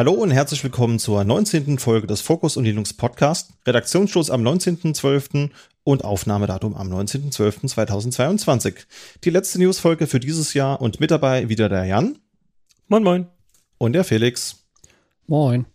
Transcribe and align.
Hallo 0.00 0.12
und 0.12 0.30
herzlich 0.30 0.64
willkommen 0.64 0.98
zur 0.98 1.22
19. 1.24 1.78
Folge 1.78 2.06
des 2.06 2.22
Fokus 2.22 2.56
und 2.56 2.64
Linux 2.64 2.94
Podcast. 2.94 3.52
Redaktionsschluss 3.66 4.30
am 4.30 4.40
19.12. 4.40 5.50
und 5.84 6.04
Aufnahmedatum 6.06 6.74
am 6.74 6.90
19.12.2022. 6.90 8.86
Die 9.24 9.28
letzte 9.28 9.58
Newsfolge 9.58 10.06
für 10.06 10.18
dieses 10.18 10.54
Jahr 10.54 10.80
und 10.80 11.00
mit 11.00 11.10
dabei 11.10 11.50
wieder 11.50 11.68
der 11.68 11.84
Jan. 11.84 12.16
Moin, 12.88 13.02
moin. 13.02 13.26
Und 13.76 13.92
der 13.92 14.04
Felix. 14.04 14.64
Moin. 15.26 15.66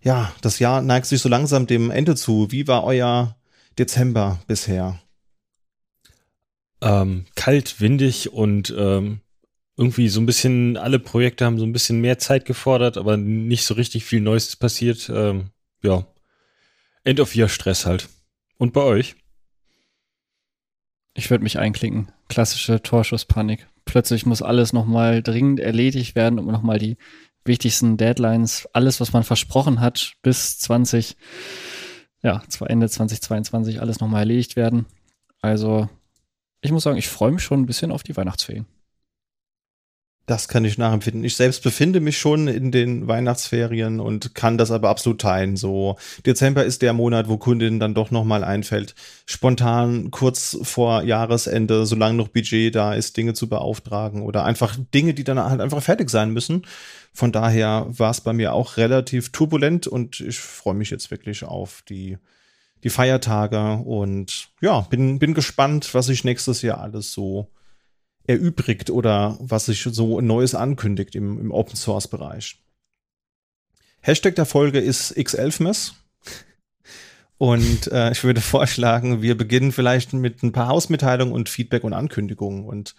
Ja, 0.00 0.32
das 0.40 0.58
Jahr 0.58 0.80
neigt 0.80 1.04
sich 1.04 1.20
so 1.20 1.28
langsam 1.28 1.66
dem 1.66 1.90
Ende 1.90 2.16
zu. 2.16 2.50
Wie 2.50 2.66
war 2.66 2.84
euer 2.84 3.36
Dezember 3.78 4.40
bisher? 4.46 4.98
Ähm, 6.80 7.26
kalt, 7.34 7.82
windig 7.82 8.32
und 8.32 8.74
ähm, 8.74 9.20
irgendwie 9.76 10.08
so 10.08 10.20
ein 10.20 10.26
bisschen, 10.26 10.76
alle 10.76 10.98
Projekte 10.98 11.44
haben 11.44 11.58
so 11.58 11.64
ein 11.64 11.72
bisschen 11.72 12.00
mehr 12.00 12.18
Zeit 12.18 12.44
gefordert, 12.44 12.96
aber 12.96 13.16
nicht 13.16 13.64
so 13.64 13.74
richtig 13.74 14.04
viel 14.04 14.20
Neues 14.20 14.56
passiert. 14.56 15.10
Ähm, 15.12 15.50
ja. 15.82 16.06
End 17.04 17.20
of 17.20 17.34
Year 17.34 17.48
Stress 17.48 17.86
halt. 17.86 18.08
Und 18.58 18.72
bei 18.72 18.82
euch? 18.82 19.16
Ich 21.14 21.30
würde 21.30 21.44
mich 21.44 21.58
einklinken. 21.58 22.12
Klassische 22.28 22.82
Torschusspanik. 22.82 23.66
Plötzlich 23.84 24.24
muss 24.24 24.42
alles 24.42 24.72
nochmal 24.72 25.22
dringend 25.22 25.60
erledigt 25.60 26.14
werden, 26.14 26.38
um 26.38 26.46
nochmal 26.46 26.78
die 26.78 26.96
wichtigsten 27.44 27.96
Deadlines, 27.96 28.68
alles, 28.72 29.00
was 29.00 29.12
man 29.12 29.24
versprochen 29.24 29.80
hat, 29.80 30.12
bis 30.22 30.58
20, 30.60 31.16
ja, 32.22 32.42
zwar 32.48 32.70
Ende 32.70 32.88
2022 32.88 33.80
alles 33.80 34.00
nochmal 34.00 34.20
erledigt 34.20 34.54
werden. 34.54 34.86
Also, 35.40 35.88
ich 36.60 36.70
muss 36.70 36.84
sagen, 36.84 36.98
ich 36.98 37.08
freue 37.08 37.32
mich 37.32 37.42
schon 37.42 37.60
ein 37.60 37.66
bisschen 37.66 37.90
auf 37.90 38.04
die 38.04 38.16
Weihnachtsferien. 38.16 38.66
Das 40.26 40.46
kann 40.46 40.64
ich 40.64 40.78
nachempfinden. 40.78 41.24
Ich 41.24 41.34
selbst 41.34 41.64
befinde 41.64 41.98
mich 41.98 42.16
schon 42.16 42.46
in 42.46 42.70
den 42.70 43.08
Weihnachtsferien 43.08 43.98
und 43.98 44.36
kann 44.36 44.56
das 44.56 44.70
aber 44.70 44.88
absolut 44.88 45.20
teilen. 45.20 45.56
So 45.56 45.96
Dezember 46.24 46.64
ist 46.64 46.80
der 46.82 46.92
Monat, 46.92 47.28
wo 47.28 47.38
Kundinnen 47.38 47.80
dann 47.80 47.92
doch 47.92 48.12
noch 48.12 48.22
mal 48.22 48.44
einfällt, 48.44 48.94
spontan 49.26 50.12
kurz 50.12 50.56
vor 50.62 51.02
Jahresende, 51.02 51.86
solange 51.86 52.14
noch 52.14 52.28
Budget 52.28 52.72
da 52.72 52.94
ist, 52.94 53.16
Dinge 53.16 53.34
zu 53.34 53.48
beauftragen 53.48 54.22
oder 54.22 54.44
einfach 54.44 54.76
Dinge, 54.94 55.12
die 55.12 55.24
dann 55.24 55.40
halt 55.40 55.60
einfach 55.60 55.82
fertig 55.82 56.08
sein 56.08 56.30
müssen. 56.30 56.66
Von 57.12 57.32
daher 57.32 57.86
war 57.88 58.12
es 58.12 58.20
bei 58.20 58.32
mir 58.32 58.52
auch 58.52 58.76
relativ 58.76 59.32
turbulent 59.32 59.88
und 59.88 60.20
ich 60.20 60.38
freue 60.38 60.74
mich 60.74 60.90
jetzt 60.90 61.10
wirklich 61.10 61.42
auf 61.44 61.82
die 61.88 62.16
die 62.84 62.90
Feiertage 62.90 63.74
und 63.84 64.48
ja, 64.60 64.80
bin 64.80 65.18
bin 65.18 65.34
gespannt, 65.34 65.94
was 65.94 66.06
sich 66.06 66.24
nächstes 66.24 66.62
Jahr 66.62 66.80
alles 66.80 67.12
so 67.12 67.48
erübrigt 68.26 68.90
oder 68.90 69.36
was 69.40 69.66
sich 69.66 69.82
so 69.82 70.20
Neues 70.20 70.54
ankündigt 70.54 71.14
im, 71.14 71.40
im 71.40 71.50
Open 71.50 71.76
Source 71.76 72.08
Bereich. 72.08 72.56
Hashtag 74.00 74.34
der 74.34 74.46
Folge 74.46 74.80
ist 74.80 75.16
X11mess. 75.16 75.92
Und 77.38 77.90
äh, 77.90 78.12
ich 78.12 78.22
würde 78.22 78.40
vorschlagen, 78.40 79.22
wir 79.22 79.36
beginnen 79.36 79.72
vielleicht 79.72 80.12
mit 80.12 80.42
ein 80.42 80.52
paar 80.52 80.68
Hausmitteilungen 80.68 81.34
und 81.34 81.48
Feedback 81.48 81.84
und 81.84 81.92
Ankündigungen. 81.92 82.64
Und 82.64 82.94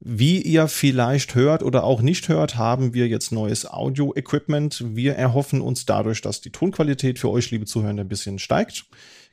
wie 0.00 0.40
ihr 0.42 0.68
vielleicht 0.68 1.34
hört 1.34 1.62
oder 1.62 1.84
auch 1.84 2.02
nicht 2.02 2.28
hört, 2.28 2.56
haben 2.56 2.94
wir 2.94 3.08
jetzt 3.08 3.32
neues 3.32 3.66
Audio-Equipment. 3.66 4.84
Wir 4.94 5.14
erhoffen 5.14 5.60
uns 5.60 5.86
dadurch, 5.86 6.20
dass 6.20 6.40
die 6.40 6.50
Tonqualität 6.50 7.18
für 7.18 7.30
euch, 7.30 7.50
liebe 7.50 7.64
Zuhörer, 7.64 7.98
ein 7.98 8.08
bisschen 8.08 8.38
steigt. 8.38 8.84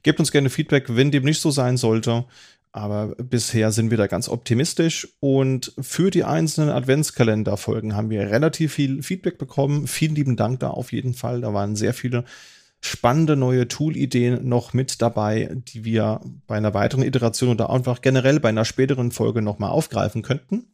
Gebt 0.04 0.20
uns 0.20 0.32
gerne 0.32 0.50
Feedback, 0.50 0.96
wenn 0.96 1.12
dem 1.12 1.24
nicht 1.24 1.42
so 1.42 1.52
sein 1.52 1.78
sollte. 1.78 2.26
Aber 2.74 3.16
bisher 3.16 3.72
sind 3.72 3.92
wir 3.92 3.98
da 3.98 4.08
ganz 4.08 4.30
optimistisch 4.30 5.08
und 5.20 5.74
für 5.80 6.10
die 6.10 6.24
einzelnen 6.24 6.70
Adventskalenderfolgen 6.70 7.96
haben 7.96 8.10
wir 8.10 8.32
relativ 8.32 8.74
viel 8.74 9.04
Feedback 9.04 9.38
bekommen. 9.38 9.88
Vielen 9.88 10.16
lieben 10.16 10.38
Dank 10.38 10.62
da 10.62 10.70
auf 10.70 10.94
jeden 10.94 11.14
Fall. 11.14 11.42
Da 11.42 11.54
waren 11.54 11.76
sehr 11.76 11.94
viele 11.94 12.24
spannende 12.80 13.36
neue 13.36 13.68
Tool-Ideen 13.68 14.48
noch 14.48 14.74
mit 14.74 15.02
dabei, 15.02 15.52
die 15.54 15.84
wir 15.84 16.22
bei 16.48 16.56
einer 16.56 16.74
weiteren 16.74 17.04
Iteration 17.04 17.50
oder 17.50 17.70
einfach 17.70 18.02
generell 18.02 18.40
bei 18.40 18.50
einer 18.50 18.66
späteren 18.66 19.12
Folge 19.12 19.42
nochmal 19.42 19.70
aufgreifen 19.70 20.22
könnten. 20.22 20.71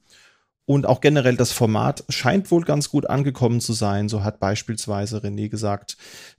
Und 0.68 0.86
auch 0.86 1.00
generell 1.00 1.38
das 1.38 1.54
Format 1.54 2.04
scheint 2.10 2.52
wohl 2.52 2.66
ganz 2.66 2.90
gut 2.90 3.10
angekommen 3.10 3.62
zu 3.62 3.72
sein. 3.72 4.10
So 4.10 4.26
hat 4.26 4.42
beispielsweise 4.42 5.20
René 5.20 5.48
gesagt, 5.48 5.96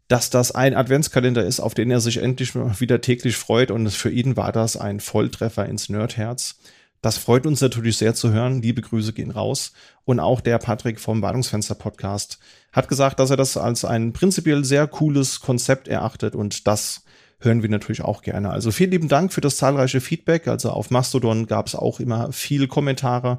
dass 0.06 0.28
das 0.28 0.52
ein 0.52 0.76
Adventskalender 0.76 1.46
ist, 1.46 1.60
auf 1.60 1.72
den 1.72 1.90
er 1.90 2.00
sich 2.00 2.18
endlich 2.18 2.54
wieder 2.80 3.00
täglich 3.00 3.38
freut. 3.38 3.70
Und 3.70 3.88
für 3.88 4.10
ihn 4.10 4.36
war 4.36 4.52
das 4.52 4.76
ein 4.76 5.00
Volltreffer 5.00 5.64
ins 5.64 5.88
Nerdherz. 5.88 6.56
Das 7.00 7.16
freut 7.16 7.46
uns 7.46 7.62
natürlich 7.62 7.96
sehr 7.96 8.12
zu 8.12 8.30
hören. 8.30 8.60
Liebe 8.60 8.82
Grüße 8.82 9.14
gehen 9.14 9.30
raus. 9.30 9.72
Und 10.04 10.20
auch 10.20 10.42
der 10.42 10.58
Patrick 10.58 11.00
vom 11.00 11.22
Wartungsfenster 11.22 11.74
Podcast 11.74 12.38
hat 12.70 12.88
gesagt, 12.88 13.20
dass 13.20 13.30
er 13.30 13.38
das 13.38 13.56
als 13.56 13.86
ein 13.86 14.12
prinzipiell 14.12 14.62
sehr 14.62 14.86
cooles 14.88 15.40
Konzept 15.40 15.88
erachtet. 15.88 16.34
Und 16.34 16.66
das 16.66 17.02
hören 17.40 17.62
wir 17.62 17.70
natürlich 17.70 18.02
auch 18.02 18.20
gerne. 18.20 18.50
Also 18.50 18.72
vielen 18.72 18.90
lieben 18.90 19.08
Dank 19.08 19.32
für 19.32 19.40
das 19.40 19.56
zahlreiche 19.56 20.02
Feedback. 20.02 20.48
Also 20.48 20.68
auf 20.68 20.90
Mastodon 20.90 21.46
gab 21.46 21.68
es 21.68 21.74
auch 21.74 21.98
immer 21.98 22.30
viel 22.30 22.68
Kommentare 22.68 23.38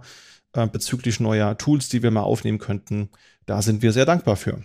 äh, 0.54 0.68
bezüglich 0.68 1.20
neuer 1.20 1.58
Tools, 1.58 1.90
die 1.90 2.04
wir 2.04 2.12
mal 2.12 2.24
aufnehmen 2.24 2.60
könnten. 2.60 3.10
Da 3.46 3.62
sind 3.62 3.82
wir 3.82 3.92
sehr 3.92 4.06
dankbar 4.06 4.36
für. 4.36 4.64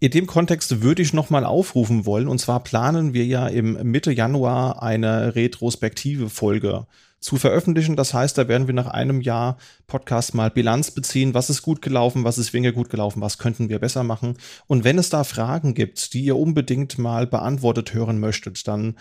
In 0.00 0.12
dem 0.12 0.26
Kontext 0.26 0.80
würde 0.80 1.02
ich 1.02 1.12
nochmal 1.12 1.44
aufrufen 1.44 2.06
wollen, 2.06 2.28
und 2.28 2.38
zwar 2.38 2.62
planen 2.62 3.14
wir 3.14 3.26
ja 3.26 3.48
im 3.48 3.72
Mitte 3.90 4.12
Januar 4.12 4.80
eine 4.80 5.34
retrospektive 5.34 6.30
Folge 6.30 6.86
zu 7.20 7.36
veröffentlichen. 7.36 7.96
Das 7.96 8.14
heißt, 8.14 8.38
da 8.38 8.46
werden 8.46 8.68
wir 8.68 8.74
nach 8.74 8.86
einem 8.86 9.20
Jahr 9.20 9.56
Podcast 9.88 10.34
mal 10.34 10.50
Bilanz 10.50 10.92
beziehen. 10.92 11.34
Was 11.34 11.50
ist 11.50 11.62
gut 11.62 11.82
gelaufen? 11.82 12.24
Was 12.24 12.38
ist 12.38 12.52
weniger 12.52 12.72
gut 12.72 12.90
gelaufen? 12.90 13.20
Was 13.20 13.38
könnten 13.38 13.68
wir 13.68 13.80
besser 13.80 14.04
machen? 14.04 14.36
Und 14.68 14.84
wenn 14.84 14.98
es 14.98 15.10
da 15.10 15.24
Fragen 15.24 15.74
gibt, 15.74 16.14
die 16.14 16.22
ihr 16.22 16.36
unbedingt 16.36 16.96
mal 16.98 17.26
beantwortet 17.26 17.92
hören 17.92 18.20
möchtet, 18.20 18.68
dann 18.68 18.96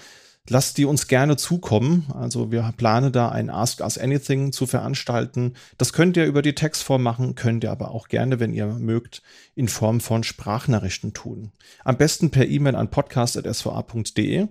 lasst 0.49 0.77
die 0.77 0.85
uns 0.85 1.07
gerne 1.07 1.37
zukommen. 1.37 2.07
Also 2.13 2.51
wir 2.51 2.73
planen 2.75 3.11
da 3.11 3.29
ein 3.29 3.49
Ask 3.49 3.81
Us 3.81 3.97
Anything 3.97 4.51
zu 4.51 4.65
veranstalten. 4.65 5.53
Das 5.77 5.93
könnt 5.93 6.17
ihr 6.17 6.25
über 6.25 6.41
die 6.41 6.55
Textform 6.55 7.03
machen, 7.03 7.35
könnt 7.35 7.63
ihr 7.63 7.71
aber 7.71 7.91
auch 7.91 8.07
gerne, 8.07 8.39
wenn 8.39 8.53
ihr 8.53 8.67
mögt, 8.67 9.21
in 9.55 9.67
Form 9.67 9.99
von 9.99 10.23
Sprachnachrichten 10.23 11.13
tun. 11.13 11.51
Am 11.83 11.97
besten 11.97 12.31
per 12.31 12.47
E-Mail 12.47 12.75
an 12.75 12.89
podcast.sva.de. 12.89 14.47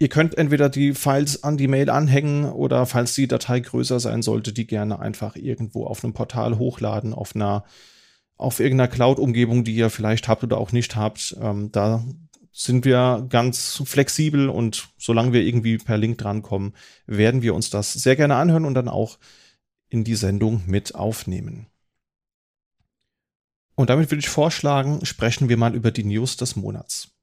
Ihr 0.00 0.08
könnt 0.08 0.38
entweder 0.38 0.68
die 0.68 0.94
Files 0.94 1.42
an 1.42 1.56
die 1.56 1.66
Mail 1.66 1.90
anhängen 1.90 2.44
oder 2.44 2.86
falls 2.86 3.14
die 3.14 3.26
Datei 3.26 3.58
größer 3.58 3.98
sein 3.98 4.22
sollte, 4.22 4.52
die 4.52 4.66
gerne 4.66 5.00
einfach 5.00 5.34
irgendwo 5.34 5.86
auf 5.86 6.04
einem 6.04 6.12
Portal 6.12 6.58
hochladen, 6.58 7.12
auf 7.12 7.34
einer 7.34 7.64
auf 8.36 8.60
irgendeiner 8.60 8.88
Cloud-Umgebung, 8.88 9.64
die 9.64 9.74
ihr 9.74 9.90
vielleicht 9.90 10.28
habt 10.28 10.44
oder 10.44 10.58
auch 10.58 10.70
nicht 10.70 10.94
habt. 10.94 11.36
Ähm, 11.40 11.72
da 11.72 12.04
sind 12.58 12.84
wir 12.84 13.24
ganz 13.28 13.80
flexibel 13.84 14.48
und 14.48 14.88
solange 14.98 15.32
wir 15.32 15.42
irgendwie 15.42 15.78
per 15.78 15.96
Link 15.96 16.18
drankommen, 16.18 16.74
werden 17.06 17.40
wir 17.40 17.54
uns 17.54 17.70
das 17.70 17.92
sehr 17.92 18.16
gerne 18.16 18.34
anhören 18.34 18.64
und 18.64 18.74
dann 18.74 18.88
auch 18.88 19.18
in 19.88 20.02
die 20.02 20.16
Sendung 20.16 20.64
mit 20.66 20.96
aufnehmen. 20.96 21.68
Und 23.76 23.90
damit 23.90 24.10
würde 24.10 24.18
ich 24.18 24.28
vorschlagen, 24.28 25.06
sprechen 25.06 25.48
wir 25.48 25.56
mal 25.56 25.76
über 25.76 25.92
die 25.92 26.02
News 26.02 26.36
des 26.36 26.56
Monats. 26.56 27.17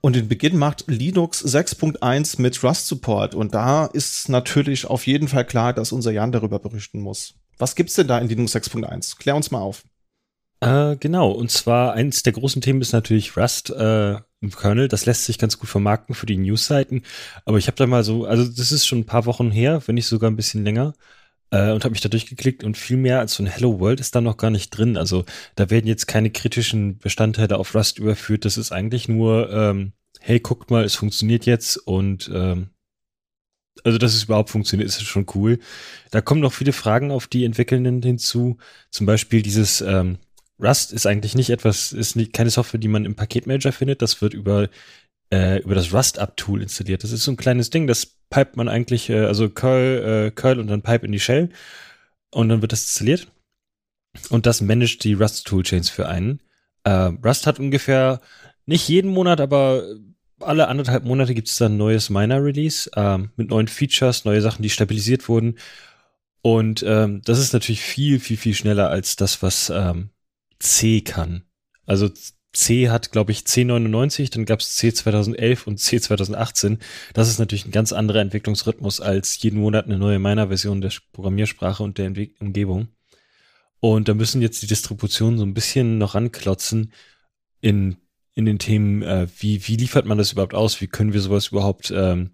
Und 0.00 0.14
den 0.14 0.28
Beginn 0.28 0.56
macht 0.56 0.84
Linux 0.86 1.44
6.1 1.44 2.40
mit 2.40 2.62
Rust 2.62 2.86
Support. 2.86 3.34
Und 3.34 3.54
da 3.54 3.86
ist 3.86 4.28
natürlich 4.28 4.86
auf 4.86 5.06
jeden 5.06 5.28
Fall 5.28 5.44
klar, 5.44 5.72
dass 5.72 5.92
unser 5.92 6.12
Jan 6.12 6.32
darüber 6.32 6.60
berichten 6.60 7.00
muss. 7.00 7.34
Was 7.58 7.74
gibt's 7.74 7.94
denn 7.94 8.06
da 8.06 8.18
in 8.18 8.28
Linux 8.28 8.54
6.1? 8.54 9.18
Klär 9.18 9.34
uns 9.34 9.50
mal 9.50 9.60
auf. 9.60 9.82
Äh, 10.60 10.96
genau, 10.96 11.30
und 11.30 11.50
zwar 11.50 11.94
eins 11.94 12.22
der 12.22 12.32
großen 12.32 12.62
Themen 12.62 12.80
ist 12.80 12.92
natürlich 12.92 13.36
Rust 13.36 13.70
äh, 13.70 14.14
im 14.40 14.50
Kernel. 14.50 14.88
Das 14.88 15.06
lässt 15.06 15.24
sich 15.24 15.38
ganz 15.38 15.58
gut 15.58 15.68
vermarkten 15.68 16.14
für 16.14 16.26
die 16.26 16.36
News-Seiten. 16.36 17.02
Aber 17.44 17.58
ich 17.58 17.66
habe 17.66 17.76
da 17.76 17.86
mal 17.86 18.04
so, 18.04 18.24
also 18.24 18.44
das 18.44 18.70
ist 18.70 18.86
schon 18.86 19.00
ein 19.00 19.06
paar 19.06 19.26
Wochen 19.26 19.50
her, 19.50 19.82
wenn 19.86 19.96
nicht 19.96 20.06
sogar 20.06 20.30
ein 20.30 20.36
bisschen 20.36 20.64
länger 20.64 20.94
äh, 21.50 21.72
und 21.72 21.84
habe 21.84 21.92
mich 21.92 22.00
da 22.00 22.08
durchgeklickt 22.08 22.64
und 22.64 22.76
viel 22.76 22.96
mehr 22.96 23.20
als 23.20 23.34
so 23.34 23.42
ein 23.42 23.46
Hello 23.46 23.80
World 23.80 24.00
ist 24.00 24.14
da 24.14 24.20
noch 24.20 24.36
gar 24.36 24.50
nicht 24.50 24.70
drin. 24.70 24.96
Also 24.96 25.24
da 25.56 25.70
werden 25.70 25.86
jetzt 25.86 26.06
keine 26.06 26.30
kritischen 26.30 26.98
Bestandteile 26.98 27.58
auf 27.58 27.74
Rust 27.74 27.98
überführt. 27.98 28.44
Das 28.44 28.56
ist 28.56 28.72
eigentlich 28.72 29.08
nur, 29.08 29.50
ähm, 29.50 29.92
hey, 30.20 30.40
guckt 30.40 30.70
mal, 30.70 30.84
es 30.84 30.94
funktioniert 30.94 31.46
jetzt 31.46 31.76
und 31.76 32.30
ähm, 32.32 32.70
also 33.84 33.98
dass 33.98 34.14
es 34.14 34.24
überhaupt 34.24 34.50
funktioniert, 34.50 34.88
ist 34.88 35.02
schon 35.02 35.26
cool. 35.34 35.58
Da 36.10 36.20
kommen 36.20 36.40
noch 36.40 36.52
viele 36.52 36.72
Fragen 36.72 37.10
auf 37.10 37.26
die 37.28 37.44
Entwickelnden 37.44 38.02
hinzu. 38.02 38.58
Zum 38.90 39.06
Beispiel 39.06 39.42
dieses 39.42 39.80
ähm, 39.80 40.18
Rust 40.60 40.92
ist 40.92 41.06
eigentlich 41.06 41.34
nicht 41.34 41.50
etwas, 41.50 41.92
ist 41.92 42.16
nicht, 42.16 42.32
keine 42.32 42.50
Software, 42.50 42.80
die 42.80 42.88
man 42.88 43.04
im 43.04 43.14
Paketmanager 43.14 43.72
findet. 43.72 44.02
Das 44.02 44.20
wird 44.20 44.34
über 44.34 44.68
äh, 45.32 45.60
über 45.60 45.74
das 45.74 45.92
Rust-Up-Tool 45.92 46.62
installiert. 46.62 47.04
Das 47.04 47.12
ist 47.12 47.24
so 47.24 47.32
ein 47.32 47.36
kleines 47.36 47.70
Ding, 47.70 47.86
das 47.86 48.06
pipet 48.30 48.56
man 48.56 48.68
eigentlich, 48.68 49.10
äh, 49.10 49.24
also 49.24 49.48
Curl, 49.48 50.28
äh, 50.28 50.30
Curl 50.30 50.58
und 50.58 50.68
dann 50.68 50.82
Pipe 50.82 51.06
in 51.06 51.12
die 51.12 51.20
Shell 51.20 51.50
und 52.30 52.48
dann 52.48 52.60
wird 52.62 52.72
das 52.72 52.82
installiert. 52.82 53.28
Und 54.30 54.46
das 54.46 54.60
managt 54.60 55.04
die 55.04 55.14
Rust-Toolchains 55.14 55.90
für 55.90 56.08
einen. 56.08 56.40
Äh, 56.84 56.90
Rust 57.24 57.46
hat 57.46 57.58
ungefähr 57.60 58.20
nicht 58.66 58.88
jeden 58.88 59.10
Monat, 59.10 59.40
aber 59.40 59.84
alle 60.40 60.68
anderthalb 60.68 61.04
Monate 61.04 61.34
gibt 61.34 61.48
es 61.48 61.56
dann 61.56 61.74
ein 61.74 61.78
neues 61.78 62.10
Miner-Release 62.10 62.90
ähm, 62.96 63.30
mit 63.36 63.50
neuen 63.50 63.68
Features, 63.68 64.24
neue 64.24 64.40
Sachen, 64.40 64.62
die 64.62 64.70
stabilisiert 64.70 65.28
wurden. 65.28 65.58
Und 66.42 66.84
ähm, 66.86 67.22
das 67.24 67.38
ist 67.38 67.52
natürlich 67.52 67.82
viel, 67.82 68.20
viel, 68.20 68.36
viel 68.36 68.54
schneller 68.54 68.90
als 68.90 69.16
das, 69.16 69.42
was 69.42 69.70
ähm, 69.70 70.10
C 70.58 71.00
kann. 71.00 71.42
Also 71.86 72.10
C 72.52 72.88
hat, 72.88 73.12
glaube 73.12 73.32
ich, 73.32 73.40
C99, 73.40 74.32
dann 74.32 74.46
gab 74.46 74.60
es 74.60 74.74
C 74.76 74.92
2011 74.92 75.66
und 75.66 75.78
C 75.78 76.00
2018. 76.00 76.78
Das 77.12 77.28
ist 77.28 77.38
natürlich 77.38 77.66
ein 77.66 77.72
ganz 77.72 77.92
anderer 77.92 78.20
Entwicklungsrhythmus 78.20 79.00
als 79.00 79.40
jeden 79.42 79.60
Monat 79.60 79.84
eine 79.84 79.98
neue 79.98 80.18
Miner-Version 80.18 80.80
der 80.80 80.92
Programmiersprache 81.12 81.82
und 81.82 81.98
der 81.98 82.06
Entwe 82.06 82.30
Umgebung. 82.40 82.88
Und 83.80 84.08
da 84.08 84.14
müssen 84.14 84.42
jetzt 84.42 84.62
die 84.62 84.66
Distributionen 84.66 85.38
so 85.38 85.44
ein 85.44 85.54
bisschen 85.54 85.98
noch 85.98 86.14
ranklotzen 86.14 86.92
in, 87.60 87.96
in 88.34 88.44
den 88.44 88.58
Themen, 88.58 89.02
äh, 89.02 89.28
wie, 89.38 89.66
wie 89.68 89.76
liefert 89.76 90.06
man 90.06 90.18
das 90.18 90.32
überhaupt 90.32 90.54
aus? 90.54 90.80
Wie 90.80 90.88
können 90.88 91.12
wir 91.12 91.20
sowas 91.20 91.48
überhaupt 91.48 91.92
ähm, 91.94 92.30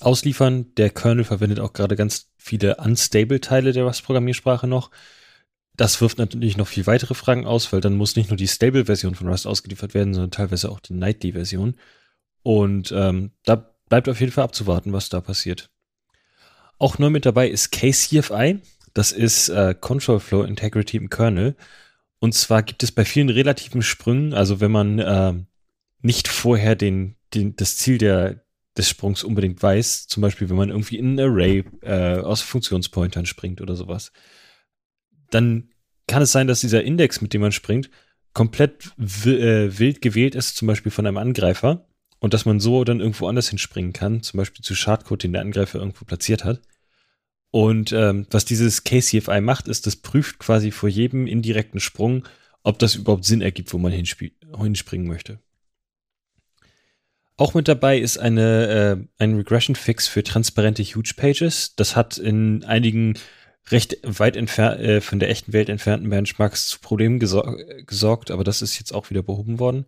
ausliefern? 0.00 0.74
Der 0.76 0.90
Kernel 0.90 1.24
verwendet 1.24 1.60
auch 1.60 1.72
gerade 1.72 1.96
ganz 1.96 2.30
viele 2.36 2.76
unstable 2.76 3.40
Teile 3.40 3.72
der 3.72 3.84
Rust-Programmiersprache 3.84 4.66
noch. 4.66 4.90
Das 5.76 6.00
wirft 6.00 6.18
natürlich 6.18 6.56
noch 6.56 6.68
viel 6.68 6.86
weitere 6.86 7.14
Fragen 7.14 7.46
aus, 7.46 7.72
weil 7.72 7.80
dann 7.80 7.96
muss 7.96 8.16
nicht 8.16 8.30
nur 8.30 8.36
die 8.36 8.48
Stable-Version 8.48 9.14
von 9.14 9.28
Rust 9.28 9.46
ausgeliefert 9.46 9.94
werden, 9.94 10.12
sondern 10.12 10.30
teilweise 10.30 10.70
auch 10.70 10.80
die 10.80 10.92
Nightly-Version. 10.92 11.76
Und 12.42 12.92
ähm, 12.92 13.32
da 13.44 13.74
bleibt 13.88 14.08
auf 14.08 14.20
jeden 14.20 14.32
Fall 14.32 14.44
abzuwarten, 14.44 14.92
was 14.92 15.08
da 15.08 15.20
passiert. 15.20 15.70
Auch 16.78 16.98
neu 16.98 17.10
mit 17.10 17.24
dabei 17.24 17.48
ist 17.48 17.70
KCFI. 17.72 18.58
Das 18.92 19.12
ist 19.12 19.48
äh, 19.48 19.74
Control 19.78 20.20
Flow 20.20 20.42
Integrity 20.42 20.96
im 20.96 21.08
Kernel. 21.08 21.56
Und 22.18 22.34
zwar 22.34 22.62
gibt 22.62 22.82
es 22.82 22.92
bei 22.92 23.04
vielen 23.04 23.30
relativen 23.30 23.82
Sprüngen, 23.82 24.34
also 24.34 24.60
wenn 24.60 24.70
man 24.70 24.98
äh, 24.98 25.34
nicht 26.02 26.28
vorher 26.28 26.76
den, 26.76 27.16
den, 27.34 27.56
das 27.56 27.76
Ziel 27.76 27.98
der, 27.98 28.44
des 28.76 28.88
Sprungs 28.88 29.24
unbedingt 29.24 29.62
weiß, 29.62 30.06
zum 30.06 30.20
Beispiel 30.20 30.48
wenn 30.48 30.56
man 30.56 30.68
irgendwie 30.68 30.98
in 30.98 31.14
ein 31.14 31.20
Array 31.20 31.64
äh, 31.80 32.18
aus 32.18 32.40
Funktionspointern 32.42 33.26
springt 33.26 33.60
oder 33.60 33.74
sowas, 33.74 34.12
dann 35.34 35.70
kann 36.06 36.22
es 36.22 36.32
sein, 36.32 36.46
dass 36.46 36.60
dieser 36.60 36.84
Index, 36.84 37.20
mit 37.20 37.32
dem 37.32 37.40
man 37.40 37.52
springt, 37.52 37.90
komplett 38.32 38.92
äh, 38.98 39.78
wild 39.78 40.00
gewählt 40.00 40.34
ist, 40.34 40.56
zum 40.56 40.66
Beispiel 40.68 40.92
von 40.92 41.06
einem 41.06 41.18
Angreifer, 41.18 41.86
und 42.18 42.34
dass 42.34 42.44
man 42.44 42.60
so 42.60 42.84
dann 42.84 43.00
irgendwo 43.00 43.26
anders 43.26 43.48
hinspringen 43.48 43.92
kann, 43.92 44.22
zum 44.22 44.38
Beispiel 44.38 44.64
zu 44.64 44.74
Schadcode, 44.74 45.24
den 45.24 45.32
der 45.32 45.42
Angreifer 45.42 45.78
irgendwo 45.78 46.04
platziert 46.04 46.44
hat. 46.44 46.62
Und 47.50 47.92
ähm, 47.92 48.26
was 48.30 48.44
dieses 48.44 48.84
KCFI 48.84 49.40
macht, 49.40 49.68
ist, 49.68 49.86
das 49.86 49.96
prüft 49.96 50.38
quasi 50.38 50.70
vor 50.70 50.88
jedem 50.88 51.26
indirekten 51.26 51.80
Sprung, 51.80 52.24
ob 52.62 52.78
das 52.78 52.94
überhaupt 52.94 53.24
Sinn 53.24 53.42
ergibt, 53.42 53.72
wo 53.72 53.78
man 53.78 53.92
hinspringen 53.92 55.06
möchte. 55.06 55.40
Auch 57.36 57.54
mit 57.54 57.66
dabei 57.66 57.98
ist 57.98 58.18
eine, 58.18 58.68
äh, 59.18 59.22
ein 59.22 59.34
Regression-Fix 59.34 60.06
für 60.06 60.22
transparente 60.22 60.82
Huge 60.84 61.14
Pages. 61.16 61.74
Das 61.74 61.96
hat 61.96 62.18
in 62.18 62.62
einigen 62.64 63.18
recht 63.70 63.96
weit 64.02 64.36
entfernt, 64.36 64.80
äh, 64.80 65.00
von 65.00 65.18
der 65.18 65.30
echten 65.30 65.52
Welt 65.52 65.68
entfernten 65.68 66.10
Benchmarks 66.10 66.66
zu 66.68 66.80
Problemen 66.80 67.18
gesor 67.18 67.56
gesorgt, 67.86 68.30
aber 68.30 68.44
das 68.44 68.62
ist 68.62 68.78
jetzt 68.78 68.92
auch 68.92 69.10
wieder 69.10 69.22
behoben 69.22 69.58
worden. 69.58 69.86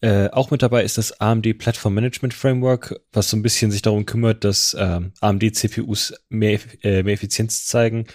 Äh, 0.00 0.30
auch 0.30 0.50
mit 0.50 0.62
dabei 0.62 0.82
ist 0.82 0.98
das 0.98 1.20
AMD 1.20 1.58
Platform 1.58 1.94
Management 1.94 2.34
Framework, 2.34 3.00
was 3.12 3.30
so 3.30 3.36
ein 3.36 3.42
bisschen 3.42 3.70
sich 3.70 3.82
darum 3.82 4.04
kümmert, 4.04 4.42
dass 4.42 4.76
ähm, 4.78 5.12
AMD 5.20 5.54
CPUs 5.54 6.14
mehr, 6.28 6.58
äh, 6.82 7.04
mehr 7.04 7.14
Effizienz 7.14 7.66
zeigen. 7.66 8.06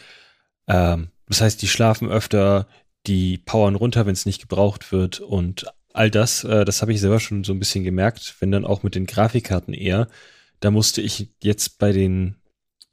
Ähm, 0.68 1.10
das 1.28 1.42
heißt, 1.42 1.62
die 1.62 1.68
schlafen 1.68 2.10
öfter, 2.10 2.68
die 3.08 3.38
powern 3.38 3.76
runter, 3.76 4.06
wenn 4.06 4.14
es 4.14 4.26
nicht 4.26 4.42
gebraucht 4.42 4.92
wird 4.92 5.22
und 5.22 5.66
all 5.94 6.12
das, 6.12 6.44
äh, 6.44 6.66
das 6.66 6.82
habe 6.82 6.92
ich 6.92 7.00
selber 7.00 7.22
schon 7.22 7.46
so 7.46 7.54
ein 7.54 7.60
bisschen 7.60 7.86
gemerkt, 7.86 8.36
wenn 8.40 8.52
dann 8.52 8.66
auch 8.66 8.84
mit 8.84 8.96
den 8.96 9.06
Grafikkarten 9.06 9.74
eher. 9.74 10.08
Da 10.60 10.72
musste 10.72 11.02
ich 11.02 11.30
jetzt 11.42 11.80
bei 11.80 11.94
den 11.94 12.36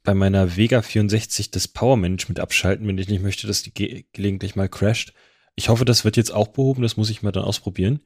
bei 0.05 0.13
meiner 0.13 0.55
Vega 0.55 0.81
64 0.81 1.51
das 1.51 1.67
Power 1.67 1.97
Management 1.97 2.39
abschalten, 2.39 2.87
wenn 2.87 2.97
ich 2.97 3.09
nicht 3.09 3.23
möchte, 3.23 3.47
dass 3.47 3.63
die 3.63 3.73
ge 3.73 4.05
gelegentlich 4.13 4.55
mal 4.55 4.69
crasht. 4.69 5.13
Ich 5.55 5.69
hoffe, 5.69 5.83
das 5.85 6.05
wird 6.05 6.17
jetzt 6.17 6.33
auch 6.33 6.49
behoben, 6.49 6.81
das 6.81 6.95
muss 6.95 7.09
ich 7.09 7.23
mal 7.23 7.31
dann 7.31 7.43
ausprobieren. 7.43 7.99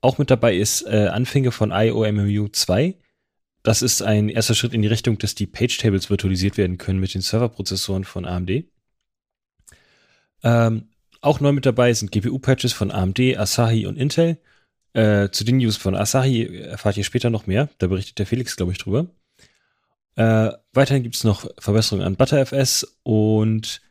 Auch 0.00 0.18
mit 0.18 0.30
dabei 0.30 0.56
ist 0.56 0.82
äh, 0.82 1.08
Anfänge 1.08 1.50
von 1.50 1.72
IOMMU 1.72 2.48
2. 2.48 2.94
Das 3.62 3.82
ist 3.82 4.02
ein 4.02 4.28
erster 4.28 4.54
Schritt 4.54 4.74
in 4.74 4.82
die 4.82 4.88
Richtung, 4.88 5.18
dass 5.18 5.34
die 5.34 5.46
Page 5.46 5.76
Tables 5.76 6.10
virtualisiert 6.10 6.56
werden 6.56 6.78
können 6.78 7.00
mit 7.00 7.14
den 7.14 7.22
Serverprozessoren 7.22 8.04
von 8.04 8.24
AMD. 8.24 8.64
Ähm, 10.44 10.90
auch 11.20 11.40
neu 11.40 11.52
mit 11.52 11.66
dabei 11.66 11.92
sind 11.92 12.12
GPU-Patches 12.12 12.72
von 12.72 12.92
AMD, 12.92 13.18
Asahi 13.36 13.86
und 13.86 13.96
Intel. 13.96 14.38
Äh, 14.92 15.30
zu 15.30 15.42
den 15.44 15.56
News 15.56 15.76
von 15.76 15.96
Asahi 15.96 16.46
erfahrt 16.58 16.96
ihr 16.96 17.04
später 17.04 17.30
noch 17.30 17.46
mehr. 17.46 17.68
Da 17.78 17.88
berichtet 17.88 18.18
der 18.18 18.26
Felix, 18.26 18.54
glaube 18.54 18.72
ich, 18.72 18.78
drüber. 18.78 19.08
Äh, 20.16 20.52
weiterhin 20.72 21.02
gibt 21.02 21.14
es 21.14 21.24
noch 21.24 21.48
Verbesserungen 21.58 22.06
an 22.06 22.16
ButterFS 22.16 22.98
und 23.02 23.82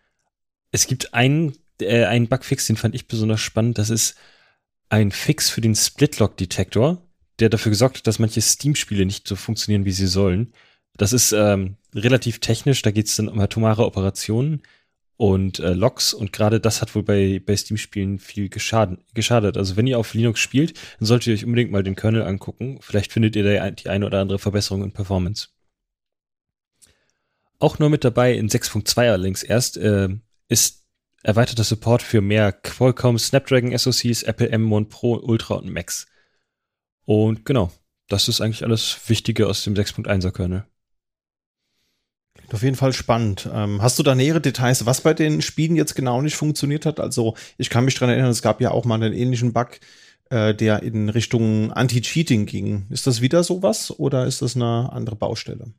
es 0.71 0.87
gibt 0.87 1.13
einen, 1.13 1.55
äh, 1.79 2.05
einen 2.05 2.27
Bugfix, 2.27 2.67
den 2.67 2.77
fand 2.77 2.95
ich 2.95 3.07
besonders 3.07 3.41
spannend. 3.41 3.77
Das 3.77 3.89
ist 3.89 4.15
ein 4.89 5.11
Fix 5.11 5.49
für 5.49 5.61
den 5.61 5.75
Splitlock-Detektor, 5.75 7.01
der 7.39 7.49
dafür 7.49 7.69
gesorgt 7.69 7.97
hat, 7.97 8.07
dass 8.07 8.19
manche 8.19 8.41
Steam-Spiele 8.41 9.05
nicht 9.05 9.27
so 9.27 9.35
funktionieren, 9.35 9.85
wie 9.85 9.91
sie 9.91 10.07
sollen. 10.07 10.53
Das 10.97 11.13
ist 11.13 11.31
ähm, 11.31 11.77
relativ 11.93 12.39
technisch, 12.39 12.81
da 12.81 12.91
geht 12.91 13.07
es 13.07 13.15
dann 13.15 13.29
um 13.29 13.39
atomare 13.39 13.85
Operationen 13.85 14.63
und 15.17 15.59
äh, 15.59 15.73
Logs 15.73 16.13
und 16.13 16.33
gerade 16.33 16.59
das 16.59 16.81
hat 16.81 16.95
wohl 16.95 17.03
bei, 17.03 17.41
bei 17.45 17.55
Steam-Spielen 17.55 18.17
viel 18.19 18.49
geschadet. 18.49 19.57
Also 19.57 19.77
wenn 19.77 19.87
ihr 19.87 19.99
auf 19.99 20.13
Linux 20.13 20.39
spielt, 20.39 20.77
dann 20.99 21.05
solltet 21.05 21.27
ihr 21.27 21.33
euch 21.35 21.45
unbedingt 21.45 21.71
mal 21.71 21.83
den 21.83 21.95
Kernel 21.95 22.23
angucken. 22.23 22.79
Vielleicht 22.81 23.11
findet 23.11 23.35
ihr 23.35 23.43
da 23.43 23.69
die 23.69 23.89
eine 23.89 24.05
oder 24.05 24.21
andere 24.21 24.39
Verbesserung 24.39 24.83
in 24.83 24.91
Performance. 24.91 25.49
Auch 27.65 27.79
nur 27.79 27.89
mit 27.89 28.03
dabei 28.03 28.35
in 28.35 28.47
6.2 28.47 29.09
allerdings 29.09 29.41
erst 29.41 29.77
äh, 29.77 30.09
ist 30.49 30.85
erweiterter 31.23 31.63
Support 31.63 32.03
für 32.03 32.21
mehr 32.21 32.51
Qualcomm 32.51 33.17
Snapdragon 33.17 33.75
SoCs, 33.75 34.21
Apple 34.21 34.53
M1 34.53 34.89
Pro, 34.89 35.15
Ultra 35.15 35.55
und 35.55 35.73
Max. 35.73 36.05
Und 37.05 37.43
genau, 37.43 37.71
das 38.07 38.27
ist 38.27 38.39
eigentlich 38.39 38.63
alles 38.63 38.95
Wichtige 39.07 39.47
aus 39.47 39.63
dem 39.63 39.73
6.1er 39.73 40.29
Kernel. 40.29 40.67
Klingt 42.35 42.53
auf 42.53 42.61
jeden 42.61 42.75
Fall 42.75 42.93
spannend. 42.93 43.49
Ähm, 43.51 43.81
hast 43.81 43.97
du 43.97 44.03
da 44.03 44.13
nähere 44.13 44.41
Details, 44.41 44.85
was 44.85 45.01
bei 45.01 45.15
den 45.15 45.41
Spielen 45.41 45.75
jetzt 45.75 45.95
genau 45.95 46.21
nicht 46.21 46.35
funktioniert 46.35 46.85
hat? 46.85 46.99
Also 46.99 47.35
ich 47.57 47.71
kann 47.71 47.85
mich 47.85 47.95
dran 47.95 48.09
erinnern, 48.09 48.29
es 48.29 48.43
gab 48.43 48.61
ja 48.61 48.69
auch 48.69 48.85
mal 48.85 49.01
einen 49.01 49.13
ähnlichen 49.13 49.53
Bug, 49.53 49.79
äh, 50.29 50.53
der 50.53 50.83
in 50.83 51.09
Richtung 51.09 51.73
Anti-Cheating 51.73 52.45
ging. 52.45 52.85
Ist 52.91 53.07
das 53.07 53.21
wieder 53.21 53.43
sowas 53.43 53.89
oder 53.89 54.27
ist 54.27 54.43
das 54.43 54.55
eine 54.55 54.91
andere 54.93 55.15
Baustelle? 55.15 55.73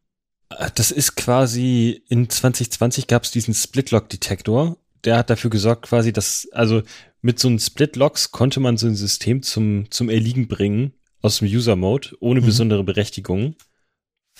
Das 0.48 0.90
ist 0.90 1.16
quasi, 1.16 2.02
in 2.08 2.30
2020 2.30 3.06
gab 3.08 3.24
es 3.24 3.30
diesen 3.30 3.54
Split-Lock-Detektor. 3.54 4.76
Der 5.04 5.18
hat 5.18 5.30
dafür 5.30 5.50
gesorgt, 5.50 5.82
quasi, 5.82 6.12
dass, 6.12 6.48
also 6.52 6.82
mit 7.20 7.38
so 7.38 7.48
einem 7.48 7.58
Split-Locks 7.58 8.30
konnte 8.30 8.60
man 8.60 8.76
so 8.76 8.86
ein 8.86 8.94
System 8.94 9.42
zum, 9.42 9.90
zum 9.90 10.08
Erliegen 10.08 10.46
bringen 10.46 10.92
aus 11.20 11.38
dem 11.38 11.48
User-Mode, 11.48 12.16
ohne 12.20 12.40
mhm. 12.40 12.46
besondere 12.46 12.84
Berechtigung, 12.84 13.56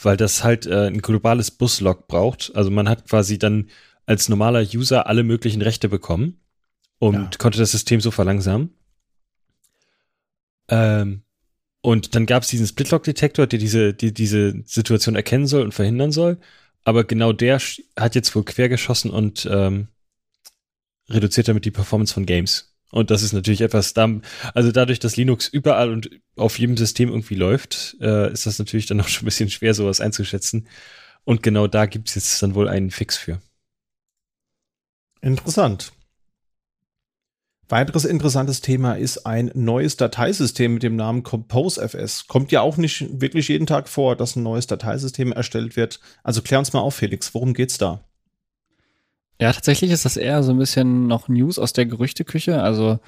weil 0.01 0.17
das 0.17 0.45
halt 0.45 0.67
äh, 0.67 0.87
ein 0.87 1.03
globales 1.03 1.51
Bus-Lock 1.51 2.07
braucht. 2.07 2.53
Also 2.55 2.71
man 2.71 2.89
hat 2.89 3.09
quasi 3.09 3.39
dann 3.39 3.69
als 4.07 4.29
normaler 4.29 4.61
User 4.61 5.07
alle 5.09 5.25
möglichen 5.25 5.63
Rechte 5.63 5.89
bekommen 5.89 6.41
und 6.99 7.15
ja. 7.15 7.31
konnte 7.39 7.59
das 7.59 7.73
System 7.73 8.01
so 8.01 8.13
verlangsamen. 8.13 8.73
Ähm, 10.69 11.23
und 11.87 12.17
dann 12.17 12.27
gab 12.27 12.43
es 12.43 12.49
diesen 12.49 12.67
Splitlock-Detektor, 12.67 13.47
der 13.47 13.61
diese, 13.61 13.95
die, 13.95 14.13
diese 14.13 14.61
Situation 14.65 15.15
erkennen 15.15 15.47
soll 15.47 15.63
und 15.63 15.73
verhindern 15.73 16.11
soll. 16.11 16.37
Aber 16.83 17.05
genau 17.05 17.33
der 17.33 17.61
hat 17.97 18.17
jetzt 18.17 18.35
wohl 18.35 18.45
quergeschossen 18.45 19.13
und 19.13 19.49
ähm, 19.49 19.87
reduziert 21.09 21.47
damit 21.47 21.65
die 21.65 21.71
Performance 21.71 22.13
von 22.13 22.27
Games. 22.27 22.75
Und 22.91 23.13
das 23.13 23.23
ist 23.23 23.35
natürlich 23.35 23.61
etwas, 23.61 23.95
also 23.97 24.73
dadurch, 24.73 24.99
dass 24.99 25.17
Linux 25.17 25.47
überall 25.47 25.93
und 25.93 26.11
auf 26.35 26.59
jedem 26.59 26.77
System 26.77 27.09
irgendwie 27.09 27.37
läuft, 27.37 27.97
äh, 28.01 28.33
ist 28.33 28.47
das 28.47 28.59
natürlich 28.59 28.87
dann 28.87 29.01
auch 29.01 29.07
schon 29.07 29.23
ein 29.23 29.27
bisschen 29.27 29.51
schwer, 29.51 29.73
sowas 29.73 30.01
einzuschätzen. 30.01 30.67
Und 31.23 31.45
genau 31.45 31.69
da 31.69 31.87
gibt 31.87 32.09
es 32.09 32.17
jetzt 32.17 32.43
dann 32.43 32.57
wohl 32.57 32.67
einen 32.69 32.91
Fix 32.91 33.17
für. 33.17 33.41
Interessant. 35.21 35.93
Weiteres 37.69 38.05
interessantes 38.05 38.61
Thema 38.61 38.95
ist 38.95 39.27
ein 39.27 39.51
neues 39.55 39.97
Dateisystem 39.97 40.75
mit 40.75 40.83
dem 40.85 40.95
Namen 40.95 41.25
ComposeFS. 41.25 42.29
Kommt 42.29 42.53
ja 42.53 42.61
auch 42.61 42.77
nicht 42.77 43.21
wirklich 43.21 43.49
jeden 43.49 43.67
Tag 43.67 43.89
vor, 43.89 44.15
dass 44.15 44.37
ein 44.37 44.45
neues 44.45 44.69
Dateisystem 44.69 45.33
erstellt 45.33 45.77
wird. 45.77 46.01
Also 46.23 46.43
klär 46.43 46.61
uns 46.61 46.73
mal 46.73 46.81
auf, 46.81 46.95
Felix, 46.95 47.35
worum 47.35 47.55
geht's 47.55 47.79
da? 47.79 48.05
Ja, 49.41 49.53
tatsächlich 49.53 49.91
ist 49.91 50.05
das 50.05 50.17
eher 50.17 50.43
so 50.43 50.53
ein 50.53 50.59
bisschen 50.59 51.09
noch 51.09 51.29
News 51.29 51.59
aus 51.59 51.73
der 51.73 51.87
Gerüchteküche. 51.87 52.63
Also 52.63 53.01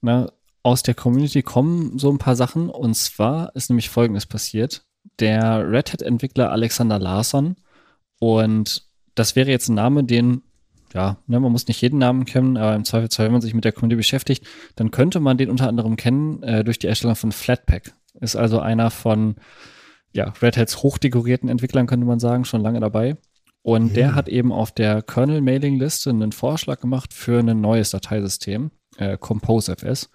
ne, 0.00 0.32
aus 0.62 0.82
der 0.82 0.94
Community 0.94 1.42
kommen 1.42 1.98
so 1.98 2.10
ein 2.10 2.18
paar 2.18 2.36
Sachen. 2.36 2.70
Und 2.70 2.94
zwar 2.94 3.54
ist 3.54 3.68
nämlich 3.68 3.90
Folgendes 3.90 4.24
passiert. 4.24 4.84
Der 5.20 5.70
Red 5.70 5.92
Hat-Entwickler 5.92 6.50
Alexander 6.50 6.98
Larsson 6.98 7.56
und 8.18 8.88
das 9.14 9.36
wäre 9.36 9.50
jetzt 9.50 9.68
ein 9.68 9.74
Name, 9.74 10.04
den 10.04 10.42
ja, 10.94 11.18
ne, 11.26 11.40
man 11.40 11.52
muss 11.52 11.68
nicht 11.68 11.80
jeden 11.80 11.98
Namen 11.98 12.24
kennen, 12.24 12.56
aber 12.56 12.74
im 12.74 12.84
Zweifelsfall, 12.84 13.26
wenn 13.26 13.32
man 13.32 13.42
sich 13.42 13.54
mit 13.54 13.64
der 13.64 13.72
Community 13.72 13.96
beschäftigt, 13.96 14.46
dann 14.76 14.90
könnte 14.90 15.20
man 15.20 15.36
den 15.36 15.50
unter 15.50 15.68
anderem 15.68 15.96
kennen 15.96 16.42
äh, 16.42 16.64
durch 16.64 16.78
die 16.78 16.86
Erstellung 16.86 17.16
von 17.16 17.32
Flatpak. 17.32 17.92
ist 18.20 18.36
also 18.36 18.60
einer 18.60 18.90
von 18.90 19.36
ja, 20.12 20.32
Red 20.40 20.56
Hats 20.56 20.82
hochdekorierten 20.82 21.48
Entwicklern, 21.48 21.86
könnte 21.86 22.06
man 22.06 22.18
sagen, 22.18 22.44
schon 22.44 22.62
lange 22.62 22.80
dabei. 22.80 23.16
Und 23.62 23.90
mhm. 23.90 23.94
der 23.94 24.14
hat 24.14 24.28
eben 24.28 24.52
auf 24.52 24.72
der 24.72 25.02
Kernel-Mailing-Liste 25.02 26.10
einen 26.10 26.32
Vorschlag 26.32 26.80
gemacht 26.80 27.12
für 27.12 27.40
ein 27.40 27.60
neues 27.60 27.90
Dateisystem, 27.90 28.70
äh, 28.96 29.18
ComposeFS, 29.18 30.10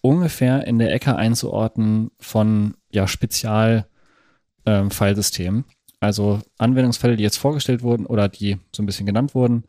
ungefähr 0.00 0.66
in 0.66 0.78
der 0.78 0.92
Ecke 0.92 1.16
einzuordnen 1.16 2.10
von 2.20 2.74
ja, 2.90 3.08
Spezial-Filesystemen. 3.08 5.58
Ähm, 5.58 5.64
also 6.00 6.40
Anwendungsfälle, 6.58 7.16
die 7.16 7.24
jetzt 7.24 7.38
vorgestellt 7.38 7.82
wurden 7.82 8.06
oder 8.06 8.28
die 8.28 8.58
so 8.70 8.82
ein 8.82 8.86
bisschen 8.86 9.06
genannt 9.06 9.34
wurden, 9.34 9.64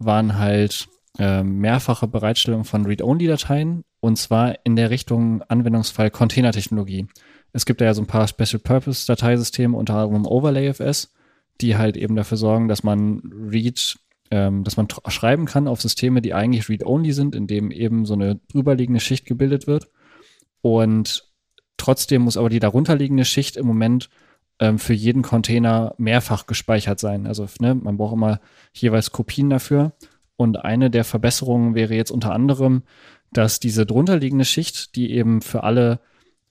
waren 0.00 0.38
halt 0.38 0.88
äh, 1.18 1.42
mehrfache 1.42 2.08
Bereitstellung 2.08 2.64
von 2.64 2.86
Read-Only-Dateien 2.86 3.84
und 4.00 4.16
zwar 4.16 4.56
in 4.64 4.76
der 4.76 4.90
Richtung 4.90 5.42
Anwendungsfall 5.42 6.10
Containertechnologie. 6.10 7.06
Es 7.52 7.66
gibt 7.66 7.80
ja 7.80 7.92
so 7.94 8.02
ein 8.02 8.06
paar 8.06 8.26
Special-Purpose-Dateisysteme, 8.26 9.76
unter 9.76 9.94
anderem 9.94 10.26
OverlayFS, 10.26 11.12
die 11.60 11.76
halt 11.76 11.96
eben 11.96 12.16
dafür 12.16 12.38
sorgen, 12.38 12.68
dass 12.68 12.82
man 12.82 13.20
Read, 13.50 13.98
ähm, 14.30 14.64
dass 14.64 14.76
man 14.76 14.88
schreiben 15.08 15.44
kann 15.44 15.68
auf 15.68 15.82
Systeme, 15.82 16.22
die 16.22 16.32
eigentlich 16.32 16.68
Read-Only 16.68 17.12
sind, 17.12 17.34
indem 17.34 17.70
eben 17.70 18.06
so 18.06 18.14
eine 18.14 18.40
drüberliegende 18.50 19.00
Schicht 19.00 19.26
gebildet 19.26 19.66
wird. 19.66 19.88
Und 20.62 21.28
trotzdem 21.76 22.22
muss 22.22 22.36
aber 22.36 22.48
die 22.48 22.60
darunterliegende 22.60 23.24
Schicht 23.24 23.56
im 23.56 23.66
Moment 23.66 24.08
ähm, 24.60 24.78
für 24.78 24.94
jeden 24.94 25.22
Container 25.22 25.94
mehrfach 25.98 26.46
gespeichert 26.46 27.00
sein. 27.00 27.26
Also 27.26 27.46
ne, 27.58 27.74
man 27.74 27.96
braucht 27.96 28.14
immer 28.14 28.40
jeweils 28.72 29.10
Kopien 29.10 29.50
dafür. 29.50 29.92
Und 30.36 30.64
eine 30.64 30.90
der 30.90 31.04
Verbesserungen 31.04 31.74
wäre 31.74 31.94
jetzt 31.94 32.10
unter 32.10 32.32
anderem, 32.32 32.82
dass 33.32 33.60
diese 33.60 33.86
drunterliegende 33.86 34.44
Schicht, 34.44 34.94
die 34.96 35.12
eben 35.12 35.42
für 35.42 35.64
alle 35.64 36.00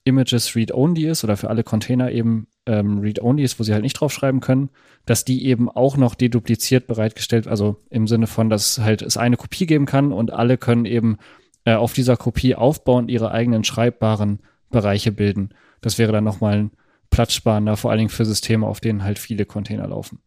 Images 0.04 0.54
read-only 0.56 1.06
ist 1.06 1.24
oder 1.24 1.36
für 1.36 1.50
alle 1.50 1.62
Container 1.62 2.10
eben 2.10 2.46
ähm, 2.66 2.98
read-only 2.98 3.42
ist, 3.42 3.58
wo 3.58 3.64
sie 3.64 3.72
halt 3.72 3.82
nicht 3.82 3.94
draufschreiben 3.94 4.40
können, 4.40 4.70
dass 5.06 5.24
die 5.24 5.46
eben 5.46 5.68
auch 5.68 5.96
noch 5.96 6.14
dedupliziert 6.14 6.86
bereitgestellt, 6.86 7.46
also 7.46 7.76
im 7.90 8.06
Sinne 8.06 8.26
von, 8.26 8.48
dass 8.48 8.78
halt 8.78 9.02
es 9.02 9.16
eine 9.16 9.36
Kopie 9.36 9.66
geben 9.66 9.86
kann 9.86 10.12
und 10.12 10.32
alle 10.32 10.56
können 10.56 10.84
eben 10.84 11.18
äh, 11.64 11.74
auf 11.74 11.92
dieser 11.92 12.16
Kopie 12.16 12.54
aufbauen, 12.54 13.08
ihre 13.08 13.30
eigenen 13.30 13.64
schreibbaren 13.64 14.40
Bereiche 14.70 15.12
bilden. 15.12 15.50
Das 15.80 15.98
wäre 15.98 16.12
dann 16.12 16.24
nochmal 16.24 16.58
ein 16.58 16.70
platzsparender, 17.10 17.76
vor 17.76 17.90
allen 17.90 17.98
Dingen 17.98 18.10
für 18.10 18.24
Systeme, 18.24 18.66
auf 18.66 18.80
denen 18.80 19.04
halt 19.04 19.18
viele 19.18 19.44
Container 19.44 19.88
laufen. 19.88 20.20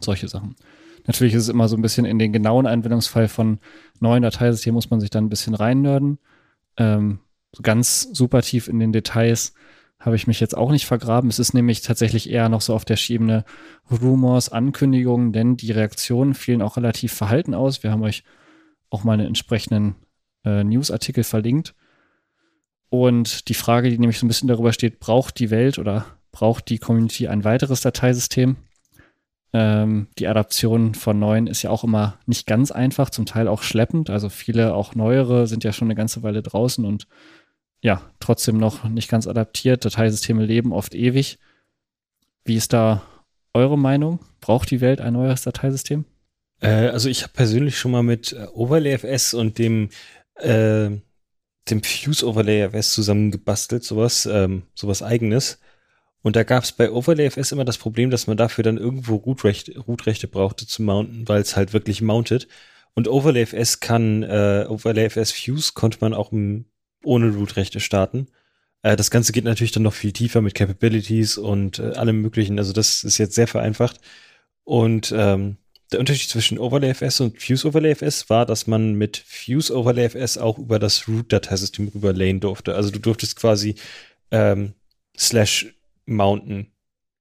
Solche 0.00 0.28
Sachen. 0.28 0.56
Natürlich 1.06 1.34
ist 1.34 1.44
es 1.44 1.48
immer 1.48 1.68
so 1.68 1.76
ein 1.76 1.82
bisschen 1.82 2.04
in 2.04 2.18
den 2.18 2.32
genauen 2.32 2.66
Anwendungsfall 2.66 3.28
von 3.28 3.60
neuen 4.00 4.22
Dateisystemen 4.22 4.74
muss 4.74 4.90
man 4.90 5.00
sich 5.00 5.10
dann 5.10 5.24
ein 5.24 5.30
bisschen 5.30 5.54
reinnörden. 5.54 6.18
Ähm, 6.76 7.20
ganz 7.62 8.02
super 8.12 8.42
tief 8.42 8.68
in 8.68 8.78
den 8.78 8.92
Details 8.92 9.54
habe 10.00 10.16
ich 10.16 10.26
mich 10.26 10.38
jetzt 10.38 10.56
auch 10.56 10.70
nicht 10.70 10.86
vergraben. 10.86 11.28
Es 11.28 11.38
ist 11.38 11.54
nämlich 11.54 11.82
tatsächlich 11.82 12.30
eher 12.30 12.48
noch 12.48 12.60
so 12.60 12.74
auf 12.74 12.84
der 12.84 12.96
Schiebene 12.96 13.44
Rumors, 13.90 14.50
Ankündigungen, 14.50 15.32
denn 15.32 15.56
die 15.56 15.72
Reaktionen 15.72 16.34
fielen 16.34 16.62
auch 16.62 16.76
relativ 16.76 17.12
verhalten 17.12 17.54
aus. 17.54 17.82
Wir 17.82 17.90
haben 17.90 18.02
euch 18.02 18.22
auch 18.90 19.02
mal 19.02 19.14
einen 19.14 19.26
entsprechenden 19.26 19.96
äh, 20.44 20.62
Newsartikel 20.62 21.24
verlinkt. 21.24 21.74
Und 22.90 23.48
die 23.48 23.54
Frage, 23.54 23.90
die 23.90 23.98
nämlich 23.98 24.18
so 24.18 24.26
ein 24.26 24.28
bisschen 24.28 24.48
darüber 24.48 24.72
steht, 24.72 25.00
braucht 25.00 25.38
die 25.38 25.50
Welt 25.50 25.78
oder 25.78 26.06
braucht 26.32 26.68
die 26.68 26.78
Community 26.78 27.28
ein 27.28 27.44
weiteres 27.44 27.80
Dateisystem? 27.80 28.56
Ähm, 29.52 30.08
die 30.18 30.28
Adaption 30.28 30.94
von 30.94 31.18
neuen 31.18 31.46
ist 31.46 31.62
ja 31.62 31.70
auch 31.70 31.84
immer 31.84 32.18
nicht 32.26 32.46
ganz 32.46 32.70
einfach, 32.70 33.10
zum 33.10 33.26
Teil 33.26 33.48
auch 33.48 33.62
schleppend. 33.62 34.10
Also 34.10 34.28
viele, 34.28 34.74
auch 34.74 34.94
neuere, 34.94 35.46
sind 35.46 35.64
ja 35.64 35.72
schon 35.72 35.86
eine 35.86 35.94
ganze 35.94 36.22
Weile 36.22 36.42
draußen 36.42 36.84
und 36.84 37.06
ja, 37.80 38.02
trotzdem 38.20 38.58
noch 38.58 38.84
nicht 38.84 39.08
ganz 39.08 39.26
adaptiert. 39.26 39.84
Dateisysteme 39.84 40.44
leben 40.44 40.72
oft 40.72 40.94
ewig. 40.94 41.38
Wie 42.44 42.56
ist 42.56 42.72
da 42.72 43.02
eure 43.54 43.78
Meinung? 43.78 44.20
Braucht 44.40 44.70
die 44.70 44.80
Welt 44.80 45.00
ein 45.00 45.12
neues 45.12 45.42
Dateisystem? 45.42 46.04
Äh, 46.60 46.88
also 46.88 47.08
ich 47.08 47.22
habe 47.22 47.32
persönlich 47.32 47.78
schon 47.78 47.92
mal 47.92 48.02
mit 48.02 48.32
äh, 48.32 48.46
OverlayFS 48.52 49.34
und 49.34 49.58
dem 49.58 49.90
äh, 50.36 50.90
dem 51.70 51.82
Fuse 51.82 52.26
OverlayFS 52.26 52.92
zusammengebastelt, 52.92 53.84
sowas, 53.84 54.26
ähm, 54.26 54.62
sowas 54.74 55.02
eigenes. 55.02 55.58
Und 56.22 56.36
da 56.36 56.42
gab 56.42 56.64
es 56.64 56.72
bei 56.72 56.90
OverlayFS 56.90 57.52
immer 57.52 57.64
das 57.64 57.78
Problem, 57.78 58.10
dass 58.10 58.26
man 58.26 58.36
dafür 58.36 58.64
dann 58.64 58.76
irgendwo 58.76 59.16
Root-Rechte, 59.16 60.28
brauchte 60.28 60.66
zu 60.66 60.82
mounten, 60.82 61.28
weil 61.28 61.40
es 61.40 61.56
halt 61.56 61.72
wirklich 61.72 62.02
mountet. 62.02 62.48
Und 62.94 63.08
OverlayFS 63.08 63.80
kann, 63.80 64.22
äh, 64.24 64.66
OverlayFS 64.68 65.32
Fuse 65.32 65.72
konnte 65.74 65.98
man 66.00 66.14
auch 66.14 66.32
ohne 67.04 67.30
Root-Rechte 67.30 67.80
starten. 67.80 68.26
Äh, 68.82 68.96
das 68.96 69.10
Ganze 69.10 69.32
geht 69.32 69.44
natürlich 69.44 69.72
dann 69.72 69.84
noch 69.84 69.94
viel 69.94 70.12
tiefer 70.12 70.40
mit 70.42 70.54
Capabilities 70.54 71.38
und 71.38 71.78
äh, 71.78 71.92
allem 71.92 72.20
möglichen. 72.20 72.58
Also 72.58 72.72
das 72.72 73.04
ist 73.04 73.18
jetzt 73.18 73.34
sehr 73.34 73.48
vereinfacht. 73.48 74.00
Und 74.64 75.14
ähm, 75.16 75.56
der 75.92 76.00
Unterschied 76.00 76.28
zwischen 76.28 76.58
OverlayFS 76.58 77.20
und 77.20 77.40
Fuse 77.42 77.66
OverlayFS 77.66 78.28
war, 78.28 78.44
dass 78.44 78.66
man 78.66 78.94
mit 78.94 79.16
Fuse 79.26 79.74
OverlayFS 79.74 80.38
auch 80.38 80.58
über 80.58 80.78
das 80.78 81.08
Root-Dateisystem 81.08 81.88
rüberlayen 81.88 82.40
durfte. 82.40 82.74
Also 82.74 82.90
du 82.90 82.98
durftest 82.98 83.36
quasi 83.36 83.76
ähm, 84.30 84.74
slash 85.16 85.74
mounten. 86.06 86.72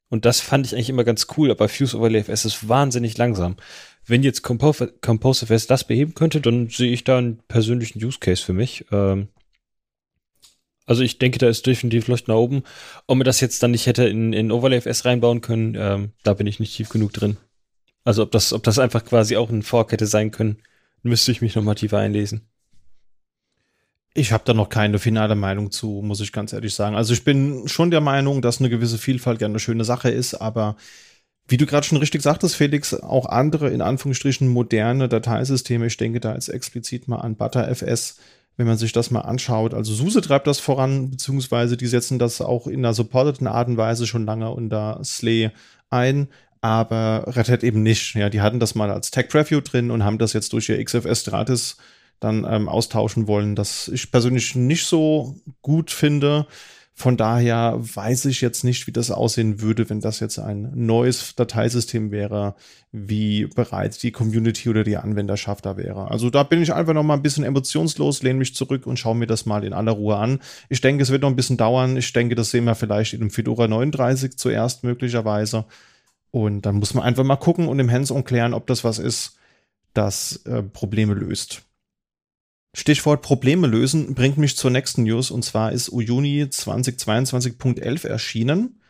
Und 0.10 0.26
das 0.26 0.40
fand 0.40 0.66
ich 0.66 0.74
eigentlich 0.74 0.90
immer 0.90 1.04
ganz 1.04 1.28
cool, 1.38 1.52
aber 1.52 1.70
Fuse 1.70 1.98
OverlayFS 1.98 2.46
ist 2.46 2.68
wahnsinnig 2.68 3.18
langsam. 3.18 3.58
Wenn 4.06 4.24
jetzt 4.24 4.42
Compose, 4.42 4.94
ComposeFS 5.02 5.68
das 5.68 5.86
beheben 5.86 6.14
könnte, 6.14 6.40
dann 6.40 6.70
sehe 6.70 6.92
ich 6.92 7.04
da 7.04 7.18
einen 7.18 7.40
persönlichen 7.48 8.04
Use 8.04 8.20
Case 8.20 8.44
für 8.44 8.54
mich. 8.54 8.86
Ähm, 8.92 9.28
also 10.86 11.04
ich 11.04 11.20
denke, 11.20 11.38
da 11.38 11.50
ist 11.50 11.68
definitiv 11.68 12.08
Leucht 12.08 12.30
nach 12.30 12.36
oben. 12.36 12.64
Ob 13.08 13.18
man 13.18 13.26
das 13.26 13.42
jetzt 13.42 13.62
dann 13.62 13.72
nicht 13.72 13.86
hätte 13.86 14.08
in, 14.08 14.32
in 14.32 14.52
OverlayFS 14.52 15.04
reinbauen 15.04 15.42
können, 15.42 15.76
ähm, 15.78 16.12
da 16.24 16.34
bin 16.34 16.48
ich 16.48 16.62
nicht 16.62 16.76
tief 16.76 16.88
genug 16.88 17.12
drin. 17.12 17.38
Also 18.08 18.24
ob 18.24 18.32
das, 18.32 18.54
ob 18.54 18.64
das 18.64 18.80
einfach 18.80 19.04
quasi 19.04 19.36
auch 19.36 19.50
ein 19.50 19.64
Fork 19.64 19.92
hätte 19.92 20.08
sein 20.08 20.32
können, 20.32 20.60
müsste 21.04 21.30
ich 21.34 21.42
mich 21.42 21.58
nochmal 21.58 21.76
tiefer 21.76 21.98
einlesen. 21.98 22.48
Ich 24.14 24.32
habe 24.32 24.46
da 24.46 24.54
noch 24.54 24.70
keine 24.70 24.98
finale 24.98 25.36
Meinung 25.36 25.72
zu, 25.72 26.02
muss 26.02 26.22
ich 26.22 26.32
ganz 26.32 26.54
ehrlich 26.54 26.74
sagen. 26.74 26.96
Also 26.96 27.12
ich 27.12 27.26
bin 27.26 27.68
schon 27.68 27.92
der 27.92 28.00
Meinung, 28.00 28.42
dass 28.42 28.62
eine 28.62 28.70
gewisse 28.70 28.98
Vielfalt 28.98 29.40
gerne 29.40 29.56
eine 29.56 29.60
schöne 29.60 29.84
Sache 29.84 30.10
ist, 30.10 30.36
aber 30.36 30.78
wie 31.50 31.58
du 31.58 31.66
gerade 31.66 31.86
schon 31.86 31.98
richtig 31.98 32.22
sagtest, 32.22 32.56
Felix, 32.56 32.94
auch 32.94 33.26
andere 33.26 33.72
in 33.72 33.82
Anführungsstrichen 33.82 34.48
moderne 34.48 35.10
Dateisysteme, 35.10 35.88
ich 35.88 35.98
denke 35.98 36.22
da 36.22 36.34
jetzt 36.34 36.48
explizit 36.48 37.10
mal 37.10 37.18
an 37.18 37.36
ButterFS, 37.36 38.20
wenn 38.56 38.68
man 38.68 38.78
sich 38.78 38.94
das 38.94 39.12
mal 39.12 39.22
anschaut. 39.22 39.74
Also 39.74 39.94
SUSE 39.94 40.22
treibt 40.22 40.48
das 40.48 40.60
voran, 40.60 41.12
beziehungsweise 41.12 41.76
die 41.76 41.88
setzen 41.88 42.20
das 42.20 42.40
auch 42.40 42.68
in 42.68 42.86
einer 42.86 42.94
supporteten 42.94 43.48
Art 43.48 43.68
und 43.68 43.76
Weise 43.76 44.08
schon 44.08 44.26
lange 44.26 44.50
unter 44.50 44.98
SLE 45.04 45.52
ein, 45.90 46.30
aber 46.62 47.24
Red 47.28 47.50
Hat 47.50 47.64
eben 47.64 47.84
nicht. 47.84 48.16
Ja, 48.16 48.30
die 48.30 48.42
hatten 48.42 48.60
das 48.60 48.76
mal 48.76 48.92
als 48.92 49.12
Tech 49.12 49.30
Preview 49.30 49.62
drin 49.62 49.92
und 49.92 50.04
haben 50.04 50.18
das 50.18 50.34
jetzt 50.34 50.54
durch 50.54 50.70
ihr 50.70 50.84
XFS 50.84 51.22
Stratis 51.22 51.78
dann 52.20 52.46
ähm, 52.50 52.68
austauschen 52.68 53.28
wollen, 53.28 53.56
das 53.56 53.88
ich 53.90 54.12
persönlich 54.12 54.56
nicht 54.56 54.86
so 54.86 55.36
gut 55.62 55.92
finde. 55.92 56.48
Von 57.00 57.16
daher 57.16 57.78
weiß 57.78 58.26
ich 58.26 58.42
jetzt 58.42 58.64
nicht, 58.64 58.88
wie 58.88 58.92
das 58.92 59.12
aussehen 59.12 59.62
würde, 59.62 59.88
wenn 59.88 60.02
das 60.02 60.20
jetzt 60.20 60.40
ein 60.40 60.72
neues 60.74 61.36
Dateisystem 61.36 62.10
wäre, 62.10 62.56
wie 62.92 63.46
bereits 63.46 64.00
die 64.00 64.12
Community 64.12 64.68
oder 64.68 64.84
die 64.84 64.98
Anwenderschaft 64.98 65.68
da 65.68 65.78
wäre. 65.78 66.10
Also 66.10 66.32
da 66.32 66.42
bin 66.42 66.60
ich 66.60 66.74
einfach 66.74 66.96
noch 66.96 67.04
mal 67.04 67.14
ein 67.14 67.22
bisschen 67.22 67.44
emotionslos, 67.44 68.24
lehne 68.24 68.40
mich 68.40 68.56
zurück 68.56 68.88
und 68.88 68.98
schaue 68.98 69.16
mir 69.16 69.28
das 69.28 69.46
mal 69.46 69.64
in 69.64 69.74
aller 69.74 69.92
Ruhe 69.92 70.18
an. 70.18 70.40
Ich 70.70 70.82
denke, 70.82 71.04
es 71.04 71.12
wird 71.12 71.22
noch 71.22 71.30
ein 71.30 71.36
bisschen 71.36 71.58
dauern. 71.58 71.98
Ich 71.98 72.12
denke, 72.14 72.34
das 72.34 72.50
sehen 72.50 72.64
wir 72.64 72.74
vielleicht 72.74 73.14
in 73.14 73.20
dem 73.20 73.30
Fedora 73.30 73.68
39 73.68 74.36
zuerst 74.36 74.84
möglicherweise. 74.84 75.66
Und 76.38 76.68
dann 76.68 76.76
muss 76.76 76.94
man 76.94 77.04
einfach 77.04 77.24
mal 77.24 77.36
gucken 77.36 77.68
und 77.68 77.80
im 77.80 77.90
Hands-on 77.90 78.24
klären, 78.24 78.54
ob 78.54 78.68
das 78.68 78.84
was 78.84 79.00
ist, 79.00 79.38
das 79.94 80.44
äh, 80.46 80.62
Probleme 80.62 81.16
löst. 81.16 81.64
Stichwort 82.76 83.24
Probleme 83.24 83.66
lösen 83.66 84.14
bringt 84.14 84.38
mich 84.38 84.56
zur 84.56 84.70
nächsten 84.70 85.02
News 85.02 85.32
und 85.32 85.44
zwar 85.44 85.72
ist 85.72 85.92
Uyuni 85.92 86.44
2022.11 86.44 88.08
erschienen 88.08 88.82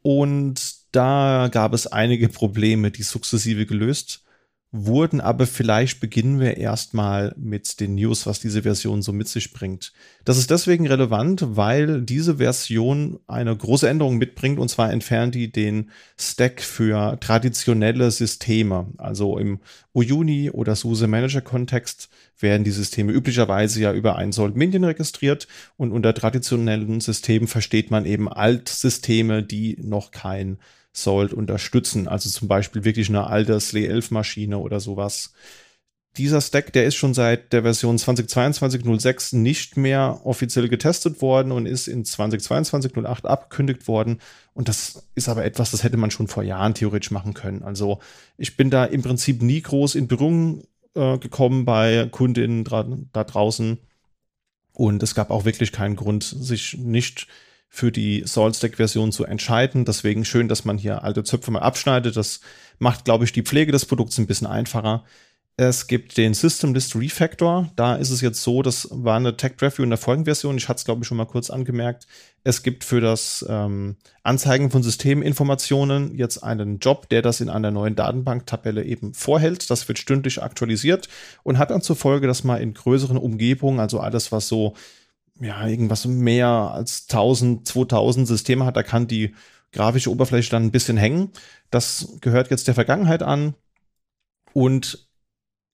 und 0.00 0.76
da 0.92 1.50
gab 1.52 1.74
es 1.74 1.86
einige 1.86 2.30
Probleme, 2.30 2.90
die 2.90 3.02
sukzessive 3.02 3.66
gelöst 3.66 4.24
wurden, 4.70 5.22
aber 5.22 5.46
vielleicht 5.46 5.98
beginnen 5.98 6.40
wir 6.40 6.58
erstmal 6.58 7.34
mit 7.38 7.80
den 7.80 7.94
News, 7.94 8.26
was 8.26 8.38
diese 8.38 8.62
Version 8.62 9.00
so 9.00 9.14
mit 9.14 9.26
sich 9.26 9.52
bringt. 9.54 9.94
Das 10.26 10.36
ist 10.36 10.50
deswegen 10.50 10.86
relevant, 10.86 11.56
weil 11.56 12.02
diese 12.02 12.36
Version 12.36 13.18
eine 13.26 13.56
große 13.56 13.88
Änderung 13.88 14.18
mitbringt 14.18 14.58
und 14.58 14.68
zwar 14.68 14.92
entfernt 14.92 15.34
die 15.34 15.50
den 15.50 15.90
Stack 16.18 16.60
für 16.60 17.18
traditionelle 17.18 18.10
Systeme. 18.10 18.88
Also 18.98 19.38
im 19.38 19.60
Uyuni 19.94 20.50
oder 20.50 20.76
SUSE 20.76 21.06
Manager 21.06 21.40
Kontext 21.40 22.10
werden 22.38 22.64
die 22.64 22.70
Systeme 22.70 23.12
üblicherweise 23.12 23.80
ja 23.80 23.94
über 23.94 24.16
ein 24.16 24.32
Salt 24.32 24.54
Minion 24.54 24.84
registriert 24.84 25.48
und 25.78 25.92
unter 25.92 26.12
traditionellen 26.12 27.00
Systemen 27.00 27.48
versteht 27.48 27.90
man 27.90 28.04
eben 28.04 28.28
Altsysteme, 28.28 29.42
die 29.42 29.78
noch 29.80 30.10
kein 30.10 30.58
Salt 31.02 31.32
unterstützen. 31.32 32.08
Also 32.08 32.28
zum 32.30 32.48
Beispiel 32.48 32.84
wirklich 32.84 33.08
eine 33.08 33.26
alte 33.26 33.58
SLE 33.60 33.86
11 33.86 34.10
Maschine 34.10 34.58
oder 34.58 34.80
sowas. 34.80 35.32
dieser 36.16 36.40
Stack, 36.40 36.72
der 36.72 36.84
ist 36.86 36.96
schon 36.96 37.14
seit 37.14 37.52
der 37.52 37.62
Version 37.62 37.96
2022.06 37.96 39.36
nicht 39.36 39.76
mehr 39.76 40.20
offiziell 40.24 40.68
getestet 40.68 41.22
worden 41.22 41.52
und 41.52 41.66
ist 41.66 41.86
in 41.86 42.04
2022.08 42.04 43.26
abgekündigt 43.26 43.86
worden. 43.86 44.20
Und 44.52 44.68
das 44.68 45.08
ist 45.14 45.28
aber 45.28 45.44
etwas, 45.44 45.70
das 45.70 45.84
hätte 45.84 45.96
man 45.96 46.10
schon 46.10 46.26
vor 46.26 46.42
Jahren 46.42 46.74
theoretisch 46.74 47.12
machen 47.12 47.34
können. 47.34 47.62
Also 47.62 48.00
ich 48.36 48.56
bin 48.56 48.70
da 48.70 48.84
im 48.84 49.02
Prinzip 49.02 49.42
nie 49.42 49.62
groß 49.62 49.94
in 49.94 50.08
Berührung 50.08 50.64
äh, 50.94 51.18
gekommen 51.18 51.64
bei 51.64 52.08
Kundinnen 52.10 52.64
da 52.64 53.24
draußen. 53.24 53.78
Und 54.72 55.02
es 55.02 55.14
gab 55.14 55.30
auch 55.30 55.44
wirklich 55.44 55.72
keinen 55.72 55.96
Grund, 55.96 56.24
sich 56.24 56.76
nicht 56.78 57.28
für 57.68 57.92
die 57.92 58.22
Salt-Stack-Version 58.24 59.12
zu 59.12 59.24
entscheiden. 59.24 59.84
Deswegen 59.84 60.24
schön, 60.24 60.48
dass 60.48 60.64
man 60.64 60.78
hier 60.78 61.04
alte 61.04 61.22
Zöpfe 61.22 61.50
mal 61.50 61.60
abschneidet. 61.60 62.16
Das 62.16 62.40
macht, 62.78 63.04
glaube 63.04 63.24
ich, 63.24 63.32
die 63.32 63.42
Pflege 63.42 63.72
des 63.72 63.86
Produkts 63.86 64.18
ein 64.18 64.26
bisschen 64.26 64.46
einfacher. 64.46 65.04
Es 65.60 65.88
gibt 65.88 66.16
den 66.16 66.34
System 66.34 66.72
List 66.72 66.94
Refactor. 66.94 67.68
Da 67.74 67.96
ist 67.96 68.10
es 68.10 68.20
jetzt 68.20 68.44
so, 68.44 68.62
das 68.62 68.86
war 68.92 69.16
eine 69.16 69.36
Tech 69.36 69.54
Review 69.60 69.82
in 69.82 69.90
der 69.90 69.98
Folgenversion. 69.98 70.56
Ich 70.56 70.68
hatte 70.68 70.78
es, 70.78 70.84
glaube 70.84 71.02
ich, 71.02 71.08
schon 71.08 71.16
mal 71.16 71.26
kurz 71.26 71.50
angemerkt. 71.50 72.06
Es 72.44 72.62
gibt 72.62 72.84
für 72.84 73.00
das 73.00 73.44
ähm, 73.48 73.96
Anzeigen 74.22 74.70
von 74.70 74.84
Systeminformationen 74.84 76.14
jetzt 76.16 76.44
einen 76.44 76.78
Job, 76.78 77.08
der 77.08 77.22
das 77.22 77.40
in 77.40 77.48
einer 77.48 77.72
neuen 77.72 77.96
Datenbanktabelle 77.96 78.84
eben 78.84 79.14
vorhält. 79.14 79.68
Das 79.68 79.88
wird 79.88 79.98
stündlich 79.98 80.40
aktualisiert 80.40 81.08
und 81.42 81.58
hat 81.58 81.72
dann 81.72 81.82
zur 81.82 81.96
Folge, 81.96 82.28
dass 82.28 82.44
man 82.44 82.60
in 82.60 82.72
größeren 82.72 83.16
Umgebungen, 83.16 83.80
also 83.80 83.98
alles, 83.98 84.30
was 84.30 84.46
so, 84.46 84.74
ja, 85.40 85.66
irgendwas 85.66 86.06
mehr 86.06 86.48
als 86.48 87.06
1000, 87.08 87.66
2000 87.66 88.26
Systeme 88.26 88.64
hat, 88.64 88.76
da 88.76 88.82
kann 88.82 89.06
die 89.06 89.34
grafische 89.72 90.10
Oberfläche 90.10 90.50
dann 90.50 90.64
ein 90.64 90.70
bisschen 90.70 90.96
hängen. 90.96 91.30
Das 91.70 92.16
gehört 92.20 92.50
jetzt 92.50 92.66
der 92.68 92.74
Vergangenheit 92.74 93.22
an. 93.22 93.54
Und 94.52 95.08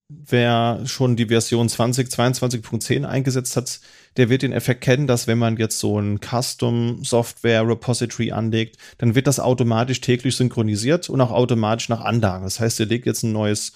wer 0.09 0.83
schon 0.85 1.17
die 1.17 1.27
Version 1.27 1.69
2022.10 1.69 3.05
eingesetzt 3.05 3.57
hat, 3.57 3.81
der 4.17 4.29
wird 4.29 4.43
den 4.43 4.53
Effekt 4.53 4.83
kennen, 4.83 5.07
dass 5.07 5.27
wenn 5.27 5.39
man 5.39 5.57
jetzt 5.57 5.79
so 5.79 5.99
ein 5.99 6.21
Custom 6.21 7.05
Software 7.05 7.67
Repository 7.67 8.33
anlegt, 8.33 8.77
dann 8.99 9.15
wird 9.15 9.27
das 9.27 9.41
automatisch 9.41 10.01
täglich 10.01 10.37
synchronisiert 10.37 11.09
und 11.09 11.21
auch 11.21 11.31
automatisch 11.31 11.89
nach 11.89 12.03
Anlage. 12.03 12.45
Das 12.45 12.61
heißt, 12.61 12.81
ihr 12.81 12.87
legt 12.87 13.07
jetzt 13.07 13.23
ein 13.23 13.33
neues 13.33 13.73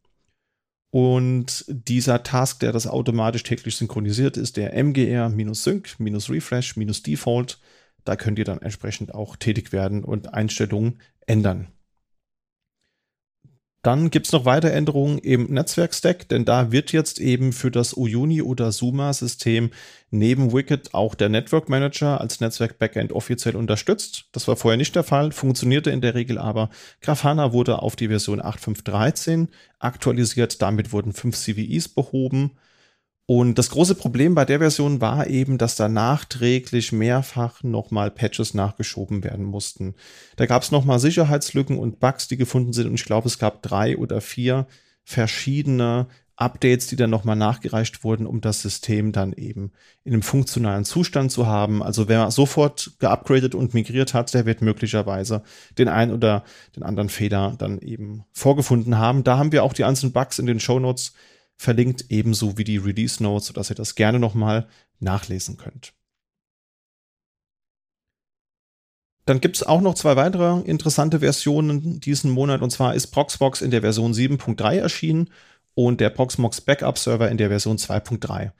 und 0.91 1.65
dieser 1.67 2.24
Task, 2.24 2.62
der 2.62 2.72
das 2.72 2.88
automatisch 2.88 3.43
täglich 3.43 3.75
synchronisiert, 3.75 4.38
ist 4.38 4.58
der 4.58 4.74
mgr-sync-refresh-default. 4.84 7.60
Da 8.05 8.15
könnt 8.15 8.39
ihr 8.39 8.46
dann 8.46 8.62
entsprechend 8.62 9.13
auch 9.13 9.36
tätig 9.36 9.72
werden 9.72 10.03
und 10.03 10.34
Einstellungen 10.34 11.00
ändern. 11.27 11.67
Dann 13.81 14.09
gibt 14.09 14.25
es 14.25 14.33
noch 14.33 14.43
weitere 14.43 14.74
Änderungen 14.74 15.19
im 15.19 15.45
Netzwerkstack, 15.45 16.27
denn 16.27 16.43
da 16.43 16.74
wird 16.74 16.91
jetzt 16.91 17.17
eben 17.19 17.53
für 17.53 17.71
das 17.71 17.95
Uyuni 17.95 18.41
oder 18.41 18.74
Suma-System 18.74 19.71
neben 20.12 20.51
Wicked 20.51 20.93
auch 20.93 21.15
der 21.15 21.29
Network 21.29 21.69
Manager 21.69 22.19
als 22.19 22.41
Netzwerk-Backend 22.41 23.13
offiziell 23.13 23.56
unterstützt. 23.56 24.25
Das 24.34 24.49
war 24.49 24.58
vorher 24.58 24.77
nicht 24.77 24.95
der 24.97 25.03
Fall, 25.03 25.32
funktionierte 25.32 25.91
in 25.91 26.01
der 26.01 26.13
Regel 26.13 26.38
aber. 26.38 26.69
Grafana 27.01 27.53
wurde 27.53 27.82
auf 27.82 27.95
die 27.95 28.10
Version 28.10 28.41
8.5.13 28.41 29.47
aktualisiert, 29.80 30.62
damit 30.62 30.91
wurden 30.91 31.13
fünf 31.13 31.38
CVEs 31.38 31.88
behoben. 31.88 32.51
Und 33.29 33.59
das 33.59 33.69
große 33.69 33.93
Problem 33.93 34.33
bei 34.33 34.43
der 34.43 34.57
Version 34.57 35.01
war 35.01 35.27
eben, 35.27 35.59
dass 35.59 35.75
da 35.75 35.87
nachträglich 35.87 36.91
mehrfach 36.91 37.61
nochmal 37.61 38.09
Patches 38.09 38.55
nachgeschoben 38.55 39.23
werden 39.23 39.45
mussten. 39.45 39.93
Da 40.35 40.47
gab 40.47 40.63
es 40.63 40.71
nochmal 40.71 40.97
Sicherheitslücken 40.97 41.77
und 41.77 41.99
Bugs, 41.99 42.27
die 42.27 42.37
gefunden 42.37 42.73
sind. 42.73 42.87
Und 42.87 42.95
ich 42.95 43.05
glaube, 43.05 43.27
es 43.27 43.37
gab 43.37 43.61
drei 43.61 43.99
oder 43.99 44.19
vier 44.19 44.65
verschiedene 45.03 46.07
Updates, 46.37 46.87
die 46.87 46.95
dann 46.95 47.11
nochmal 47.11 47.35
nachgereicht 47.35 48.03
wurden, 48.03 48.25
um 48.25 48.41
das 48.41 48.63
System 48.63 49.11
dann 49.11 49.33
eben 49.33 49.73
in 50.03 50.13
einem 50.13 50.23
funktionalen 50.23 50.83
Zustand 50.83 51.31
zu 51.31 51.45
haben. 51.45 51.83
Also 51.83 52.07
wer 52.07 52.31
sofort 52.31 52.93
geupgradet 52.97 53.53
und 53.53 53.75
migriert 53.75 54.15
hat, 54.15 54.33
der 54.33 54.47
wird 54.47 54.63
möglicherweise 54.63 55.43
den 55.77 55.87
einen 55.87 56.13
oder 56.13 56.43
den 56.75 56.81
anderen 56.81 57.09
Fehler 57.09 57.53
dann 57.59 57.77
eben 57.77 58.23
vorgefunden 58.31 58.97
haben. 58.97 59.23
Da 59.23 59.37
haben 59.37 59.51
wir 59.51 59.63
auch 59.63 59.73
die 59.73 59.83
einzelnen 59.83 60.13
Bugs 60.13 60.39
in 60.39 60.47
den 60.47 60.59
Show 60.59 60.79
Notes 60.79 61.13
verlinkt, 61.60 62.06
ebenso 62.08 62.58
wie 62.58 62.63
die 62.63 62.78
Release 62.78 63.22
Notes, 63.22 63.48
sodass 63.48 63.69
ihr 63.69 63.76
das 63.76 63.95
gerne 63.95 64.17
nochmal 64.17 64.67
nachlesen 65.00 65.58
könnt. 65.58 65.93
Dann 69.26 69.41
gibt 69.41 69.58
es 69.58 69.63
auch 69.63 69.82
noch 69.82 69.93
zwei 69.93 70.15
weitere 70.15 70.62
interessante 70.62 71.19
Versionen 71.19 72.00
diesen 72.00 72.32
Monat. 72.32 72.62
Und 72.62 72.72
zwar 72.72 72.95
ist 72.95 73.08
Proxmox 73.08 73.62
in 73.62 73.72
der 73.72 73.82
Version 73.82 74.13
7.3 74.13 74.78
erschienen 74.78 75.30
und 75.76 76.00
der 76.00 76.10
Proxmox 76.10 76.62
Backup 76.62 76.98
Server 76.98 77.30
in 77.30 77.38
der 77.38 77.50
Version 77.50 77.78
2.3. 77.78 78.52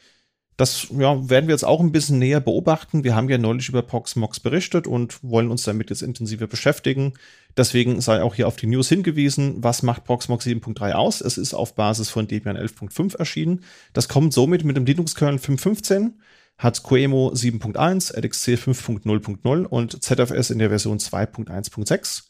Das 0.60 0.88
ja, 0.90 1.30
werden 1.30 1.48
wir 1.48 1.54
jetzt 1.54 1.64
auch 1.64 1.80
ein 1.80 1.94
bisschen 1.94 2.20
näher 2.20 2.42
beobachten. 2.42 3.06
Wir 3.06 3.16
haben 3.16 3.30
ja 3.30 3.38
neulich 3.38 3.70
über 3.70 3.82
Proxmox 3.82 4.42
berichtet 4.42 4.88
und 4.88 5.24
wollen 5.24 5.52
uns 5.52 5.64
damit 5.64 5.90
jetzt 5.90 6.02
intensiver 6.02 6.48
beschäftigen. 6.48 7.14
Deswegen 7.56 8.02
sei 8.02 8.22
auch 8.22 8.36
hier 8.36 8.46
auf 8.46 8.58
die 8.58 8.68
News 8.68 8.90
hingewiesen. 8.90 9.64
Was 9.64 9.84
macht 9.84 10.04
Proxmox 10.04 10.46
7.3 10.46 10.92
aus? 10.92 11.22
Es 11.22 11.38
ist 11.38 11.54
auf 11.54 11.76
Basis 11.76 12.10
von 12.10 12.28
Debian 12.28 12.58
11.5 12.58 13.16
erschienen. 13.16 13.62
Das 13.94 14.10
kommt 14.10 14.34
somit 14.34 14.66
mit 14.66 14.76
dem 14.76 14.86
Linux-Kernel 14.86 15.40
5.15, 15.40 16.16
hat 16.58 16.84
QEMU 16.84 17.30
7.1, 17.30 18.18
LXC 18.20 18.56
5.0.0 18.56 19.64
und 19.66 20.04
ZFS 20.04 20.50
in 20.50 20.60
der 20.60 20.68
Version 20.68 20.98
2.1.6. 20.98 22.24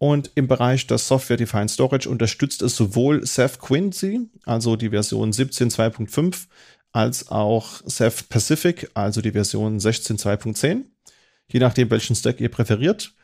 Und 0.00 0.30
im 0.36 0.46
Bereich 0.46 0.86
des 0.86 1.08
Software 1.08 1.36
Defined 1.36 1.72
Storage 1.72 2.08
unterstützt 2.08 2.62
es 2.62 2.76
sowohl 2.76 3.26
Ceph 3.26 3.58
Quincy, 3.58 4.28
also 4.44 4.76
die 4.76 4.90
Version 4.90 5.32
17.2.5, 5.32 6.46
als 6.92 7.28
auch 7.28 7.82
Ceph 7.88 8.28
Pacific, 8.28 8.90
also 8.94 9.20
die 9.20 9.32
Version 9.32 9.78
16.2.10, 9.78 10.84
je 11.48 11.60
nachdem, 11.60 11.90
welchen 11.90 12.16
Stack 12.16 12.40
ihr 12.40 12.50
präferiert. 12.50 13.14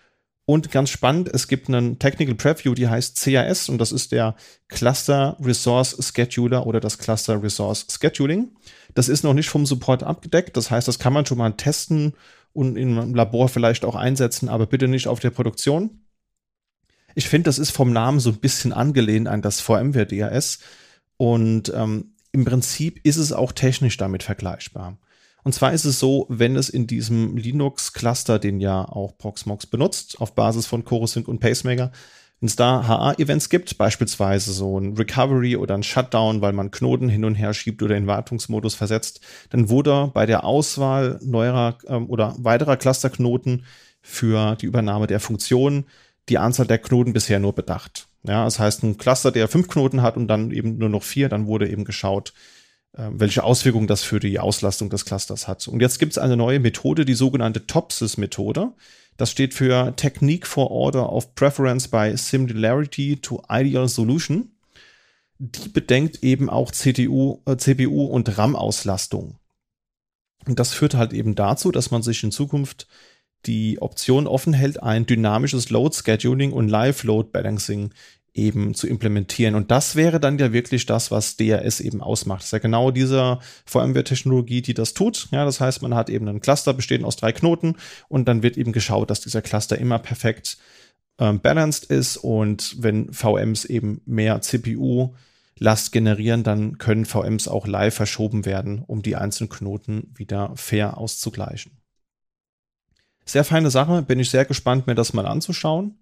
Und 0.47 0.71
ganz 0.71 0.91
spannend, 0.91 1.31
es 1.33 1.49
gibt 1.49 1.69
einen 1.69 1.99
Technical 1.99 2.35
Preview, 2.35 2.75
die 2.75 2.89
heißt 2.89 3.19
CAS 3.19 3.71
und 3.71 3.79
das 3.79 3.93
ist 3.93 4.13
der 4.13 4.37
Cluster 4.69 5.39
Resource 5.41 5.97
Scheduler 5.99 6.67
oder 6.67 6.81
das 6.81 6.99
Cluster 6.99 7.43
Resource 7.43 7.87
Scheduling. 7.91 8.51
Das 8.95 9.09
ist 9.09 9.25
noch 9.25 9.33
nicht 9.33 9.49
vom 9.49 9.65
Support 9.65 10.03
abgedeckt, 10.03 10.57
das 10.59 10.71
heißt, 10.71 10.87
das 10.87 10.99
kann 10.99 11.15
man 11.15 11.25
schon 11.25 11.39
mal 11.39 11.53
testen 11.53 12.13
und 12.53 12.77
im 12.77 13.15
Labor 13.15 13.49
vielleicht 13.49 13.87
auch 13.87 13.95
einsetzen, 13.95 14.51
aber 14.51 14.67
bitte 14.67 14.87
nicht 14.87 15.09
auf 15.09 15.19
der 15.19 15.31
Produktion. 15.31 16.05
Ich 17.15 17.29
finde, 17.29 17.49
das 17.49 17.59
ist 17.59 17.71
vom 17.71 17.93
Namen 17.93 18.21
so 18.21 18.31
ein 18.31 18.41
bisschen 18.41 18.75
angelehnt 18.75 19.29
an 19.29 19.41
das 19.41 19.61
VMware 19.61 20.07
DAS 20.07 20.59
und 21.17 21.73
ähm, 21.75 22.14
im 22.35 22.45
Prinzip 22.45 23.01
ist 23.05 23.17
es 23.17 23.33
auch 23.33 23.53
technisch 23.53 23.97
damit 23.97 24.25
vergleichbar. 24.25 24.99
Und 25.45 25.55
zwar 25.55 25.73
ist 25.73 25.85
es 25.85 26.01
so, 26.01 26.27
wenn 26.29 26.57
es 26.57 26.69
in 26.69 26.87
diesem 26.87 27.37
Linux-Cluster, 27.37 28.39
den 28.39 28.61
ja 28.61 28.85
auch 28.85 29.17
Proxmox 29.17 29.67
benutzt, 29.67 30.21
auf 30.21 30.35
Basis 30.35 30.67
von 30.67 30.85
Chorusync 30.85 31.29
und 31.29 31.39
Pacemaker, 31.39 31.93
wenn 32.41 32.47
es 32.47 32.57
da 32.57 32.89
HA-Events 32.89 33.51
gibt, 33.51 33.79
beispielsweise 33.79 34.53
so 34.53 34.81
ein 34.81 34.97
Recovery 34.97 35.57
oder 35.57 35.75
ein 35.77 35.85
Shutdown, 35.85 36.41
weil 36.41 36.53
man 36.53 36.73
Knoten 36.73 37.09
hin 37.09 37.25
und 37.25 37.37
her 37.37 37.55
schiebt 37.55 37.83
oder 37.83 37.97
in 37.97 38.09
Wartungsmodus 38.09 38.75
versetzt, 38.75 39.21
dann 39.51 39.69
wurde 39.69 40.11
bei 40.13 40.27
der 40.27 40.45
Auswahl 40.45 41.21
neuerer 41.23 41.79
ähm, 41.87 42.11
oder 42.11 42.35
weiterer 42.39 42.77
Clusterknoten 42.77 43.65
für 44.03 44.57
die 44.57 44.67
Übernahme 44.67 45.07
der 45.07 45.21
Funktion 45.21 45.85
die 46.29 46.39
Anzahl 46.39 46.67
der 46.67 46.79
Knoten 46.79 47.13
bisher 47.13 47.39
nur 47.39 47.55
bedacht. 47.55 48.09
Ja, 48.27 48.45
das 48.45 48.59
heißt, 48.59 48.83
ein 48.83 48.97
Cluster, 48.97 49.31
der 49.31 49.49
fünf 49.49 49.69
Knoten 49.69 50.03
hat 50.03 50.17
und 50.17 50.29
dann 50.29 50.51
eben 50.51 50.79
nur 50.79 50.89
noch 50.89 51.03
vier, 51.03 51.29
dann 51.29 51.47
wurde 51.47 51.69
eben 51.69 51.85
geschaut, 51.85 52.33
äh, 52.93 53.11
welche 53.13 53.45
Auswirkungen 53.45 53.87
das 53.87 54.03
für 54.03 54.19
die 54.19 54.39
Auslastung 54.39 54.89
des 54.89 55.05
Clusters 55.05 55.47
hat. 55.47 55.69
Und 55.69 55.81
jetzt 55.81 55.99
gibt 55.99 56.13
es 56.13 56.19
eine 56.19 56.37
neue 56.37 56.59
Methode, 56.59 57.05
die 57.05 57.15
sogenannte 57.15 57.67
TOPSIS-Methode. 57.67 58.73
Das 59.17 59.31
steht 59.31 59.53
für 59.53 59.95
Technique 59.97 60.47
for 60.47 60.71
Order 60.71 61.13
of 61.13 61.35
Preference 61.35 61.89
by 61.89 62.17
Similarity 62.17 63.17
to 63.17 63.43
Ideal 63.51 63.89
Solution. 63.89 64.53
Die 65.39 65.69
bedenkt 65.69 66.23
eben 66.23 66.49
auch 66.49 66.71
CDU, 66.71 67.43
äh, 67.45 67.57
CPU 67.57 68.05
und 68.07 68.39
RAM-Auslastung. 68.39 69.39
Und 70.47 70.59
das 70.59 70.73
führt 70.73 70.95
halt 70.95 71.13
eben 71.13 71.35
dazu, 71.35 71.73
dass 71.73 71.91
man 71.91 72.03
sich 72.03 72.23
in 72.23 72.31
Zukunft 72.31 72.87
die 73.47 73.81
Option 73.81 74.27
offen 74.27 74.53
hält, 74.53 74.83
ein 74.83 75.07
dynamisches 75.07 75.71
Load 75.71 75.97
Scheduling 75.97 76.53
und 76.53 76.69
Live 76.69 77.05
Load 77.05 77.31
Balancing 77.33 77.91
eben 78.35 78.75
zu 78.75 78.89
implementieren. 78.89 79.55
Und 79.55 79.71
das 79.71 79.95
wäre 79.95 80.19
dann 80.19 80.39
ja 80.39 80.53
wirklich 80.53 80.87
das, 80.87 81.11
was 81.11 81.37
DRS 81.37 81.81
eben 81.81 82.01
ausmacht. 82.01 82.41
Das 82.41 82.47
ist 82.47 82.53
ja 82.53 82.59
genau 82.59 82.91
diese 82.91 83.39
VMware-Technologie, 83.65 84.61
die 84.61 84.75
das 84.75 84.93
tut. 84.93 85.29
Ja, 85.31 85.45
das 85.45 85.61
heißt, 85.61 85.83
man 85.83 85.95
hat 85.95 86.11
eben 86.11 86.29
einen 86.29 86.41
Cluster 86.41 86.75
bestehend 86.75 87.05
aus 87.05 87.17
drei 87.17 87.33
Knoten 87.33 87.77
und 88.09 88.27
dann 88.27 88.43
wird 88.43 88.57
eben 88.57 88.73
geschaut, 88.73 89.11
dass 89.11 89.21
dieser 89.21 89.41
Cluster 89.41 89.79
immer 89.79 90.01
perfekt 90.01 90.59
ähm, 91.19 91.41
balanced 91.41 91.85
ist 91.85 92.17
und 92.17 92.75
wenn 92.83 93.13
VMs 93.13 93.65
eben 93.67 94.01
mehr 94.05 94.41
CPU 94.41 95.15
Last 95.57 95.93
generieren, 95.93 96.43
dann 96.43 96.79
können 96.79 97.05
VMs 97.05 97.47
auch 97.47 97.69
live 97.69 97.95
verschoben 97.95 98.45
werden, 98.45 98.83
um 98.85 99.03
die 99.03 99.15
einzelnen 99.15 99.51
Knoten 99.51 100.13
wieder 100.17 100.53
fair 100.57 100.99
auszugleichen. 100.99 101.84
Sehr 103.25 103.45
feine 103.45 103.71
Sache, 103.71 104.03
bin 104.03 104.19
ich 104.19 104.31
sehr 104.31 104.45
gespannt, 104.45 104.87
mir 104.87 104.95
das 104.95 105.13
mal 105.13 105.27
anzuschauen. 105.27 105.99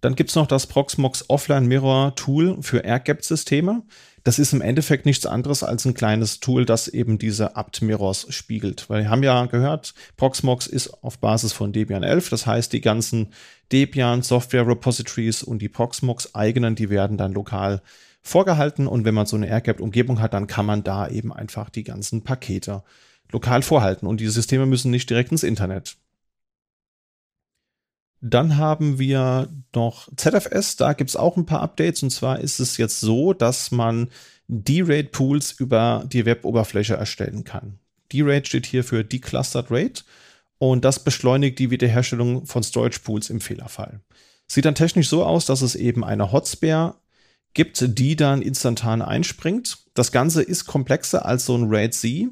Dann 0.00 0.14
gibt's 0.14 0.34
noch 0.34 0.46
das 0.46 0.66
Proxmox 0.66 1.26
Offline 1.28 1.66
Mirror 1.66 2.14
Tool 2.14 2.62
für 2.62 2.84
AirGap-Systeme. 2.84 3.82
Das 4.24 4.38
ist 4.38 4.52
im 4.52 4.62
Endeffekt 4.62 5.06
nichts 5.06 5.26
anderes 5.26 5.62
als 5.62 5.84
ein 5.84 5.94
kleines 5.94 6.40
Tool, 6.40 6.64
das 6.64 6.88
eben 6.88 7.18
diese 7.18 7.56
apt-Mirrors 7.56 8.26
spiegelt. 8.30 8.88
Weil 8.88 9.02
wir 9.02 9.10
haben 9.10 9.22
ja 9.22 9.44
gehört, 9.46 9.94
Proxmox 10.16 10.66
ist 10.66 11.02
auf 11.02 11.18
Basis 11.18 11.52
von 11.52 11.72
Debian 11.72 12.02
11. 12.02 12.30
Das 12.30 12.46
heißt, 12.46 12.72
die 12.72 12.80
ganzen 12.80 13.32
Debian 13.72 14.22
Software 14.22 14.66
Repositories 14.66 15.42
und 15.42 15.60
die 15.60 15.68
Proxmox 15.68 16.34
eigenen, 16.34 16.74
die 16.76 16.90
werden 16.90 17.18
dann 17.18 17.32
lokal 17.32 17.82
vorgehalten. 18.22 18.86
Und 18.86 19.04
wenn 19.04 19.14
man 19.14 19.26
so 19.26 19.36
eine 19.36 19.48
AirGap-Umgebung 19.48 20.20
hat, 20.20 20.32
dann 20.32 20.46
kann 20.46 20.66
man 20.66 20.82
da 20.82 21.08
eben 21.08 21.32
einfach 21.32 21.68
die 21.68 21.84
ganzen 21.84 22.22
Pakete 22.22 22.82
lokal 23.30 23.62
vorhalten. 23.62 24.06
Und 24.06 24.20
die 24.20 24.28
Systeme 24.28 24.64
müssen 24.64 24.90
nicht 24.90 25.10
direkt 25.10 25.30
ins 25.30 25.42
Internet. 25.42 25.96
Dann 28.20 28.58
haben 28.58 28.98
wir 28.98 29.48
noch 29.74 30.08
ZFS, 30.14 30.76
da 30.76 30.92
gibt 30.92 31.10
es 31.10 31.16
auch 31.16 31.36
ein 31.36 31.46
paar 31.46 31.62
Updates. 31.62 32.02
Und 32.02 32.10
zwar 32.10 32.40
ist 32.40 32.60
es 32.60 32.76
jetzt 32.76 33.00
so, 33.00 33.32
dass 33.32 33.70
man 33.70 34.08
D-Rate-Pools 34.48 35.52
über 35.52 36.04
die 36.06 36.26
Web-Oberfläche 36.26 36.94
erstellen 36.94 37.44
kann. 37.44 37.78
D-Rate 38.12 38.46
steht 38.46 38.66
hier 38.66 38.84
für 38.84 39.04
Declustered 39.04 39.70
Rate 39.70 40.02
und 40.58 40.84
das 40.84 41.02
beschleunigt 41.02 41.58
die 41.58 41.70
Wiederherstellung 41.70 42.46
von 42.46 42.62
Storage-Pools 42.62 43.30
im 43.30 43.40
Fehlerfall. 43.40 44.00
Sieht 44.46 44.64
dann 44.64 44.74
technisch 44.74 45.08
so 45.08 45.24
aus, 45.24 45.46
dass 45.46 45.62
es 45.62 45.76
eben 45.76 46.04
eine 46.04 46.32
Hotspare 46.32 46.96
gibt, 47.54 47.98
die 47.98 48.16
dann 48.16 48.42
instantan 48.42 49.00
einspringt. 49.00 49.78
Das 49.94 50.12
Ganze 50.12 50.42
ist 50.42 50.66
komplexer 50.66 51.24
als 51.24 51.46
so 51.46 51.56
ein 51.56 51.72
RAID-Z 51.72 52.28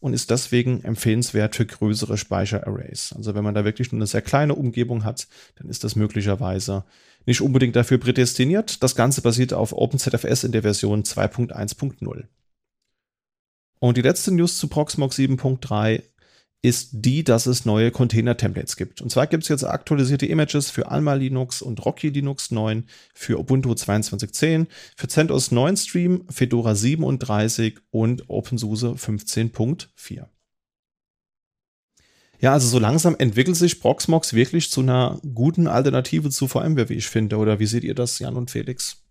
und 0.00 0.12
ist 0.12 0.30
deswegen 0.30 0.84
empfehlenswert 0.84 1.56
für 1.56 1.66
größere 1.66 2.16
Speicherarrays. 2.16 3.12
Also 3.16 3.34
wenn 3.34 3.44
man 3.44 3.54
da 3.54 3.64
wirklich 3.64 3.90
nur 3.90 3.98
eine 3.98 4.06
sehr 4.06 4.22
kleine 4.22 4.54
Umgebung 4.54 5.04
hat, 5.04 5.26
dann 5.56 5.68
ist 5.68 5.84
das 5.84 5.96
möglicherweise 5.96 6.84
nicht 7.26 7.40
unbedingt 7.40 7.76
dafür 7.76 7.98
prädestiniert. 7.98 8.82
Das 8.82 8.94
Ganze 8.94 9.22
basiert 9.22 9.52
auf 9.52 9.72
OpenZFS 9.72 10.44
in 10.44 10.52
der 10.52 10.62
Version 10.62 11.02
2.1.0. 11.02 12.24
Und 13.80 13.96
die 13.96 14.02
letzte 14.02 14.32
News 14.32 14.58
zu 14.58 14.68
Proxmox 14.68 15.16
7.3 15.18 16.02
ist 16.60 16.90
die, 16.92 17.22
dass 17.22 17.46
es 17.46 17.64
neue 17.64 17.90
Container-Templates 17.90 18.76
gibt. 18.76 19.00
Und 19.00 19.10
zwar 19.10 19.28
gibt 19.28 19.44
es 19.44 19.48
jetzt 19.48 19.64
aktualisierte 19.64 20.26
Images 20.26 20.70
für 20.70 20.90
Alma 20.90 21.14
Linux 21.14 21.62
und 21.62 21.84
Rocky 21.84 22.08
Linux 22.08 22.50
9, 22.50 22.84
für 23.14 23.38
Ubuntu 23.38 23.70
22.10, 23.70 24.66
für 24.96 25.08
CentOS 25.08 25.52
9 25.52 25.76
Stream, 25.76 26.24
Fedora 26.28 26.74
37 26.74 27.78
und 27.90 28.28
OpenSUSE 28.28 28.88
15.4. 28.88 30.26
Ja, 32.40 32.52
also 32.52 32.68
so 32.68 32.78
langsam 32.78 33.16
entwickelt 33.18 33.56
sich 33.56 33.80
Proxmox 33.80 34.32
wirklich 34.32 34.70
zu 34.70 34.80
einer 34.80 35.20
guten 35.34 35.66
Alternative 35.66 36.30
zu 36.30 36.46
VMware, 36.46 36.88
wie 36.88 36.94
ich 36.94 37.08
finde. 37.08 37.36
Oder 37.36 37.58
wie 37.58 37.66
seht 37.66 37.84
ihr 37.84 37.94
das, 37.94 38.18
Jan 38.20 38.36
und 38.36 38.50
Felix? 38.50 39.02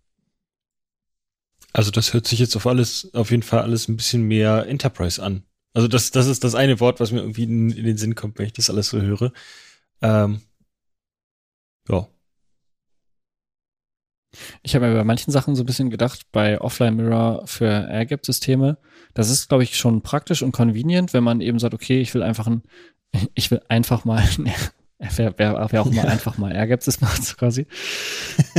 Also 1.72 1.90
das 1.90 2.14
hört 2.14 2.26
sich 2.26 2.38
jetzt 2.38 2.56
auf 2.56 2.66
alles, 2.66 3.12
auf 3.12 3.30
jeden 3.30 3.42
Fall 3.42 3.60
alles 3.60 3.88
ein 3.88 3.96
bisschen 3.96 4.22
mehr 4.22 4.66
Enterprise 4.66 5.22
an. 5.22 5.42
Also 5.78 5.86
das, 5.86 6.10
das 6.10 6.26
ist 6.26 6.42
das 6.42 6.56
eine 6.56 6.80
Wort, 6.80 6.98
was 6.98 7.12
mir 7.12 7.20
irgendwie 7.20 7.44
in, 7.44 7.70
in 7.70 7.84
den 7.84 7.96
Sinn 7.96 8.16
kommt, 8.16 8.36
wenn 8.36 8.46
ich 8.46 8.52
das 8.52 8.68
alles 8.68 8.88
so 8.88 9.00
höre. 9.00 9.32
Ähm, 10.02 10.40
ja. 11.88 12.08
Ich 14.64 14.74
habe 14.74 14.88
mir 14.88 14.94
bei 14.94 15.04
manchen 15.04 15.30
Sachen 15.30 15.54
so 15.54 15.62
ein 15.62 15.66
bisschen 15.66 15.88
gedacht, 15.88 16.26
bei 16.32 16.60
Offline 16.60 16.96
Mirror 16.96 17.46
für 17.46 17.68
AirGap-Systeme, 17.68 18.78
das 19.14 19.30
ist, 19.30 19.48
glaube 19.48 19.62
ich, 19.62 19.76
schon 19.76 20.02
praktisch 20.02 20.42
und 20.42 20.50
convenient, 20.50 21.12
wenn 21.12 21.22
man 21.22 21.40
eben 21.40 21.60
sagt, 21.60 21.74
okay, 21.74 22.00
ich 22.00 22.12
will 22.12 22.24
einfach 22.24 22.48
ein, 22.48 22.64
ich 23.34 23.52
will 23.52 23.62
einfach 23.68 24.04
mal, 24.04 24.28
wer, 24.98 25.38
wer, 25.38 25.68
wer 25.70 25.82
auch 25.82 25.92
mal 25.92 26.08
einfach 26.08 26.38
mal 26.38 26.50
AirGap-System 26.50 27.06
macht, 27.06 27.38
quasi. 27.38 27.68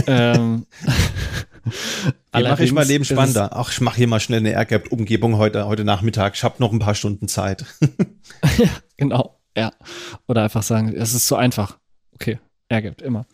ähm, 0.08 0.66
mache 2.34 2.64
ich 2.64 2.72
mein 2.72 2.88
Leben 2.88 3.06
spannender. 3.06 3.50
Ach, 3.54 3.72
ich 3.72 3.82
mache 3.82 3.98
hier 3.98 4.08
mal 4.08 4.20
schnell 4.20 4.40
eine 4.40 4.52
AirGap-Umgebung 4.52 5.38
heute, 5.38 5.66
heute 5.66 5.84
Nachmittag. 5.84 6.36
Ich 6.36 6.44
habe 6.44 6.56
noch 6.60 6.72
ein 6.72 6.80
paar 6.80 6.96
Stunden 6.96 7.28
Zeit. 7.28 7.66
ja, 8.58 8.70
genau. 8.98 9.40
Ja. 9.56 9.72
Oder 10.28 10.44
einfach 10.44 10.64
sagen, 10.64 10.94
es 10.96 11.14
ist 11.14 11.28
zu 11.28 11.36
einfach. 11.36 11.78
Okay, 12.14 12.40
AirGap, 12.70 13.02
immer. 13.02 13.26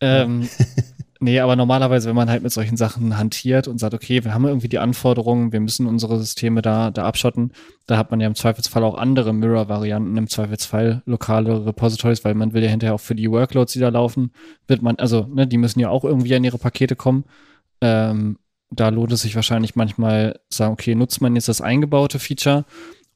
Ähm, 0.00 0.48
nee, 1.24 1.40
aber 1.40 1.56
normalerweise, 1.56 2.08
wenn 2.08 2.14
man 2.14 2.28
halt 2.28 2.42
mit 2.42 2.52
solchen 2.52 2.76
Sachen 2.76 3.16
hantiert 3.16 3.66
und 3.66 3.78
sagt, 3.78 3.94
okay, 3.94 4.22
wir 4.24 4.34
haben 4.34 4.44
irgendwie 4.44 4.68
die 4.68 4.78
Anforderungen, 4.78 5.52
wir 5.52 5.60
müssen 5.60 5.86
unsere 5.86 6.18
Systeme 6.18 6.60
da, 6.60 6.90
da 6.90 7.06
abschotten, 7.06 7.52
da 7.86 7.96
hat 7.96 8.10
man 8.10 8.20
ja 8.20 8.26
im 8.26 8.34
Zweifelsfall 8.34 8.84
auch 8.84 8.96
andere 8.96 9.32
Mirror-Varianten, 9.32 10.16
im 10.16 10.28
Zweifelsfall 10.28 11.02
lokale 11.06 11.64
Repositories, 11.66 12.24
weil 12.24 12.34
man 12.34 12.52
will 12.52 12.62
ja 12.62 12.68
hinterher 12.68 12.94
auch 12.94 13.00
für 13.00 13.14
die 13.14 13.30
Workloads, 13.30 13.72
die 13.72 13.80
da 13.80 13.88
laufen, 13.88 14.32
wird 14.68 14.82
man, 14.82 14.96
also, 14.96 15.26
ne, 15.32 15.46
die 15.46 15.58
müssen 15.58 15.80
ja 15.80 15.88
auch 15.88 16.04
irgendwie 16.04 16.34
an 16.34 16.44
ihre 16.44 16.58
Pakete 16.58 16.94
kommen. 16.94 17.24
Ähm, 17.80 18.38
da 18.70 18.90
lohnt 18.90 19.12
es 19.12 19.22
sich 19.22 19.34
wahrscheinlich 19.34 19.76
manchmal 19.76 20.40
sagen, 20.50 20.74
okay, 20.74 20.94
nutzt 20.94 21.22
man 21.22 21.34
jetzt 21.34 21.48
das 21.48 21.62
eingebaute 21.62 22.18
Feature 22.18 22.66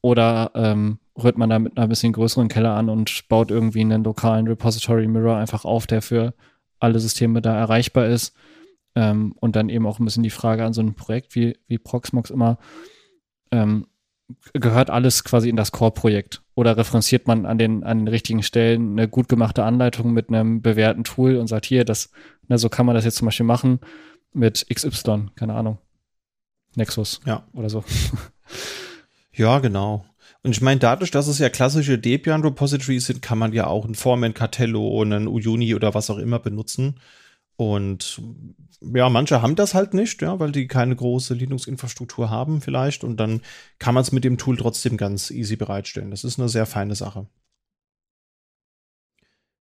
oder 0.01 0.51
ähm, 0.55 0.97
rührt 1.21 1.37
man 1.37 1.49
da 1.49 1.59
mit 1.59 1.77
einer 1.77 1.87
bisschen 1.87 2.13
größeren 2.13 2.47
Keller 2.47 2.75
an 2.75 2.89
und 2.89 3.27
baut 3.29 3.51
irgendwie 3.51 3.81
einen 3.81 4.03
lokalen 4.03 4.47
Repository 4.47 5.07
Mirror 5.07 5.37
einfach 5.37 5.65
auf, 5.65 5.85
der 5.85 6.01
für 6.01 6.33
alle 6.79 6.99
Systeme 6.99 7.41
da 7.41 7.55
erreichbar 7.55 8.07
ist. 8.07 8.35
Ähm, 8.95 9.33
und 9.39 9.55
dann 9.55 9.69
eben 9.69 9.85
auch 9.85 9.99
ein 9.99 10.05
bisschen 10.05 10.23
die 10.23 10.29
Frage 10.29 10.65
an 10.65 10.73
so 10.73 10.81
ein 10.81 10.95
Projekt 10.95 11.35
wie, 11.35 11.57
wie 11.67 11.77
Proxmox 11.77 12.31
immer, 12.31 12.57
ähm, 13.51 13.87
gehört 14.53 14.89
alles 14.89 15.23
quasi 15.23 15.49
in 15.49 15.55
das 15.55 15.71
Core-Projekt? 15.71 16.41
Oder 16.55 16.77
referenziert 16.77 17.27
man 17.27 17.45
an 17.45 17.57
den, 17.57 17.83
an 17.83 17.99
den 17.99 18.07
richtigen 18.07 18.43
Stellen 18.43 18.91
eine 18.91 19.07
gut 19.07 19.29
gemachte 19.29 19.63
Anleitung 19.63 20.11
mit 20.11 20.29
einem 20.29 20.61
bewährten 20.61 21.03
Tool 21.03 21.37
und 21.37 21.47
sagt, 21.47 21.65
hier, 21.65 21.85
das, 21.85 22.11
na, 22.47 22.57
so 22.57 22.69
kann 22.69 22.85
man 22.85 22.95
das 22.95 23.05
jetzt 23.05 23.17
zum 23.17 23.25
Beispiel 23.27 23.45
machen 23.45 23.79
mit 24.33 24.65
XY, 24.73 25.27
keine 25.35 25.53
Ahnung. 25.53 25.77
Nexus 26.75 27.21
ja. 27.25 27.47
oder 27.53 27.69
so. 27.69 27.83
Ja, 29.31 29.59
genau. 29.59 30.05
Und 30.43 30.51
ich 30.51 30.61
meine, 30.61 30.79
dadurch, 30.79 31.11
dass 31.11 31.27
es 31.27 31.39
ja 31.39 31.49
klassische 31.49 31.99
Debian-Repositories 31.99 33.07
sind, 33.07 33.21
kann 33.21 33.37
man 33.37 33.51
ja 33.51 33.67
auch 33.67 33.85
ein 33.85 33.95
Foreman, 33.95 34.33
Cartello, 34.33 35.01
einen 35.01 35.27
Uyuni 35.27 35.75
oder 35.75 35.93
was 35.93 36.09
auch 36.09 36.17
immer 36.17 36.39
benutzen. 36.39 36.99
Und 37.57 38.21
ja, 38.81 39.09
manche 39.09 39.41
haben 39.41 39.57
das 39.57 39.73
halt 39.73 39.93
nicht, 39.93 40.21
ja, 40.21 40.39
weil 40.39 40.53
die 40.53 40.67
keine 40.67 40.95
große 40.95 41.33
Linux-Infrastruktur 41.33 42.29
haben 42.29 42.61
vielleicht. 42.61 43.03
Und 43.03 43.17
dann 43.17 43.41
kann 43.79 43.93
man 43.93 44.03
es 44.03 44.13
mit 44.13 44.23
dem 44.23 44.37
Tool 44.37 44.55
trotzdem 44.55 44.95
ganz 44.95 45.29
easy 45.29 45.57
bereitstellen. 45.57 46.11
Das 46.11 46.23
ist 46.23 46.39
eine 46.39 46.47
sehr 46.47 46.65
feine 46.65 46.95
Sache. 46.95 47.27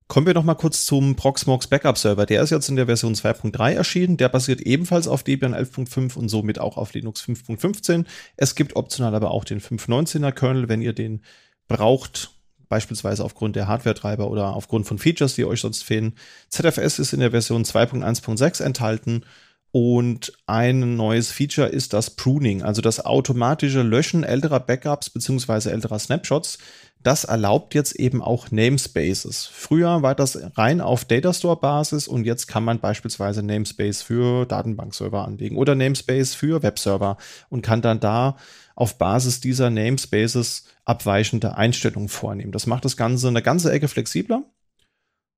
Kommen 0.09 0.27
wir 0.27 0.33
noch 0.33 0.45
mal 0.45 0.55
kurz 0.55 0.87
zum 0.87 1.17
Proxmox 1.17 1.67
Backup 1.67 1.99
Server. 1.99 2.25
Der 2.25 2.43
ist 2.43 2.49
jetzt 2.49 2.71
in 2.71 2.77
der 2.77 2.87
Version 2.87 3.15
2.3 3.15 3.73
erschienen. 3.73 4.17
Der 4.17 4.31
basiert 4.31 4.63
ebenfalls 4.63 5.07
auf 5.07 5.23
Debian 5.23 5.55
11.5 5.55 6.17
und 6.17 6.31
somit 6.31 6.59
auch 6.59 6.79
auf 6.79 6.95
Linux 6.95 7.23
5.15. 7.23 8.07
Es 8.39 8.55
gibt 8.55 8.75
optional 8.75 9.15
aber 9.15 9.31
auch 9.31 9.45
den 9.45 9.61
5.19er 9.61 10.33
Kernel, 10.33 10.71
wenn 10.71 10.81
ihr 10.81 10.95
den 10.95 11.21
braucht, 11.69 12.31
beispielsweise 12.71 13.23
aufgrund 13.23 13.55
der 13.55 13.69
Hardware-Treiber 13.69 14.31
oder 14.31 14.55
aufgrund 14.55 14.87
von 14.87 14.99
Features, 14.99 15.35
die 15.35 15.45
euch 15.45 15.61
sonst 15.61 15.85
fehlen. 15.85 16.15
ZFS 16.49 16.99
ist 16.99 17.13
in 17.13 17.21
der 17.21 17.33
Version 17.33 17.65
2.1.6 17.65 18.63
enthalten 18.63 19.25
und 19.71 20.33
ein 20.47 20.97
neues 20.97 21.31
Feature 21.31 21.69
ist 21.69 21.93
das 21.93 22.11
Pruning, 22.11 22.63
also 22.63 22.81
das 22.81 23.05
automatische 23.05 23.83
Löschen 23.83 24.25
älterer 24.25 24.61
Backups 24.61 25.11
beziehungsweise 25.11 25.71
älterer 25.71 25.99
Snapshots 25.99 26.59
das 27.03 27.25
erlaubt 27.25 27.75
jetzt 27.75 27.95
eben 27.97 28.23
auch 28.23 28.51
Namespaces. 28.51 29.47
Früher 29.47 30.03
war 30.03 30.15
das 30.15 30.39
rein 30.57 30.81
auf 30.81 31.05
Datastore-Basis 31.05 32.09
und 32.09 32.25
jetzt 32.25 32.49
kann 32.49 32.65
man 32.65 32.81
beispielsweise 32.81 33.43
Namespace 33.43 34.03
für 34.03 34.47
Datenbankserver 34.47 35.25
anlegen 35.25 35.57
oder 35.57 35.75
Namespace 35.75 36.35
für 36.35 36.63
Webserver 36.63 37.17
und 37.49 37.63
kann 37.63 37.83
dann 37.83 38.01
da 38.01 38.37
auf 38.75 38.99
Basis 38.99 39.41
dieser 39.41 39.71
Namespaces 39.71 40.65
abweichende 40.85 41.57
Einstellungen 41.57 42.09
vornehmen. 42.09 42.53
Das 42.53 42.67
macht 42.67 42.85
das 42.85 42.97
Ganze 42.97 43.29
eine 43.29 43.43
ganze 43.43 43.73
Ecke 43.73 43.89
flexibler. 43.89 44.45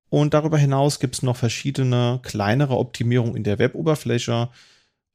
Und 0.09 0.33
darüber 0.33 0.57
hinaus 0.57 0.99
gibt 0.99 1.15
es 1.15 1.23
noch 1.23 1.37
verschiedene 1.37 2.19
kleinere 2.21 2.77
Optimierungen 2.77 3.37
in 3.37 3.43
der 3.43 3.59
Web-Oberfläche, 3.59 4.49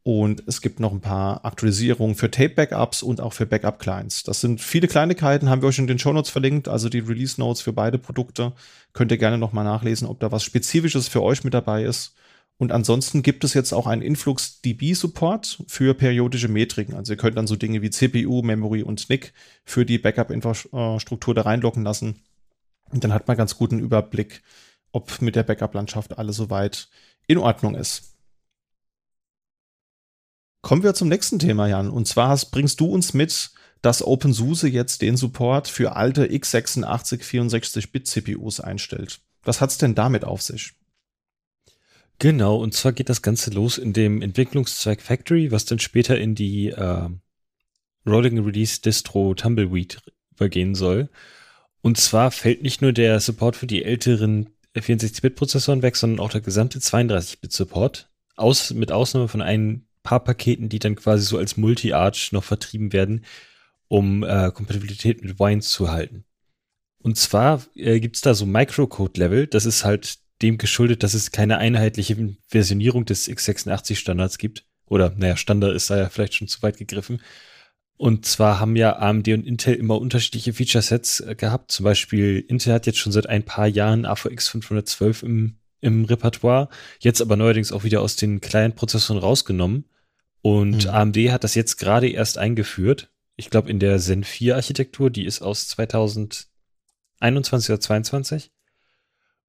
und 0.07 0.45
es 0.47 0.61
gibt 0.61 0.79
noch 0.79 0.93
ein 0.93 1.01
paar 1.01 1.45
Aktualisierungen 1.45 2.15
für 2.15 2.31
Tape-Backups 2.31 3.03
und 3.03 3.21
auch 3.21 3.33
für 3.33 3.45
Backup-Clients. 3.45 4.23
Das 4.23 4.41
sind 4.41 4.61
viele 4.61 4.87
Kleinigkeiten, 4.87 5.51
haben 5.51 5.63
wir 5.63 5.69
euch 5.69 5.81
in 5.81 5.89
den 5.89 5.99
Show 5.99 6.13
Notes 6.13 6.31
verlinkt, 6.31 6.69
also 6.69 6.89
die 6.89 7.01
Release-Notes 7.01 7.61
für 7.61 7.73
beide 7.73 7.99
Produkte. 7.99 8.53
Könnt 8.93 9.11
ihr 9.11 9.19
gerne 9.19 9.37
nochmal 9.37 9.65
nachlesen, 9.65 10.07
ob 10.07 10.21
da 10.21 10.31
was 10.31 10.45
Spezifisches 10.45 11.09
für 11.09 11.25
euch 11.25 11.43
mit 11.43 11.55
dabei 11.55 11.83
ist. 11.83 12.15
Und 12.57 12.71
ansonsten 12.71 13.25
gibt 13.25 13.43
es 13.43 13.53
jetzt 13.53 13.73
auch 13.73 13.89
einen 13.89 14.01
InfluxDB-Support 14.01 15.65
für 15.67 15.93
periodische 15.95 16.47
Metriken. 16.47 16.95
Also 16.95 17.15
ihr 17.15 17.17
könnt 17.17 17.37
dann 17.37 17.49
so 17.49 17.57
Dinge 17.57 17.83
wie 17.83 17.91
CPU, 17.91 18.43
Memory 18.43 18.85
und 18.85 19.11
NIC 19.11 19.33
für 19.65 19.85
die 19.85 19.99
Backup-Infrastruktur 19.99 21.35
da 21.35 21.43
reinlocken 21.43 21.83
lassen. 21.83 22.23
Und 22.93 23.03
dann 23.03 23.13
hat 23.13 23.27
man 23.27 23.37
ganz 23.37 23.57
guten 23.57 23.81
Überblick, 23.81 24.45
ob 24.93 25.21
mit 25.21 25.35
der 25.35 25.43
Backup-Landschaft 25.43 26.17
alles 26.17 26.37
soweit 26.37 26.91
in 27.27 27.39
Ordnung 27.39 27.75
ist. 27.75 28.16
Kommen 30.67 30.83
wir 30.83 30.95
zum 30.95 31.07
nächsten 31.07 31.39
Thema, 31.39 31.69
Jan. 31.69 31.89
Und 31.89 32.09
zwar 32.09 32.37
bringst 32.51 32.81
du 32.81 32.87
uns 32.87 33.15
mit, 33.15 33.53
dass 33.83 34.03
OpenSUSE 34.03 34.67
jetzt 34.67 35.01
den 35.01 35.17
Support 35.17 35.69
für 35.69 35.95
alte 35.95 36.27
x86 36.27 37.23
64-Bit 37.23 38.09
CPUs 38.09 38.59
einstellt. 38.59 39.21
Was 39.45 39.61
hat's 39.61 39.79
denn 39.79 39.95
damit 39.95 40.25
auf 40.25 40.43
sich? 40.43 40.73
Genau, 42.19 42.57
und 42.57 42.75
zwar 42.75 42.91
geht 42.91 43.09
das 43.09 43.23
Ganze 43.23 43.53
los 43.53 43.79
in 43.79 43.93
dem 43.93 44.21
Entwicklungszweig 44.21 45.03
Factory, 45.03 45.53
was 45.53 45.67
dann 45.67 45.79
später 45.79 46.19
in 46.19 46.35
die 46.35 46.71
äh, 46.71 47.11
Rolling 48.05 48.45
Release 48.45 48.81
Distro 48.81 49.35
Tumbleweed 49.35 50.03
übergehen 50.33 50.75
soll. 50.75 51.11
Und 51.81 51.97
zwar 51.97 52.33
fällt 52.33 52.63
nicht 52.63 52.83
nur 52.83 52.93
der 52.93 53.21
Support 53.21 53.55
für 53.55 53.69
die 53.69 53.85
älteren 53.85 54.49
64-Bit-Prozessoren 54.75 55.83
weg, 55.83 55.95
sondern 55.95 56.19
auch 56.19 56.31
der 56.31 56.41
gesamte 56.41 56.81
32-Bit-Support. 56.81 58.11
Aus, 58.35 58.75
mit 58.75 58.91
Ausnahme 58.91 59.29
von 59.29 59.43
ein 59.43 59.86
paar 60.07 60.25
Paketen, 60.25 60.69
die 60.69 60.79
dann 60.79 60.97
quasi 60.97 61.27
so 61.27 61.39
als 61.39 61.57
Multi-Arch 61.57 62.33
noch 62.33 62.45
vertrieben 62.45 62.93
werden, 62.93 63.25
um 63.89 64.23
äh, 64.23 64.51
Kompatibilität 64.53 65.23
mit 65.23 65.39
Wines 65.39 65.69
zu 65.69 65.91
halten. 65.91 66.25
Und 66.99 67.17
zwar 67.17 67.63
äh, 67.75 68.01
gibt 68.01 68.17
es 68.17 68.23
da 68.23 68.35
so 68.35 68.47
Microcode-Level, 68.47 69.47
das 69.47 69.67
ist 69.67 69.85
halt 69.85 70.19
dem 70.43 70.59
geschuldet, 70.59 71.03
dass 71.03 71.15
es 71.15 71.31
keine 71.31 71.59
einheitliche 71.59 72.17
Versionierung 72.49 73.05
des 73.05 73.29
x86-Standards 73.29 74.39
gibt. 74.39 74.65
Oder, 74.87 75.13
naja, 75.17 75.37
Standard 75.37 75.75
ist 75.75 75.91
da 75.91 75.99
ja 75.99 76.09
vielleicht 76.09 76.35
schon 76.35 76.49
zu 76.49 76.63
weit 76.63 76.77
gegriffen. 76.77 77.21
Und 77.97 78.27
zwar 78.27 78.61
haben 78.61 78.77
ja 78.77 78.99
AMD 78.99 79.29
und 79.29 79.47
Intel 79.47 79.75
immer 79.75 79.99
unterschiedliche 79.99 80.53
Feature-Sets 80.53 81.21
äh, 81.21 81.35
gehabt. 81.35 81.73
Zum 81.73 81.85
Beispiel 81.85 82.45
Intel 82.47 82.75
hat 82.75 82.87
jetzt 82.87 82.99
schon 82.99 83.13
seit 83.13 83.29
ein 83.29 83.45
paar 83.45 83.67
Jahren 83.67 84.05
AVX 84.05 84.49
512 84.49 85.23
im, 85.23 85.57
im 85.81 86.05
Repertoire, 86.05 86.69
jetzt 87.01 87.23
aber 87.23 87.37
neuerdings 87.37 87.73
auch 87.73 87.85
wieder 87.85 88.03
aus 88.03 88.17
den 88.17 88.41
Client-Prozessoren 88.41 89.21
rausgenommen. 89.21 89.87
Und 90.47 90.85
mhm. 90.85 90.91
AMD 90.91 91.17
hat 91.33 91.43
das 91.43 91.57
jetzt 91.57 91.77
gerade 91.77 92.09
erst 92.09 92.39
eingeführt. 92.39 93.11
Ich 93.35 93.51
glaube, 93.51 93.69
in 93.69 93.81
der 93.81 93.99
Zen 93.99 94.23
4 94.23 94.55
Architektur, 94.55 95.11
die 95.11 95.25
ist 95.25 95.43
aus 95.43 95.67
2021 95.67 97.71
oder 97.71 97.81
22. 97.81 98.53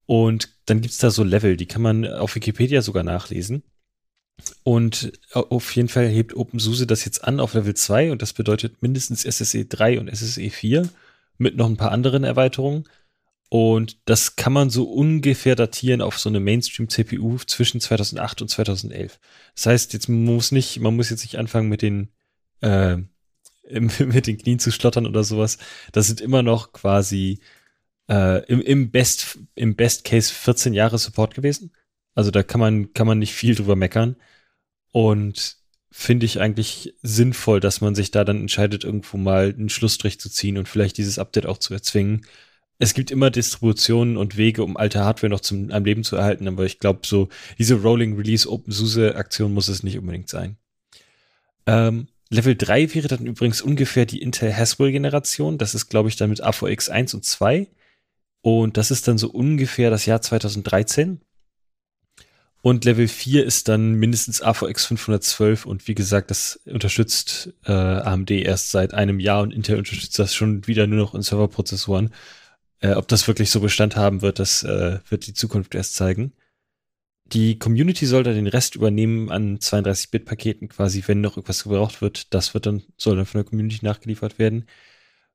Und 0.07 0.57
dann 0.65 0.81
gibt's 0.81 0.97
da 0.97 1.11
so 1.11 1.23
Level, 1.23 1.55
die 1.55 1.67
kann 1.67 1.83
man 1.83 2.07
auf 2.07 2.33
Wikipedia 2.33 2.81
sogar 2.81 3.03
nachlesen. 3.03 3.61
Und 4.63 5.13
auf 5.33 5.75
jeden 5.75 5.87
Fall 5.87 6.07
hebt 6.07 6.35
OpenSUSE 6.35 6.87
das 6.87 7.05
jetzt 7.05 7.23
an 7.23 7.39
auf 7.39 7.53
Level 7.53 7.75
2 7.75 8.11
und 8.11 8.23
das 8.23 8.33
bedeutet 8.33 8.81
mindestens 8.81 9.21
SSE 9.21 9.65
3 9.65 9.99
und 9.99 10.09
SSE 10.09 10.49
4 10.49 10.89
mit 11.37 11.57
noch 11.57 11.69
ein 11.69 11.77
paar 11.77 11.91
anderen 11.91 12.23
Erweiterungen. 12.23 12.85
Und 13.49 13.97
das 14.05 14.35
kann 14.35 14.51
man 14.51 14.69
so 14.69 14.83
ungefähr 14.83 15.55
datieren 15.55 16.01
auf 16.01 16.19
so 16.19 16.27
eine 16.29 16.41
Mainstream-CPU 16.41 17.37
zwischen 17.45 17.79
2008 17.79 18.41
und 18.41 18.49
2011. 18.49 19.19
Das 19.55 19.65
heißt, 19.67 19.93
jetzt 19.93 20.09
muss 20.09 20.51
nicht, 20.51 20.79
man 20.79 20.95
muss 20.95 21.09
jetzt 21.09 21.23
nicht 21.23 21.37
anfangen 21.37 21.69
mit 21.69 21.81
den, 21.81 22.09
äh, 22.61 22.97
mit 23.69 24.27
den 24.27 24.37
Knien 24.37 24.59
zu 24.59 24.71
schlottern 24.71 25.05
oder 25.05 25.23
sowas. 25.23 25.57
Das 25.93 26.07
sind 26.07 26.19
immer 26.19 26.43
noch 26.43 26.73
quasi 26.73 27.39
äh, 28.09 28.43
im, 28.45 28.61
im 28.61 28.91
Best, 28.91 29.39
im 29.55 29.75
Best 29.75 30.03
Case 30.03 30.33
14 30.33 30.73
Jahre 30.73 30.97
Support 30.97 31.35
gewesen. 31.35 31.71
Also 32.15 32.31
da 32.31 32.43
kann 32.43 32.59
man, 32.59 32.93
kann 32.93 33.07
man 33.07 33.19
nicht 33.19 33.33
viel 33.33 33.55
drüber 33.55 33.75
meckern. 33.75 34.17
Und 34.91 35.57
finde 35.91 36.25
ich 36.25 36.39
eigentlich 36.39 36.95
sinnvoll, 37.01 37.59
dass 37.59 37.81
man 37.81 37.95
sich 37.95 38.11
da 38.11 38.23
dann 38.23 38.41
entscheidet, 38.41 38.83
irgendwo 38.83 39.17
mal 39.17 39.53
einen 39.57 39.69
Schlussstrich 39.69 40.19
zu 40.19 40.29
ziehen 40.29 40.57
und 40.57 40.67
vielleicht 40.67 40.97
dieses 40.97 41.17
Update 41.17 41.45
auch 41.45 41.57
zu 41.57 41.73
erzwingen. 41.73 42.25
Es 42.79 42.93
gibt 42.93 43.09
immer 43.09 43.31
Distributionen 43.31 44.17
und 44.17 44.37
Wege, 44.37 44.63
um 44.63 44.77
alte 44.77 45.03
Hardware 45.03 45.31
noch 45.31 45.39
zum, 45.39 45.71
am 45.71 45.83
Leben 45.83 46.03
zu 46.03 46.15
erhalten, 46.15 46.47
aber 46.47 46.65
ich 46.65 46.79
glaube, 46.79 46.99
so 47.05 47.27
diese 47.57 47.81
Rolling 47.81 48.15
Release 48.15 48.47
OpenSUSE 48.49 49.15
Aktion 49.15 49.53
muss 49.53 49.67
es 49.67 49.83
nicht 49.83 49.97
unbedingt 49.97 50.29
sein. 50.29 50.57
Ähm, 51.65 52.07
Level 52.29 52.55
3 52.55 52.93
wäre 52.93 53.07
dann 53.07 53.25
übrigens 53.25 53.61
ungefähr 53.61 54.05
die 54.05 54.21
Intel 54.21 54.53
Haswell 54.53 54.91
Generation. 54.91 55.57
Das 55.57 55.73
ist, 55.73 55.89
glaube 55.89 56.09
ich, 56.09 56.17
dann 56.17 56.29
mit 56.29 56.41
AVX 56.41 56.89
1 56.89 57.13
und 57.13 57.25
2. 57.25 57.67
Und 58.41 58.77
das 58.77 58.91
ist 58.91 59.07
dann 59.07 59.17
so 59.17 59.29
ungefähr 59.29 59.89
das 59.89 60.05
Jahr 60.05 60.21
2013. 60.21 61.21
Und 62.61 62.85
Level 62.85 63.07
4 63.07 63.45
ist 63.45 63.69
dann 63.69 63.93
mindestens 63.93 64.41
AVX 64.41 64.87
512 64.87 65.65
und 65.65 65.87
wie 65.87 65.95
gesagt, 65.95 66.31
das 66.31 66.59
unterstützt 66.65 67.53
äh, 67.65 67.71
AMD 67.71 68.31
erst 68.31 68.71
seit 68.71 68.93
einem 68.93 69.19
Jahr 69.19 69.43
und 69.43 69.53
Intel 69.53 69.77
unterstützt 69.77 70.19
das 70.19 70.35
schon 70.35 70.67
wieder 70.67 70.85
nur 70.87 70.97
noch 70.97 71.15
in 71.15 71.21
Serverprozessoren. 71.21 72.11
Äh, 72.79 72.93
ob 72.93 73.07
das 73.07 73.27
wirklich 73.27 73.49
so 73.49 73.59
Bestand 73.59 73.95
haben 73.95 74.21
wird, 74.21 74.39
das 74.39 74.63
äh, 74.63 74.99
wird 75.09 75.27
die 75.27 75.33
Zukunft 75.33 75.73
erst 75.75 75.95
zeigen. 75.95 76.33
Die 77.25 77.59
Community 77.59 78.05
soll 78.05 78.23
dann 78.23 78.35
den 78.35 78.47
Rest 78.47 78.75
übernehmen 78.75 79.31
an 79.31 79.57
32-Bit-Paketen 79.57 80.69
quasi, 80.69 81.03
wenn 81.07 81.19
noch 81.19 81.35
irgendwas 81.35 81.63
gebraucht 81.63 82.01
wird. 82.01 82.33
Das 82.33 82.53
wird 82.53 82.65
dann, 82.65 82.83
soll 82.95 83.17
dann 83.17 83.25
von 83.25 83.39
der 83.39 83.49
Community 83.49 83.79
nachgeliefert 83.81 84.39
werden. 84.39 84.65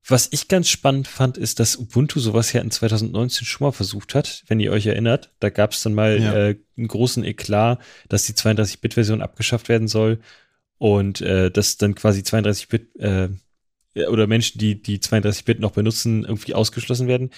Was 0.06 0.28
ich 0.32 0.48
ganz 0.48 0.68
spannend 0.68 1.06
fand, 1.06 1.38
ist, 1.38 1.60
dass 1.60 1.76
Ubuntu 1.76 2.18
sowas 2.18 2.52
ja 2.52 2.60
in 2.60 2.70
2019 2.72 3.46
schon 3.46 3.66
mal 3.66 3.72
versucht 3.72 4.14
hat, 4.14 4.42
wenn 4.48 4.58
ihr 4.58 4.72
euch 4.72 4.86
erinnert. 4.86 5.30
Da 5.38 5.50
gab 5.50 5.72
es 5.72 5.82
dann 5.82 5.94
mal 5.94 6.20
ja. 6.20 6.34
äh, 6.34 6.56
einen 6.76 6.88
großen 6.88 7.24
Eklat, 7.24 7.80
dass 8.08 8.24
die 8.24 8.32
32-Bit-Version 8.32 9.22
abgeschafft 9.22 9.68
werden 9.68 9.86
soll 9.86 10.18
und 10.78 11.20
äh, 11.20 11.50
dass 11.50 11.76
dann 11.76 11.94
quasi 11.94 12.22
32-Bit 12.22 12.96
äh, 12.96 13.28
oder 13.94 14.26
Menschen, 14.26 14.58
die 14.58 14.82
die 14.82 14.98
32-Bit 14.98 15.60
noch 15.60 15.72
benutzen, 15.72 16.24
irgendwie 16.24 16.54
ausgeschlossen 16.54 17.08
werden. 17.08 17.30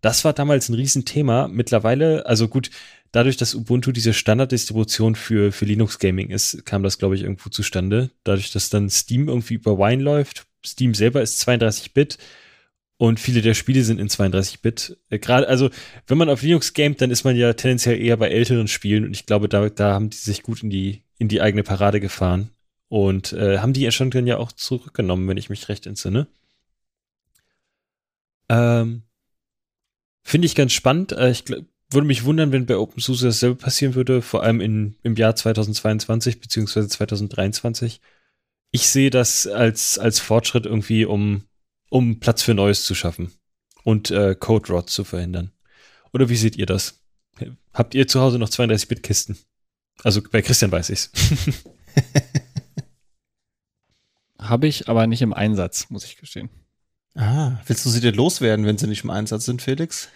Das 0.00 0.24
war 0.24 0.32
damals 0.32 0.68
ein 0.68 0.74
Riesenthema. 0.74 1.48
Mittlerweile, 1.48 2.26
also 2.26 2.48
gut, 2.48 2.70
dadurch, 3.12 3.36
dass 3.36 3.54
Ubuntu 3.54 3.92
diese 3.92 4.14
Standarddistribution 4.14 5.14
für, 5.14 5.52
für 5.52 5.64
Linux 5.66 5.98
Gaming 5.98 6.30
ist, 6.30 6.64
kam 6.64 6.82
das, 6.82 6.98
glaube 6.98 7.16
ich, 7.16 7.22
irgendwo 7.22 7.50
zustande. 7.50 8.10
Dadurch, 8.24 8.50
dass 8.52 8.70
dann 8.70 8.88
Steam 8.88 9.28
irgendwie 9.28 9.54
über 9.54 9.78
Wine 9.78 10.02
läuft, 10.02 10.46
Steam 10.64 10.94
selber 10.94 11.22
ist 11.22 11.46
32-Bit 11.46 12.18
und 12.96 13.18
viele 13.18 13.40
der 13.40 13.54
Spiele 13.54 13.82
sind 13.82 13.98
in 13.98 14.08
32-Bit. 14.08 14.98
Äh, 15.08 15.18
Gerade, 15.18 15.48
also, 15.48 15.70
wenn 16.06 16.18
man 16.18 16.28
auf 16.28 16.42
Linux 16.42 16.74
gamet, 16.74 17.00
dann 17.00 17.10
ist 17.10 17.24
man 17.24 17.36
ja 17.36 17.52
tendenziell 17.54 18.00
eher 18.00 18.16
bei 18.16 18.28
älteren 18.28 18.68
Spielen 18.68 19.04
und 19.04 19.12
ich 19.12 19.26
glaube, 19.26 19.48
da, 19.48 19.68
da 19.70 19.94
haben 19.94 20.10
die 20.10 20.18
sich 20.18 20.42
gut 20.42 20.62
in 20.62 20.70
die, 20.70 21.02
in 21.18 21.28
die 21.28 21.40
eigene 21.40 21.62
Parade 21.62 22.00
gefahren. 22.00 22.50
Und 22.90 23.32
äh, 23.32 23.58
haben 23.60 23.72
die 23.72 23.88
dann 23.88 24.26
ja 24.26 24.36
auch 24.36 24.52
zurückgenommen, 24.52 25.26
wenn 25.28 25.38
ich 25.38 25.48
mich 25.48 25.68
recht 25.68 25.86
entsinne. 25.86 26.26
Ähm, 28.50 29.04
Finde 30.22 30.46
ich 30.46 30.54
ganz 30.54 30.72
spannend. 30.72 31.12
Äh, 31.12 31.30
ich 31.30 31.44
würde 31.48 32.06
mich 32.06 32.24
wundern, 32.24 32.52
wenn 32.52 32.66
bei 32.66 32.76
OpenSUSE 32.76 33.28
dasselbe 33.28 33.56
passieren 33.56 33.94
würde, 33.94 34.20
vor 34.20 34.42
allem 34.42 34.60
in, 34.60 34.96
im 35.02 35.16
Jahr 35.16 35.34
2022 35.34 36.40
beziehungsweise 36.40 36.88
2023 36.88 38.02
ich 38.70 38.88
sehe 38.88 39.10
das 39.10 39.46
als, 39.46 39.98
als 39.98 40.20
Fortschritt 40.20 40.66
irgendwie, 40.66 41.04
um, 41.04 41.44
um 41.88 42.20
Platz 42.20 42.42
für 42.42 42.54
Neues 42.54 42.84
zu 42.84 42.94
schaffen 42.94 43.32
und 43.82 44.10
äh, 44.10 44.36
Code 44.38 44.72
Rot 44.72 44.90
zu 44.90 45.04
verhindern. 45.04 45.52
Oder 46.12 46.28
wie 46.28 46.36
seht 46.36 46.56
ihr 46.56 46.66
das? 46.66 47.00
Habt 47.72 47.94
ihr 47.94 48.06
zu 48.06 48.20
Hause 48.20 48.38
noch 48.38 48.48
32-Bit-Kisten? 48.48 49.38
Also 50.02 50.22
bei 50.22 50.42
Christian 50.42 50.72
weiß 50.72 50.90
ich's. 50.90 51.10
Habe 54.40 54.66
ich, 54.66 54.88
aber 54.88 55.06
nicht 55.06 55.22
im 55.22 55.32
Einsatz, 55.34 55.90
muss 55.90 56.04
ich 56.04 56.16
gestehen. 56.16 56.48
Ah, 57.14 57.58
willst 57.66 57.84
du 57.84 57.90
sie 57.90 58.00
denn 58.00 58.14
loswerden, 58.14 58.64
wenn 58.66 58.78
sie 58.78 58.86
nicht 58.86 59.04
im 59.04 59.10
Einsatz 59.10 59.44
sind, 59.44 59.62
Felix? 59.62 60.08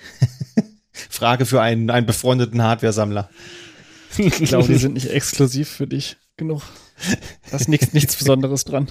Frage 0.92 1.44
für 1.44 1.60
einen, 1.60 1.90
einen 1.90 2.06
befreundeten 2.06 2.62
Hardware-Sammler. 2.62 3.28
Ich 4.16 4.44
glaube, 4.44 4.68
die 4.68 4.78
sind 4.78 4.94
nicht 4.94 5.10
exklusiv 5.10 5.68
für 5.68 5.88
dich 5.88 6.16
genug. 6.36 6.62
Da 7.50 7.56
ist 7.56 7.68
nichts, 7.68 7.92
nichts 7.92 8.14
Besonderes 8.14 8.64
dran. 8.64 8.90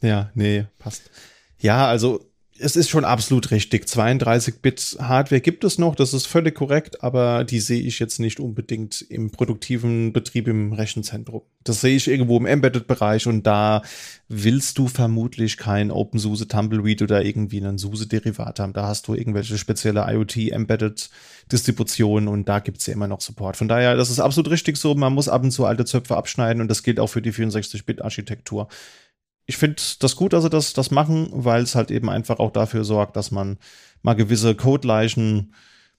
Ja, 0.00 0.30
nee, 0.34 0.66
passt. 0.78 1.10
Ja, 1.58 1.88
also 1.88 2.24
es 2.58 2.76
ist 2.76 2.88
schon 2.88 3.04
absolut 3.04 3.50
richtig. 3.50 3.84
32-Bit 3.84 4.96
Hardware 5.00 5.40
gibt 5.40 5.64
es 5.64 5.78
noch, 5.78 5.94
das 5.94 6.12
ist 6.14 6.26
völlig 6.26 6.54
korrekt, 6.54 7.02
aber 7.02 7.44
die 7.44 7.60
sehe 7.60 7.80
ich 7.80 7.98
jetzt 7.98 8.20
nicht 8.20 8.40
unbedingt 8.40 9.04
im 9.08 9.30
produktiven 9.30 10.12
Betrieb 10.12 10.48
im 10.48 10.72
Rechenzentrum. 10.72 11.42
Das 11.64 11.80
sehe 11.80 11.96
ich 11.96 12.08
irgendwo 12.08 12.36
im 12.36 12.44
Embedded-Bereich 12.46 13.26
und 13.26 13.46
da 13.46 13.82
willst 14.28 14.78
du 14.78 14.88
vermutlich 14.88 15.56
kein 15.56 15.90
OpenSUSE 15.90 16.48
Tumbleweed 16.48 17.00
oder 17.02 17.24
irgendwie 17.24 17.58
einen 17.58 17.78
SUSE-Derivat 17.78 18.60
haben. 18.60 18.72
Da 18.72 18.86
hast 18.86 19.08
du 19.08 19.14
irgendwelche 19.14 19.58
spezielle 19.58 20.06
IoT-Embedded-Distributionen 20.08 22.28
und 22.28 22.48
da 22.48 22.60
gibt's 22.60 22.86
ja 22.86 22.94
immer 22.94 23.08
noch 23.08 23.20
Support. 23.20 23.56
Von 23.56 23.68
daher, 23.68 23.96
das 23.96 24.10
ist 24.10 24.20
absolut 24.20 24.50
richtig 24.50 24.76
so. 24.76 24.94
Man 24.94 25.14
muss 25.14 25.28
ab 25.28 25.42
und 25.42 25.50
zu 25.50 25.64
alte 25.64 25.84
Zöpfe 25.84 26.16
abschneiden 26.16 26.62
und 26.62 26.68
das 26.68 26.82
gilt 26.82 27.00
auch 27.00 27.08
für 27.08 27.22
die 27.22 27.32
64-Bit-Architektur 27.32 28.68
ich 29.46 29.56
finde 29.56 29.80
das 30.00 30.16
gut, 30.16 30.32
dass 30.32 30.42
sie 30.42 30.50
das, 30.50 30.72
das 30.72 30.90
machen, 30.90 31.28
weil 31.32 31.62
es 31.62 31.74
halt 31.74 31.90
eben 31.90 32.10
einfach 32.10 32.38
auch 32.38 32.50
dafür 32.50 32.84
sorgt, 32.84 33.16
dass 33.16 33.30
man 33.30 33.58
mal 34.02 34.14
gewisse 34.14 34.54
Codeleichen 34.54 35.54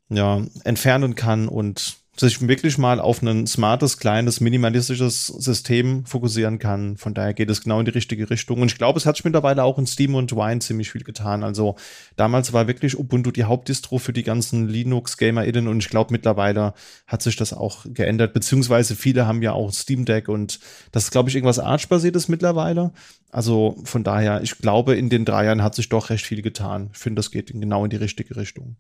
ja, 0.10 0.42
entfernen 0.64 1.16
kann 1.16 1.48
und 1.48 1.98
sich 2.20 2.48
wirklich 2.48 2.78
mal 2.78 3.00
auf 3.00 3.22
ein 3.22 3.46
smartes, 3.46 3.98
kleines, 3.98 4.42
minimalistisches 4.42 5.28
System 5.28 6.06
fokussieren 6.06 6.58
kann. 6.58 6.98
Von 6.98 7.14
daher 7.14 7.34
geht 7.34 7.50
es 7.50 7.62
genau 7.62 7.80
in 7.80 7.86
die 7.86 7.92
richtige 7.92 8.30
Richtung. 8.30 8.62
Und 8.62 8.72
ich 8.72 8.78
glaube, 8.78 8.98
es 8.98 9.06
hat 9.06 9.18
sich 9.18 9.26
mittlerweile 9.26 9.64
auch 9.64 9.78
in 9.78 9.86
Steam 9.86 10.16
und 10.16 10.36
Wine 10.36 10.60
ziemlich 10.60 10.92
viel 10.92 11.04
getan. 11.04 11.44
Also 11.44 11.76
damals 12.16 12.54
war 12.54 12.68
wirklich 12.68 12.98
Ubuntu 12.98 13.32
die 13.32 13.44
Hauptdistro 13.44 14.00
für 14.00 14.14
die 14.14 14.24
ganzen 14.24 14.68
Linux-GamerInnen 14.68 15.68
und 15.68 15.80
ich 15.80 15.90
glaube, 15.90 16.12
mittlerweile 16.12 16.74
hat 17.06 17.22
sich 17.22 17.36
das 17.36 17.54
auch 17.54 17.86
geändert. 17.86 18.34
Beziehungsweise 18.34 18.96
viele 18.96 19.28
haben 19.28 19.42
ja 19.42 19.52
auch 19.54 19.72
Steam 19.72 20.06
Deck 20.06 20.28
und 20.28 20.60
das 20.92 21.06
ist, 21.06 21.12
glaube 21.12 21.30
ich, 21.30 21.36
irgendwas 21.36 21.60
Arch-basiertes 21.60 22.28
mittlerweile. 22.28 22.92
Also 23.30 23.78
von 23.84 24.04
daher, 24.04 24.42
ich 24.42 24.58
glaube, 24.58 24.96
in 24.96 25.10
den 25.10 25.26
drei 25.26 25.46
Jahren 25.46 25.62
hat 25.62 25.76
sich 25.76 25.90
doch 25.90 26.10
recht 26.10 26.26
viel 26.26 26.42
getan. 26.42 26.90
Ich 26.94 27.00
finde, 27.00 27.20
das 27.20 27.32
geht 27.32 27.52
genau 27.54 27.84
in 27.84 27.90
die 27.90 27.98
richtige 27.98 28.36
Richtung. 28.36 28.78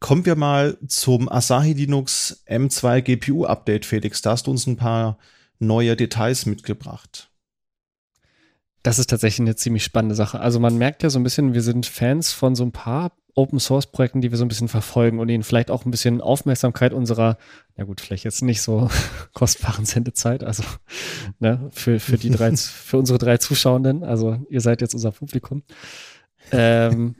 Kommen 0.00 0.24
wir 0.24 0.34
mal 0.34 0.78
zum 0.88 1.28
Asahi 1.28 1.74
Linux 1.74 2.42
M2 2.48 3.02
GPU 3.02 3.44
Update, 3.44 3.84
Felix. 3.84 4.22
Da 4.22 4.30
hast 4.30 4.46
du 4.46 4.50
uns 4.50 4.66
ein 4.66 4.76
paar 4.76 5.18
neue 5.58 5.94
Details 5.94 6.46
mitgebracht. 6.46 7.30
Das 8.82 8.98
ist 8.98 9.10
tatsächlich 9.10 9.40
eine 9.40 9.56
ziemlich 9.56 9.84
spannende 9.84 10.14
Sache. 10.14 10.40
Also 10.40 10.58
man 10.58 10.78
merkt 10.78 11.02
ja 11.02 11.10
so 11.10 11.18
ein 11.18 11.22
bisschen, 11.22 11.52
wir 11.52 11.60
sind 11.60 11.84
Fans 11.84 12.32
von 12.32 12.54
so 12.54 12.64
ein 12.64 12.72
paar 12.72 13.12
Open 13.34 13.60
Source 13.60 13.86
Projekten, 13.86 14.22
die 14.22 14.30
wir 14.30 14.38
so 14.38 14.44
ein 14.44 14.48
bisschen 14.48 14.68
verfolgen 14.68 15.18
und 15.20 15.28
ihnen 15.28 15.42
vielleicht 15.42 15.70
auch 15.70 15.84
ein 15.84 15.90
bisschen 15.90 16.22
Aufmerksamkeit 16.22 16.94
unserer, 16.94 17.36
ja 17.76 17.84
gut, 17.84 18.00
vielleicht 18.00 18.24
jetzt 18.24 18.42
nicht 18.42 18.62
so 18.62 18.90
kostbaren 19.34 19.84
Sendezeit, 19.84 20.42
also 20.42 20.64
ne, 21.38 21.68
für, 21.72 22.00
für 22.00 22.16
die 22.16 22.30
drei, 22.30 22.56
für 22.56 22.98
unsere 22.98 23.18
drei 23.18 23.36
Zuschauenden, 23.36 24.02
also 24.02 24.38
ihr 24.48 24.62
seid 24.62 24.80
jetzt 24.80 24.94
unser 24.94 25.12
Publikum. 25.12 25.62
Ähm, 26.52 27.16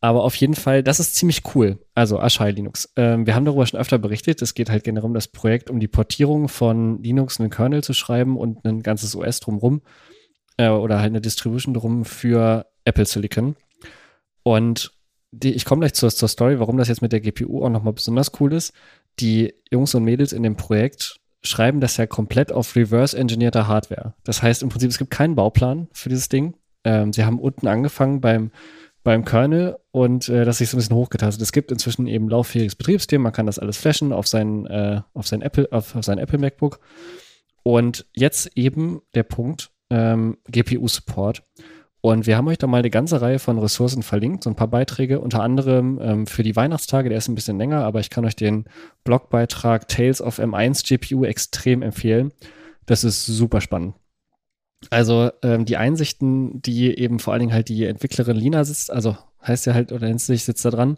aber 0.00 0.24
auf 0.24 0.34
jeden 0.36 0.54
Fall, 0.54 0.82
das 0.82 0.98
ist 0.98 1.14
ziemlich 1.14 1.42
cool. 1.54 1.78
Also 1.94 2.18
Aschai 2.18 2.50
Linux. 2.52 2.90
Ähm, 2.96 3.26
wir 3.26 3.34
haben 3.34 3.44
darüber 3.44 3.66
schon 3.66 3.78
öfter 3.78 3.98
berichtet. 3.98 4.40
Es 4.40 4.54
geht 4.54 4.70
halt 4.70 4.82
generell 4.82 5.06
um 5.06 5.14
das 5.14 5.28
Projekt, 5.28 5.68
um 5.68 5.78
die 5.78 5.88
Portierung 5.88 6.48
von 6.48 7.02
Linux 7.02 7.38
einen 7.38 7.50
Kernel 7.50 7.84
zu 7.84 7.92
schreiben 7.92 8.38
und 8.38 8.64
ein 8.64 8.82
ganzes 8.82 9.14
OS 9.14 9.40
drumrum 9.40 9.82
äh, 10.56 10.68
oder 10.68 11.00
halt 11.00 11.10
eine 11.10 11.20
Distribution 11.20 11.74
drum 11.74 12.06
für 12.06 12.66
Apple 12.84 13.04
Silicon. 13.04 13.56
Und 14.42 14.92
die, 15.32 15.52
ich 15.52 15.66
komme 15.66 15.80
gleich 15.80 15.92
zur, 15.92 16.10
zur 16.10 16.28
Story, 16.28 16.58
warum 16.58 16.78
das 16.78 16.88
jetzt 16.88 17.02
mit 17.02 17.12
der 17.12 17.20
GPU 17.20 17.62
auch 17.62 17.70
nochmal 17.70 17.92
besonders 17.92 18.32
cool 18.40 18.54
ist. 18.54 18.72
Die 19.18 19.52
Jungs 19.70 19.94
und 19.94 20.04
Mädels 20.04 20.32
in 20.32 20.42
dem 20.42 20.56
Projekt 20.56 21.16
schreiben 21.42 21.80
das 21.80 21.98
ja 21.98 22.06
komplett 22.06 22.52
auf 22.52 22.74
reverse-engineerter 22.74 23.68
Hardware. 23.68 24.14
Das 24.24 24.42
heißt 24.42 24.62
im 24.62 24.70
Prinzip, 24.70 24.90
es 24.90 24.98
gibt 24.98 25.10
keinen 25.10 25.34
Bauplan 25.34 25.88
für 25.92 26.08
dieses 26.08 26.30
Ding. 26.30 26.54
Ähm, 26.84 27.12
sie 27.12 27.24
haben 27.24 27.38
unten 27.38 27.66
angefangen 27.66 28.20
beim 28.22 28.50
beim 29.02 29.24
Kernel 29.24 29.78
und 29.92 30.28
äh, 30.28 30.44
das 30.44 30.58
sich 30.58 30.68
so 30.68 30.76
ein 30.76 30.80
bisschen 30.80 30.96
hochgetastet. 30.96 31.42
Es 31.42 31.52
gibt 31.52 31.72
inzwischen 31.72 32.06
eben 32.06 32.28
lauffähiges 32.28 32.76
Betriebssystem, 32.76 33.22
man 33.22 33.32
kann 33.32 33.46
das 33.46 33.58
alles 33.58 33.76
flashen 33.76 34.12
auf 34.12 34.26
sein, 34.26 34.66
äh, 34.66 35.00
auf 35.14 35.26
sein 35.26 35.42
Apple, 35.42 35.68
auf, 35.70 35.94
auf 35.96 36.04
sein 36.04 36.18
Apple 36.18 36.38
MacBook. 36.38 36.80
Und 37.62 38.06
jetzt 38.14 38.56
eben 38.56 39.00
der 39.14 39.22
Punkt 39.22 39.70
ähm, 39.90 40.38
GPU-Support. 40.50 41.42
Und 42.02 42.26
wir 42.26 42.36
haben 42.36 42.48
euch 42.48 42.56
da 42.56 42.66
mal 42.66 42.78
eine 42.78 42.88
ganze 42.88 43.20
Reihe 43.20 43.38
von 43.38 43.58
Ressourcen 43.58 44.02
verlinkt, 44.02 44.44
so 44.44 44.50
ein 44.50 44.56
paar 44.56 44.68
Beiträge, 44.68 45.20
unter 45.20 45.42
anderem 45.42 45.98
ähm, 46.00 46.26
für 46.26 46.42
die 46.42 46.56
Weihnachtstage, 46.56 47.10
der 47.10 47.18
ist 47.18 47.28
ein 47.28 47.34
bisschen 47.34 47.58
länger, 47.58 47.84
aber 47.84 48.00
ich 48.00 48.08
kann 48.08 48.24
euch 48.24 48.36
den 48.36 48.64
Blogbeitrag 49.04 49.86
Tales 49.88 50.22
of 50.22 50.38
M1 50.38 50.88
GPU 50.88 51.24
extrem 51.24 51.82
empfehlen. 51.82 52.32
Das 52.86 53.04
ist 53.04 53.26
super 53.26 53.60
spannend. 53.60 53.94
Also 54.88 55.30
ähm, 55.42 55.66
die 55.66 55.76
Einsichten, 55.76 56.62
die 56.62 56.96
eben 56.96 57.18
vor 57.18 57.32
allen 57.32 57.40
Dingen 57.40 57.52
halt 57.52 57.68
die 57.68 57.84
Entwicklerin 57.84 58.36
Lina 58.36 58.64
sitzt, 58.64 58.90
also 58.90 59.16
heißt 59.46 59.66
ja 59.66 59.74
halt 59.74 59.92
oder 59.92 60.06
nennt 60.06 60.20
sich 60.20 60.44
sitzt 60.44 60.64
da 60.64 60.70
dran, 60.70 60.96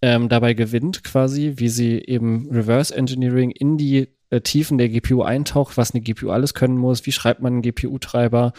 ähm, 0.00 0.28
dabei 0.28 0.54
gewinnt 0.54 1.02
quasi, 1.02 1.54
wie 1.56 1.68
sie 1.68 1.98
eben 1.98 2.48
Reverse 2.50 2.94
Engineering 2.94 3.50
in 3.50 3.76
die 3.76 4.08
äh, 4.30 4.40
Tiefen 4.40 4.78
der 4.78 4.88
GPU 4.88 5.22
eintaucht, 5.22 5.76
was 5.76 5.92
eine 5.92 6.02
GPU 6.02 6.30
alles 6.30 6.54
können 6.54 6.78
muss, 6.78 7.04
wie 7.04 7.12
schreibt 7.12 7.42
man 7.42 7.54
einen 7.54 7.62
GPU-Treiber, 7.62 8.52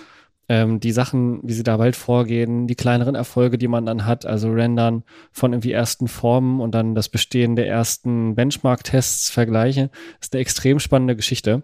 ähm, 0.49 0.81
die 0.81 0.91
Sachen, 0.91 1.39
wie 1.43 1.53
sie 1.53 1.63
dabei 1.63 1.85
halt 1.85 1.95
vorgehen, 1.95 2.67
die 2.67 2.75
kleineren 2.75 3.15
Erfolge, 3.15 3.57
die 3.57 3.69
man 3.69 3.85
dann 3.85 4.05
hat, 4.05 4.25
also 4.25 4.51
Rendern 4.51 5.03
von 5.31 5.53
irgendwie 5.53 5.71
ersten 5.71 6.09
Formen 6.09 6.59
und 6.59 6.75
dann 6.75 6.93
das 6.93 7.07
Bestehen 7.07 7.55
der 7.55 7.67
ersten 7.67 8.35
Benchmark-Tests 8.35 9.29
vergleiche, 9.29 9.89
ist 10.19 10.33
eine 10.33 10.41
extrem 10.41 10.79
spannende 10.79 11.15
Geschichte. 11.15 11.63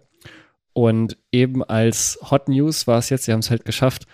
Und 0.78 1.18
eben 1.32 1.63
als 1.63 2.20
Hot 2.30 2.50
News 2.50 2.86
war 2.86 3.00
es 3.00 3.10
jetzt, 3.10 3.26
sie 3.26 3.32
haben 3.32 3.40
es 3.40 3.50
halt 3.50 3.66
geschafft, 3.66 4.06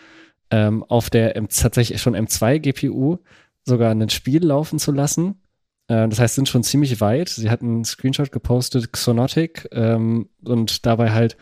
ähm, 0.49 0.81
auf 0.85 1.09
der 1.09 1.35
M 1.35 1.49
tatsächlich 1.49 2.01
schon 2.01 2.15
M2 2.15 2.59
GPU 2.59 3.17
sogar 3.65 3.91
ein 3.91 4.07
Spiel 4.07 4.45
laufen 4.45 4.79
zu 4.79 4.93
lassen. 4.93 5.41
Äh, 5.89 6.07
das 6.07 6.19
heißt, 6.19 6.35
sind 6.35 6.47
schon 6.47 6.63
ziemlich 6.63 7.01
weit. 7.01 7.27
Sie 7.27 7.49
hatten 7.49 7.67
einen 7.67 7.83
Screenshot 7.83 8.31
gepostet, 8.31 8.93
Xonotic, 8.93 9.67
ähm, 9.73 10.29
und 10.41 10.85
dabei 10.85 11.11
halt 11.11 11.35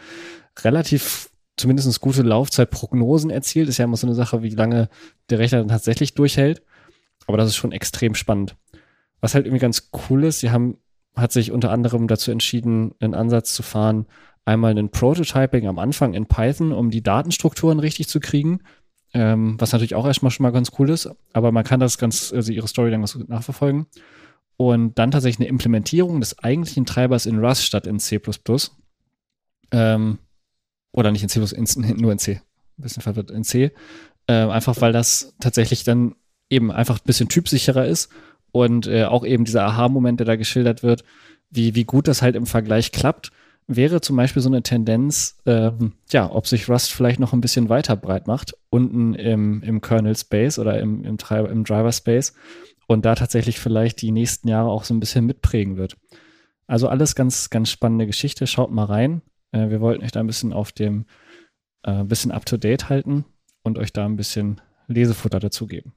relativ 0.64 1.30
zumindest 1.56 2.02
gute 2.02 2.24
Laufzeitprognosen 2.24 3.30
erzielt. 3.30 3.70
Ist 3.70 3.78
ja 3.78 3.86
immer 3.86 3.98
so 3.98 4.08
eine 4.08 4.16
Sache, 4.16 4.42
wie 4.42 4.50
lange 4.50 4.90
der 5.30 5.38
Rechner 5.38 5.60
dann 5.60 5.68
tatsächlich 5.68 6.16
durchhält. 6.16 6.64
Aber 7.28 7.38
das 7.38 7.50
ist 7.50 7.58
schon 7.58 7.74
extrem 7.74 8.16
spannend. 8.16 8.56
Was 9.20 9.36
halt 9.36 9.46
irgendwie 9.46 9.62
ganz 9.62 9.92
cool 10.10 10.24
ist, 10.24 10.40
sie 10.40 10.50
haben, 10.50 10.80
hat 11.16 11.32
sich 11.32 11.52
unter 11.52 11.70
anderem 11.70 12.08
dazu 12.08 12.32
entschieden, 12.32 12.96
einen 13.00 13.14
Ansatz 13.14 13.54
zu 13.54 13.62
fahren, 13.62 14.08
einmal 14.46 14.78
ein 14.78 14.90
Prototyping 14.90 15.68
am 15.68 15.80
Anfang 15.80 16.14
in 16.14 16.26
Python, 16.26 16.72
um 16.72 16.90
die 16.90 17.04
Datenstrukturen 17.04 17.80
richtig 17.80 18.08
zu 18.08 18.20
kriegen, 18.20 18.62
ähm, 19.14 19.56
was 19.60 19.72
natürlich 19.72 19.96
auch 19.96 20.06
erstmal 20.06 20.32
schon 20.32 20.44
mal 20.44 20.52
ganz 20.52 20.72
cool 20.80 20.90
ist, 20.90 21.10
aber 21.34 21.52
man 21.52 21.64
kann 21.64 21.80
das 21.80 21.98
ganz, 21.98 22.32
also 22.34 22.52
ihre 22.52 22.68
Story 22.68 22.92
dann 22.92 23.02
ganz 23.02 23.14
gut 23.14 23.30
nachverfolgen. 23.30 23.88
Und 24.58 25.00
dann 25.00 25.12
tatsächlich 25.12 25.40
eine 25.40 25.50
Implementierung 25.50 26.20
des 26.20 26.38
eigentlichen 26.40 26.86
Treibers 26.86 27.26
in 27.26 27.40
Rust 27.40 27.66
statt 27.66 27.88
in 27.88 28.00
C++. 28.00 28.20
Ähm, 29.72 30.20
oder 30.92 31.12
nicht 31.12 31.24
in 31.24 31.30
C++, 31.30 31.40
in, 31.40 31.98
nur 31.98 32.12
in 32.12 32.20
C. 32.20 32.42
Ein 32.78 32.82
bisschen 32.84 33.02
verwirrt, 33.02 33.32
in 33.32 33.44
C. 33.44 33.72
Äh, 34.28 34.34
einfach 34.34 34.80
weil 34.80 34.94
das 34.94 35.34
tatsächlich 35.40 35.84
dann 35.84 36.16
eben 36.50 36.72
einfach 36.72 37.00
ein 37.00 37.06
bisschen 37.06 37.30
typsicherer 37.30 37.86
ist 37.86 38.10
und 38.52 38.86
äh, 38.88 39.06
auch 39.06 39.26
eben 39.26 39.46
dieser 39.46 39.64
Aha-Moment, 39.64 40.20
der 40.20 40.28
da 40.28 40.36
geschildert 40.36 40.84
wird, 40.84 41.04
wie, 41.50 41.76
wie 41.76 41.86
gut 41.86 42.08
das 42.08 42.22
halt 42.22 42.36
im 42.36 42.46
Vergleich 42.46 42.92
klappt 42.92 43.32
wäre 43.68 44.02
zum 44.02 44.16
Beispiel 44.18 44.42
so 44.42 44.50
eine 44.50 44.64
Tendenz, 44.64 45.38
ähm, 45.46 45.94
ja, 46.12 46.30
ob 46.32 46.48
sich 46.48 46.70
Rust 46.70 46.92
vielleicht 46.92 47.20
noch 47.20 47.34
ein 47.34 47.42
bisschen 47.42 47.70
weiter 47.70 47.96
breit 47.96 48.28
macht, 48.28 48.54
unten 48.70 49.14
im, 49.14 49.62
im 49.64 49.82
Kernel 49.82 50.16
Space 50.16 50.60
oder 50.60 50.80
im, 50.80 51.04
im, 51.04 51.18
im 51.18 51.64
Driver 51.64 51.92
Space 51.92 52.34
und 52.88 53.06
da 53.06 53.16
tatsächlich 53.16 53.60
vielleicht 53.60 54.02
die 54.02 54.12
nächsten 54.12 54.48
Jahre 54.48 54.70
auch 54.70 54.84
so 54.84 54.94
ein 54.94 55.00
bisschen 55.00 55.26
mitprägen 55.26 55.78
wird. 55.78 55.98
Also 56.68 56.88
alles 56.88 57.16
ganz, 57.16 57.50
ganz 57.50 57.70
spannende 57.70 58.06
Geschichte. 58.06 58.48
Schaut 58.48 58.72
mal 58.72 58.86
rein. 58.86 59.22
Äh, 59.52 59.70
wir 59.70 59.82
wollten 59.82 60.04
euch 60.04 60.12
da 60.12 60.20
ein 60.20 60.28
bisschen 60.28 60.54
auf 60.54 60.72
dem, 60.72 61.06
äh, 61.84 62.04
bisschen 62.04 62.32
up 62.32 62.46
to 62.46 62.58
date 62.58 62.90
halten 62.90 63.26
und 63.64 63.78
euch 63.78 63.94
da 63.94 64.06
ein 64.06 64.16
bisschen 64.16 64.62
Lesefutter 64.88 65.40
dazu 65.40 65.68
geben. 65.68 65.94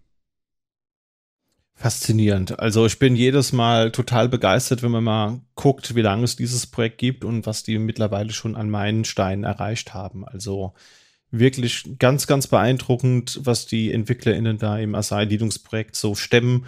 Faszinierend. 1.77 2.59
Also 2.61 2.87
ich 2.87 2.99
bin 2.99 3.17
jedes 3.17 3.53
Mal 3.53 3.91
total 3.91 4.29
begeistert, 4.29 4.83
wenn 4.83 4.93
man 4.93 5.05
mal 5.05 5.41
guckt, 5.57 5.95
wie 5.95 6.03
lange 6.03 6.25
es 6.25 6.37
dieses 6.37 6.67
Projekt 6.67 6.99
gibt 6.99 7.25
und 7.25 7.47
was 7.47 7.65
die 7.65 7.79
mittlerweile 7.79 8.33
schon 8.33 8.55
an 8.55 8.71
Meilensteinen 8.71 9.45
erreicht 9.45 9.93
haben. 9.93 10.25
Also 10.27 10.73
wirklich 11.33 11.85
ganz, 11.99 12.29
ganz 12.29 12.47
beeindruckend, 12.47 13.41
was 13.43 13.67
die 13.67 13.93
EntwicklerInnen 13.93 14.57
da 14.57 14.79
im 14.79 14.95
Asai 14.95 15.25
Linux-Projekt 15.25 15.97
so 15.97 16.15
stemmen. 16.15 16.67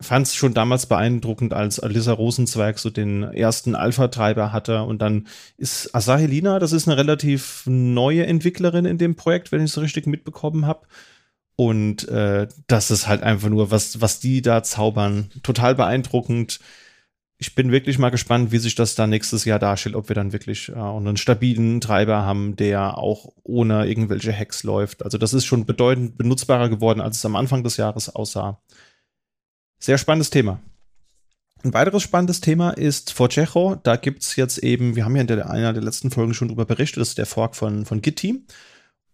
Fand 0.00 0.26
es 0.26 0.34
schon 0.34 0.54
damals 0.54 0.86
beeindruckend, 0.86 1.52
als 1.54 1.78
Alissa 1.78 2.12
Rosenzweig 2.12 2.78
so 2.78 2.90
den 2.90 3.22
ersten 3.22 3.74
Alpha-Treiber 3.74 4.52
hatte. 4.52 4.82
Und 4.82 5.00
dann 5.00 5.26
ist 5.58 5.94
Asahi 5.94 6.26
Lina, 6.26 6.58
das 6.58 6.72
ist 6.72 6.88
eine 6.88 6.96
relativ 6.96 7.62
neue 7.66 8.26
Entwicklerin 8.26 8.84
in 8.86 8.98
dem 8.98 9.16
Projekt, 9.16 9.52
wenn 9.52 9.62
ich 9.62 9.70
es 9.70 9.80
richtig 9.80 10.06
mitbekommen 10.06 10.66
habe. 10.66 10.86
Und 11.56 12.06
äh, 12.08 12.48
das 12.66 12.90
ist 12.90 13.08
halt 13.08 13.22
einfach 13.22 13.48
nur, 13.48 13.70
was, 13.70 14.00
was 14.00 14.20
die 14.20 14.42
da 14.42 14.62
zaubern, 14.62 15.30
total 15.42 15.74
beeindruckend. 15.74 16.60
Ich 17.38 17.54
bin 17.54 17.72
wirklich 17.72 17.98
mal 17.98 18.10
gespannt, 18.10 18.52
wie 18.52 18.58
sich 18.58 18.74
das 18.74 18.94
dann 18.94 19.10
nächstes 19.10 19.46
Jahr 19.46 19.58
darstellt, 19.58 19.94
ob 19.94 20.08
wir 20.08 20.14
dann 20.14 20.32
wirklich 20.32 20.68
äh, 20.68 20.74
einen 20.74 21.16
stabilen 21.16 21.80
Treiber 21.80 22.22
haben, 22.22 22.56
der 22.56 22.98
auch 22.98 23.32
ohne 23.42 23.86
irgendwelche 23.86 24.36
Hacks 24.36 24.64
läuft. 24.64 25.02
Also 25.02 25.16
das 25.16 25.32
ist 25.32 25.46
schon 25.46 25.64
bedeutend 25.64 26.18
benutzbarer 26.18 26.68
geworden, 26.68 27.00
als 27.00 27.18
es 27.18 27.24
am 27.24 27.36
Anfang 27.36 27.62
des 27.62 27.78
Jahres 27.78 28.14
aussah. 28.14 28.60
Sehr 29.78 29.98
spannendes 29.98 30.30
Thema. 30.30 30.60
Ein 31.62 31.74
weiteres 31.74 32.02
spannendes 32.02 32.40
Thema 32.40 32.70
ist 32.70 33.12
Forcejo. 33.12 33.76
Da 33.82 33.96
gibt's 33.96 34.36
jetzt 34.36 34.58
eben, 34.58 34.94
wir 34.94 35.04
haben 35.04 35.16
ja 35.16 35.22
in 35.22 35.26
der, 35.26 35.50
einer 35.50 35.72
der 35.72 35.82
letzten 35.82 36.10
Folgen 36.10 36.34
schon 36.34 36.48
drüber 36.48 36.66
berichtet, 36.66 37.00
das 37.00 37.08
ist 37.08 37.18
der 37.18 37.26
Fork 37.26 37.56
von, 37.56 37.86
von 37.86 38.02
Git 38.02 38.16
Team. 38.16 38.46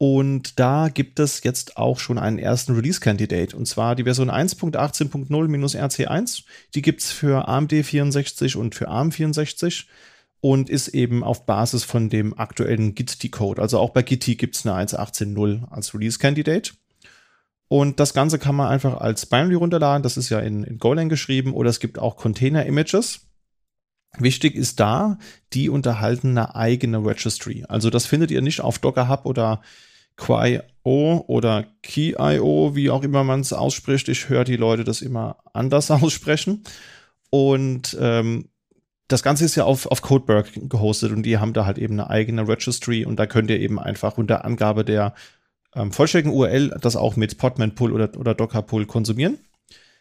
Und 0.05 0.59
da 0.59 0.89
gibt 0.89 1.21
es 1.21 1.45
jetzt 1.45 1.77
auch 1.77 2.01
schon 2.01 2.19
einen 2.19 2.41
ersten 2.41 2.75
Release-Candidate. 2.75 3.57
Und 3.57 3.67
zwar 3.67 3.95
die 3.95 4.03
Version 4.03 4.33
1.18.0-RC1. 4.33 6.43
Die 6.75 6.83
gibt 6.83 7.03
es 7.03 7.13
für 7.13 7.47
AMD 7.47 7.71
64 7.71 8.57
und 8.57 8.75
für 8.75 8.89
ARM 8.89 9.13
64 9.13 9.87
und 10.41 10.69
ist 10.69 10.89
eben 10.89 11.23
auf 11.23 11.47
Basis 11.47 11.85
von 11.85 12.11
dem 12.11 12.37
aktuellen 12.37 12.97
Git-Decode. 12.97 13.63
Also 13.63 13.79
auch 13.79 13.91
bei 13.91 14.03
Git 14.03 14.25
gibt 14.39 14.57
es 14.57 14.67
eine 14.67 14.75
1.18.0 14.85 15.71
als 15.71 15.95
Release-Candidate. 15.95 16.73
Und 17.69 18.01
das 18.01 18.13
Ganze 18.13 18.41
kann 18.41 18.57
man 18.57 18.67
einfach 18.67 19.01
als 19.01 19.27
Binary 19.27 19.55
runterladen. 19.55 20.03
Das 20.03 20.17
ist 20.17 20.31
ja 20.31 20.41
in, 20.41 20.65
in 20.65 20.79
Golang 20.79 21.11
geschrieben. 21.11 21.55
Oder 21.55 21.71
es 21.71 21.79
gibt 21.79 22.01
auch 22.01 22.17
Container-Images. 22.17 23.21
Wichtig 24.19 24.57
ist 24.57 24.81
da, 24.81 25.21
die 25.53 25.69
unterhalten 25.69 26.37
eine 26.37 26.57
eigene 26.57 27.07
Registry. 27.07 27.65
Also 27.69 27.89
das 27.89 28.07
findet 28.07 28.33
ihr 28.33 28.43
nicht 28.43 28.63
auf 28.63 28.81
Docker 28.81 29.09
Hub 29.09 29.27
oder 29.27 29.63
Quai.io 30.17 31.25
oder 31.27 31.67
Key.io, 31.83 32.75
wie 32.75 32.91
auch 32.91 33.03
immer 33.03 33.25
man 33.25 33.41
es 33.41 33.53
ausspricht. 33.53 34.09
Ich 34.09 34.29
höre 34.29 34.45
die 34.45 34.57
Leute 34.57 34.85
das 34.85 35.03
immer 35.03 35.39
anders 35.53 35.91
aussprechen. 35.91 36.65
Und 37.31 37.97
ähm, 38.01 38.49
das 39.09 39.23
Ganze 39.23 39.45
ist 39.45 39.57
ja 39.57 39.65
auf, 39.65 39.87
auf 39.87 40.03
Codeberg 40.03 40.51
gehostet 40.69 41.13
und 41.13 41.25
die 41.25 41.39
haben 41.39 41.53
da 41.53 41.67
halt 41.67 41.79
eben 41.79 41.95
eine 41.95 42.11
eigene 42.11 42.49
Registry 42.49 43.05
und 43.05 43.17
da 43.17 43.27
könnt 43.27 43.51
ihr 43.51 43.61
eben 43.61 43.79
einfach 43.79 44.17
unter 44.17 44.45
Angabe 44.45 44.85
der 44.85 45.15
ähm, 45.75 45.93
vollständigen 45.93 46.35
URL 46.37 46.77
das 46.81 46.97
auch 46.97 47.17
mit 47.17 47.39
Podman 47.39 47.75
Pull 47.75 47.93
oder, 47.93 48.11
oder 48.19 48.35
Docker 48.35 48.63
Pull 48.63 48.87
konsumieren. 48.87 49.39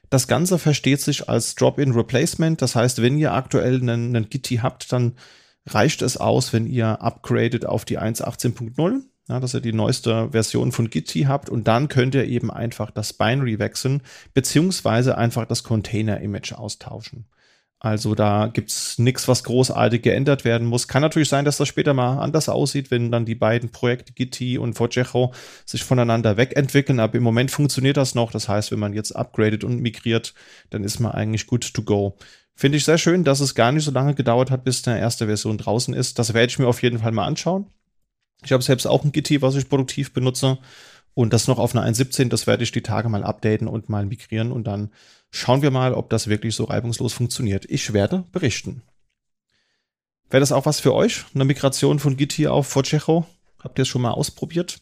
Das 0.09 0.27
Ganze 0.27 0.59
versteht 0.59 1.01
sich 1.01 1.29
als 1.29 1.55
Drop-in 1.55 1.93
Replacement. 1.93 2.61
Das 2.61 2.75
heißt, 2.75 3.01
wenn 3.01 3.17
ihr 3.17 3.33
aktuell 3.33 3.75
einen, 3.75 4.15
einen 4.15 4.29
Gitti 4.29 4.57
habt, 4.57 4.91
dann 4.91 5.13
reicht 5.65 6.01
es 6.01 6.17
aus, 6.17 6.51
wenn 6.51 6.67
ihr 6.67 7.01
upgradet 7.01 7.65
auf 7.65 7.85
die 7.85 7.99
1.18.0, 7.99 9.01
ja, 9.31 9.39
dass 9.39 9.53
ihr 9.53 9.61
die 9.61 9.73
neueste 9.73 10.29
Version 10.31 10.71
von 10.71 10.89
Gitti 10.89 11.23
habt 11.23 11.49
und 11.49 11.67
dann 11.67 11.87
könnt 11.87 12.15
ihr 12.15 12.25
eben 12.25 12.51
einfach 12.51 12.91
das 12.91 13.13
Binary 13.13 13.59
wechseln, 13.59 14.01
beziehungsweise 14.33 15.17
einfach 15.17 15.45
das 15.45 15.63
Container-Image 15.63 16.53
austauschen. 16.53 17.25
Also 17.79 18.13
da 18.13 18.45
gibt's 18.45 18.99
nichts, 18.99 19.27
was 19.27 19.43
großartig 19.43 20.03
geändert 20.03 20.45
werden 20.45 20.67
muss. 20.67 20.87
Kann 20.87 21.01
natürlich 21.01 21.29
sein, 21.29 21.45
dass 21.45 21.57
das 21.57 21.67
später 21.67 21.95
mal 21.95 22.19
anders 22.19 22.47
aussieht, 22.47 22.91
wenn 22.91 23.09
dann 23.09 23.25
die 23.25 23.33
beiden 23.33 23.71
Projekte 23.71 24.13
Gitti 24.13 24.59
und 24.59 24.75
Vorjecho 24.75 25.33
sich 25.65 25.83
voneinander 25.83 26.37
wegentwickeln. 26.37 26.99
Aber 26.99 27.15
im 27.15 27.23
Moment 27.23 27.49
funktioniert 27.49 27.97
das 27.97 28.13
noch. 28.13 28.31
Das 28.31 28.47
heißt, 28.47 28.71
wenn 28.71 28.77
man 28.77 28.93
jetzt 28.93 29.15
upgradet 29.15 29.63
und 29.63 29.81
migriert, 29.81 30.35
dann 30.69 30.83
ist 30.83 30.99
man 30.99 31.13
eigentlich 31.13 31.47
good 31.47 31.73
to 31.73 31.81
go. 31.81 32.17
Finde 32.53 32.77
ich 32.77 32.85
sehr 32.85 32.99
schön, 32.99 33.23
dass 33.23 33.39
es 33.39 33.55
gar 33.55 33.71
nicht 33.71 33.85
so 33.85 33.91
lange 33.91 34.13
gedauert 34.13 34.51
hat, 34.51 34.63
bis 34.63 34.87
eine 34.87 34.99
erste 34.99 35.25
Version 35.25 35.57
draußen 35.57 35.95
ist. 35.95 36.19
Das 36.19 36.35
werde 36.35 36.51
ich 36.51 36.59
mir 36.59 36.67
auf 36.67 36.83
jeden 36.83 36.99
Fall 36.99 37.13
mal 37.13 37.25
anschauen. 37.25 37.65
Ich 38.43 38.51
habe 38.51 38.63
selbst 38.63 38.87
auch 38.87 39.03
ein 39.03 39.11
Gitti, 39.11 39.41
was 39.41 39.55
ich 39.55 39.69
produktiv 39.69 40.13
benutze. 40.13 40.57
Und 41.13 41.33
das 41.33 41.47
noch 41.47 41.59
auf 41.59 41.75
einer 41.75 41.85
1.17, 41.85 42.29
das 42.29 42.47
werde 42.47 42.63
ich 42.63 42.71
die 42.71 42.81
Tage 42.81 43.09
mal 43.09 43.23
updaten 43.23 43.67
und 43.67 43.89
mal 43.89 44.05
migrieren 44.05 44.51
und 44.51 44.65
dann 44.65 44.91
Schauen 45.31 45.61
wir 45.61 45.71
mal, 45.71 45.93
ob 45.93 46.09
das 46.09 46.27
wirklich 46.27 46.55
so 46.55 46.65
reibungslos 46.65 47.13
funktioniert. 47.13 47.65
Ich 47.69 47.93
werde 47.93 48.25
berichten. 48.33 48.83
Wäre 50.29 50.41
das 50.41 50.51
auch 50.51 50.65
was 50.65 50.81
für 50.81 50.93
euch? 50.93 51.23
Eine 51.33 51.45
Migration 51.45 51.99
von 51.99 52.17
Git 52.17 52.33
hier 52.33 52.53
auf 52.53 52.67
Forcejo? 52.67 53.25
Habt 53.63 53.79
ihr 53.79 53.83
es 53.83 53.87
schon 53.87 54.01
mal 54.01 54.11
ausprobiert? 54.11 54.81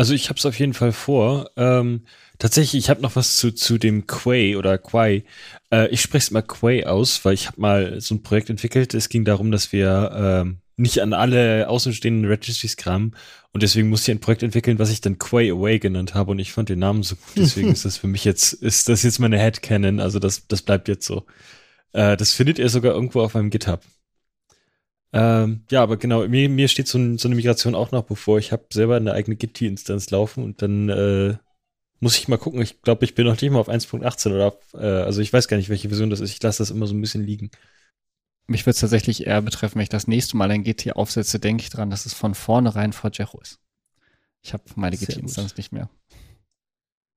Also 0.00 0.14
ich 0.14 0.30
habe 0.30 0.38
es 0.38 0.46
auf 0.46 0.58
jeden 0.58 0.72
Fall 0.72 0.92
vor. 0.92 1.50
Ähm, 1.58 2.06
tatsächlich, 2.38 2.82
ich 2.82 2.88
habe 2.88 3.02
noch 3.02 3.16
was 3.16 3.36
zu, 3.36 3.52
zu 3.52 3.76
dem 3.76 4.06
Quay 4.06 4.56
oder 4.56 4.78
Quay. 4.78 5.24
Äh, 5.70 5.88
ich 5.88 6.00
spreche 6.00 6.24
es 6.24 6.30
mal 6.30 6.40
Quay 6.40 6.86
aus, 6.86 7.22
weil 7.26 7.34
ich 7.34 7.48
habe 7.48 7.60
mal 7.60 8.00
so 8.00 8.14
ein 8.14 8.22
Projekt 8.22 8.48
entwickelt. 8.48 8.94
Es 8.94 9.10
ging 9.10 9.26
darum, 9.26 9.50
dass 9.50 9.72
wir 9.72 10.10
ähm, 10.14 10.60
nicht 10.78 11.02
an 11.02 11.12
alle 11.12 11.68
außenstehenden 11.68 12.24
Registries 12.24 12.78
kamen 12.78 13.14
und 13.52 13.62
deswegen 13.62 13.90
musste 13.90 14.10
ich 14.10 14.16
ein 14.16 14.22
Projekt 14.22 14.42
entwickeln, 14.42 14.78
was 14.78 14.90
ich 14.90 15.02
dann 15.02 15.18
Quay 15.18 15.50
Away 15.50 15.78
genannt 15.78 16.14
habe 16.14 16.30
und 16.30 16.38
ich 16.38 16.52
fand 16.52 16.70
den 16.70 16.78
Namen 16.78 17.02
so 17.02 17.16
gut. 17.16 17.36
Deswegen 17.36 17.68
ist 17.72 17.84
das 17.84 17.98
für 17.98 18.06
mich 18.06 18.24
jetzt, 18.24 18.54
ist 18.54 18.88
das 18.88 19.02
jetzt 19.02 19.18
meine 19.18 19.38
Headcanon. 19.38 20.00
Also 20.00 20.18
das, 20.18 20.46
das 20.48 20.62
bleibt 20.62 20.88
jetzt 20.88 21.04
so. 21.04 21.26
Äh, 21.92 22.16
das 22.16 22.32
findet 22.32 22.58
ihr 22.58 22.70
sogar 22.70 22.94
irgendwo 22.94 23.20
auf 23.20 23.34
meinem 23.34 23.50
GitHub. 23.50 23.82
Ähm, 25.12 25.64
ja, 25.70 25.82
aber 25.82 25.96
genau, 25.96 26.26
mir, 26.28 26.48
mir 26.48 26.68
steht 26.68 26.86
so, 26.86 26.98
ein, 26.98 27.18
so 27.18 27.28
eine 27.28 27.34
Migration 27.34 27.74
auch 27.74 27.90
noch 27.90 28.04
bevor. 28.04 28.38
Ich 28.38 28.52
habe 28.52 28.66
selber 28.72 28.96
eine 28.96 29.12
eigene 29.12 29.36
Git-Instanz 29.36 30.10
laufen 30.10 30.44
und 30.44 30.62
dann 30.62 30.88
äh, 30.88 31.36
muss 31.98 32.16
ich 32.16 32.28
mal 32.28 32.38
gucken. 32.38 32.62
Ich 32.62 32.80
glaube, 32.82 33.04
ich 33.04 33.14
bin 33.14 33.26
noch 33.26 33.40
nicht 33.40 33.50
mal 33.50 33.58
auf 33.58 33.68
1.18 33.68 34.34
oder 34.34 34.46
auf, 34.48 34.74
äh, 34.74 34.86
also 34.86 35.20
ich 35.20 35.32
weiß 35.32 35.48
gar 35.48 35.56
nicht, 35.56 35.68
welche 35.68 35.88
Version 35.88 36.10
das 36.10 36.20
ist. 36.20 36.32
Ich 36.32 36.42
lasse 36.42 36.58
das 36.58 36.70
immer 36.70 36.86
so 36.86 36.94
ein 36.94 37.00
bisschen 37.00 37.24
liegen. 37.24 37.50
Mich 38.46 38.62
würde 38.62 38.72
es 38.72 38.80
tatsächlich 38.80 39.26
eher 39.26 39.42
betreffen, 39.42 39.76
wenn 39.76 39.82
ich 39.82 39.88
das 39.90 40.08
nächste 40.08 40.36
Mal 40.36 40.50
ein 40.50 40.64
GT 40.64 40.96
aufsetze, 40.96 41.38
denke 41.38 41.62
ich 41.62 41.70
dran, 41.70 41.90
dass 41.90 42.06
es 42.06 42.14
von 42.14 42.34
vornherein 42.34 42.92
vor 42.92 43.10
Jero 43.12 43.40
ist. 43.40 43.60
Ich 44.42 44.52
habe 44.52 44.64
meine 44.74 44.96
GT-Instanz 44.96 45.56
nicht 45.56 45.72
mehr. 45.72 45.90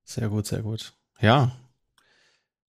Sehr 0.03 0.29
gut, 0.29 0.45
sehr 0.45 0.61
gut. 0.61 0.93
Ja. 1.21 1.57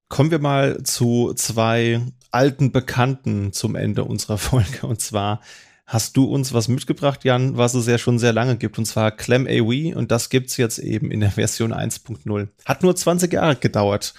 Kommen 0.10 0.32
wir 0.32 0.40
mal 0.40 0.84
zu 0.84 1.34
zwei 1.36 2.02
alten 2.32 2.72
Bekannten 2.72 3.54
zum 3.54 3.76
Ende 3.76 4.04
unserer 4.04 4.38
Folge. 4.40 4.86
Und 4.88 5.02
zwar 5.02 5.42
hast 5.86 6.18
du 6.18 6.26
uns 6.26 6.54
was 6.54 6.68
mitgebracht, 6.68 7.24
Jan, 7.24 7.58
was 7.58 7.74
es 7.74 7.88
ja 7.88 7.98
schon 7.98 8.20
sehr 8.20 8.34
lange 8.34 8.58
gibt, 8.58 8.78
und 8.78 8.86
zwar 8.86 9.12
Clem 9.12 9.48
AWE. 9.48 9.96
Und 9.96 10.12
das 10.12 10.30
gibt's 10.30 10.58
jetzt 10.58 10.80
eben 10.80 11.12
in 11.12 11.20
der 11.20 11.32
Version 11.34 11.74
1.0. 11.74 12.48
Hat 12.66 12.84
nur 12.84 12.96
20 12.96 13.32
Jahre 13.34 13.56
gedauert. 13.56 14.14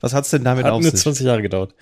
Was 0.00 0.14
hat's 0.14 0.30
denn 0.30 0.44
damit 0.44 0.64
Hat 0.64 0.72
auf 0.72 0.82
nur 0.82 0.90
sich? 0.90 1.00
20 1.00 1.26
Jahre 1.26 1.42
gedauert. 1.42 1.74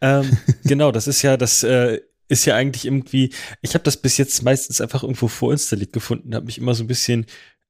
Ähm, 0.00 0.36
genau, 0.64 0.92
das 0.92 1.06
ist 1.06 1.22
ja, 1.22 1.36
das 1.36 1.62
äh, 1.62 2.00
ist 2.28 2.44
ja 2.44 2.54
eigentlich 2.56 2.84
irgendwie, 2.84 3.32
ich 3.62 3.74
habe 3.74 3.84
das 3.84 3.96
bis 3.96 4.16
jetzt 4.16 4.42
meistens 4.42 4.80
einfach 4.80 5.02
irgendwo 5.02 5.28
vorinstalliert 5.28 5.92
gefunden, 5.92 6.34
habe 6.34 6.46
mich 6.46 6.58
immer 6.58 6.74
so 6.74 6.84
ein 6.84 6.88
bisschen 6.88 7.26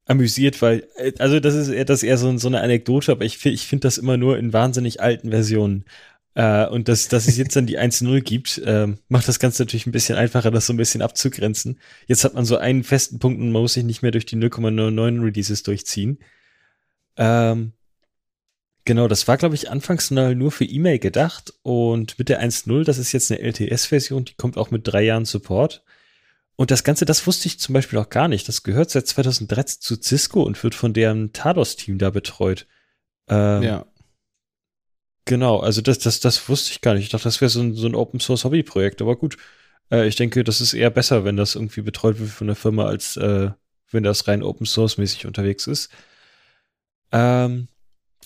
amüsiert, 0.06 0.60
weil, 0.62 0.86
äh, 0.96 1.12
also 1.18 1.40
das 1.40 1.54
ist 1.54 1.68
eher, 1.68 1.84
das 1.84 2.02
ist 2.02 2.08
eher 2.08 2.18
so, 2.18 2.36
so 2.38 2.48
eine 2.48 2.60
Anekdote, 2.60 3.12
aber 3.12 3.24
ich, 3.24 3.44
ich 3.46 3.66
finde 3.66 3.86
das 3.86 3.98
immer 3.98 4.16
nur 4.16 4.38
in 4.38 4.52
wahnsinnig 4.52 5.00
alten 5.00 5.30
Versionen. 5.30 5.84
Äh, 6.34 6.66
und 6.66 6.88
dass, 6.88 7.08
dass 7.08 7.28
es 7.28 7.36
jetzt 7.36 7.54
dann 7.56 7.66
die 7.66 7.78
1.0 7.78 8.20
gibt, 8.20 8.58
äh, 8.58 8.88
macht 9.08 9.28
das 9.28 9.38
Ganze 9.38 9.62
natürlich 9.62 9.86
ein 9.86 9.92
bisschen 9.92 10.16
einfacher, 10.16 10.50
das 10.50 10.66
so 10.66 10.72
ein 10.72 10.76
bisschen 10.76 11.02
abzugrenzen. 11.02 11.78
Jetzt 12.06 12.24
hat 12.24 12.34
man 12.34 12.44
so 12.44 12.56
einen 12.56 12.84
festen 12.84 13.18
Punkt 13.18 13.40
und 13.40 13.52
man 13.52 13.62
muss 13.62 13.74
sich 13.74 13.84
nicht 13.84 14.02
mehr 14.02 14.10
durch 14.10 14.26
die 14.26 14.36
0,99 14.36 15.22
Releases 15.24 15.62
durchziehen. 15.62 16.18
Ähm, 17.16 17.72
Genau, 18.86 19.08
das 19.08 19.26
war, 19.26 19.38
glaube 19.38 19.54
ich, 19.54 19.70
anfangs 19.70 20.10
nur 20.10 20.52
für 20.52 20.64
E-Mail 20.66 20.98
gedacht 20.98 21.54
und 21.62 22.18
mit 22.18 22.28
der 22.28 22.42
1.0, 22.42 22.84
das 22.84 22.98
ist 22.98 23.12
jetzt 23.12 23.32
eine 23.32 23.40
LTS-Version, 23.40 24.26
die 24.26 24.34
kommt 24.34 24.58
auch 24.58 24.70
mit 24.70 24.86
drei 24.86 25.02
Jahren 25.04 25.24
Support. 25.24 25.82
Und 26.56 26.70
das 26.70 26.84
Ganze, 26.84 27.04
das 27.04 27.26
wusste 27.26 27.48
ich 27.48 27.58
zum 27.58 27.72
Beispiel 27.72 27.98
auch 27.98 28.08
gar 28.08 28.28
nicht. 28.28 28.46
Das 28.48 28.62
gehört 28.62 28.90
seit 28.90 29.06
2013 29.06 29.80
zu 29.80 29.96
Cisco 30.00 30.42
und 30.42 30.62
wird 30.62 30.74
von 30.74 30.92
deren 30.92 31.32
Tados-Team 31.32 31.98
da 31.98 32.10
betreut. 32.10 32.66
Ähm, 33.28 33.62
ja. 33.62 33.86
Genau, 35.24 35.58
also 35.58 35.80
das, 35.80 35.98
das, 35.98 36.20
das 36.20 36.48
wusste 36.48 36.70
ich 36.72 36.80
gar 36.80 36.94
nicht. 36.94 37.04
Ich 37.04 37.10
dachte, 37.10 37.24
das 37.24 37.40
wäre 37.40 37.48
so 37.48 37.60
ein, 37.60 37.74
so 37.74 37.86
ein 37.86 37.94
Open-Source-Hobby-Projekt, 37.94 39.02
aber 39.02 39.16
gut. 39.16 39.36
Äh, 39.90 40.06
ich 40.06 40.16
denke, 40.16 40.44
das 40.44 40.60
ist 40.60 40.74
eher 40.74 40.90
besser, 40.90 41.24
wenn 41.24 41.36
das 41.36 41.54
irgendwie 41.56 41.82
betreut 41.82 42.20
wird 42.20 42.30
von 42.30 42.46
der 42.46 42.56
Firma, 42.56 42.84
als 42.84 43.16
äh, 43.16 43.50
wenn 43.90 44.02
das 44.02 44.28
rein 44.28 44.42
Open-Source-mäßig 44.42 45.26
unterwegs 45.26 45.66
ist. 45.66 45.90
Ähm, 47.10 47.68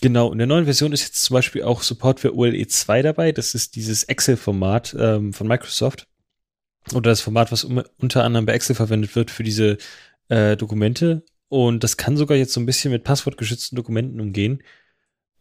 Genau, 0.01 0.31
in 0.31 0.37
der 0.37 0.47
neuen 0.47 0.65
Version 0.65 0.93
ist 0.93 1.01
jetzt 1.03 1.23
zum 1.23 1.33
Beispiel 1.33 1.63
auch 1.63 1.83
Support 1.83 2.21
für 2.21 2.35
OLE 2.35 2.65
2 2.65 3.01
dabei. 3.01 3.31
Das 3.31 3.53
ist 3.53 3.75
dieses 3.75 4.05
Excel-Format 4.05 4.95
ähm, 4.97 5.33
von 5.33 5.47
Microsoft. 5.47 6.07
Oder 6.93 7.11
das 7.11 7.21
Format, 7.21 7.51
was 7.51 7.63
um, 7.63 7.83
unter 7.97 8.23
anderem 8.23 8.45
bei 8.45 8.53
Excel 8.53 8.75
verwendet 8.75 9.15
wird 9.15 9.31
für 9.31 9.43
diese 9.43 9.77
äh, 10.29 10.57
Dokumente. 10.57 11.23
Und 11.47 11.83
das 11.83 11.97
kann 11.97 12.17
sogar 12.17 12.37
jetzt 12.37 12.53
so 12.53 12.59
ein 12.59 12.65
bisschen 12.65 12.91
mit 12.91 13.03
passwortgeschützten 13.03 13.75
Dokumenten 13.75 14.21
umgehen. 14.21 14.63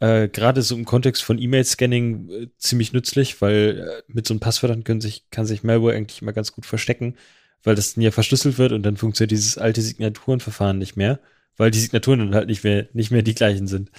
Äh, 0.01 0.29
Gerade 0.29 0.63
so 0.63 0.77
im 0.77 0.85
Kontext 0.85 1.23
von 1.23 1.39
E-Mail-Scanning 1.39 2.31
äh, 2.31 2.47
ziemlich 2.59 2.93
nützlich, 2.93 3.41
weil 3.43 4.03
äh, 4.09 4.13
mit 4.13 4.27
so 4.27 4.35
einem 4.35 4.41
Passwörtern 4.41 4.85
können 4.85 5.01
sich, 5.01 5.29
kann 5.31 5.47
sich 5.47 5.65
Malware 5.65 5.95
eigentlich 5.95 6.23
immer 6.23 6.33
ganz 6.33 6.53
gut 6.53 6.67
verstecken, 6.67 7.17
weil 7.65 7.75
das 7.75 7.95
dann 7.95 8.03
ja 8.03 8.11
verschlüsselt 8.11 8.59
wird 8.59 8.73
und 8.73 8.83
dann 8.85 8.97
funktioniert 8.97 9.33
dieses 9.33 9.59
alte 9.59 9.83
Signaturenverfahren 9.83 10.79
nicht 10.79 10.97
mehr, 10.97 11.21
weil 11.57 11.71
die 11.71 11.81
Signaturen 11.81 12.21
dann 12.21 12.35
halt 12.35 12.49
nicht 12.49 12.65
mehr, 12.65 12.89
nicht 12.93 13.11
mehr 13.11 13.23
die 13.23 13.35
gleichen 13.35 13.67
sind. 13.67 13.91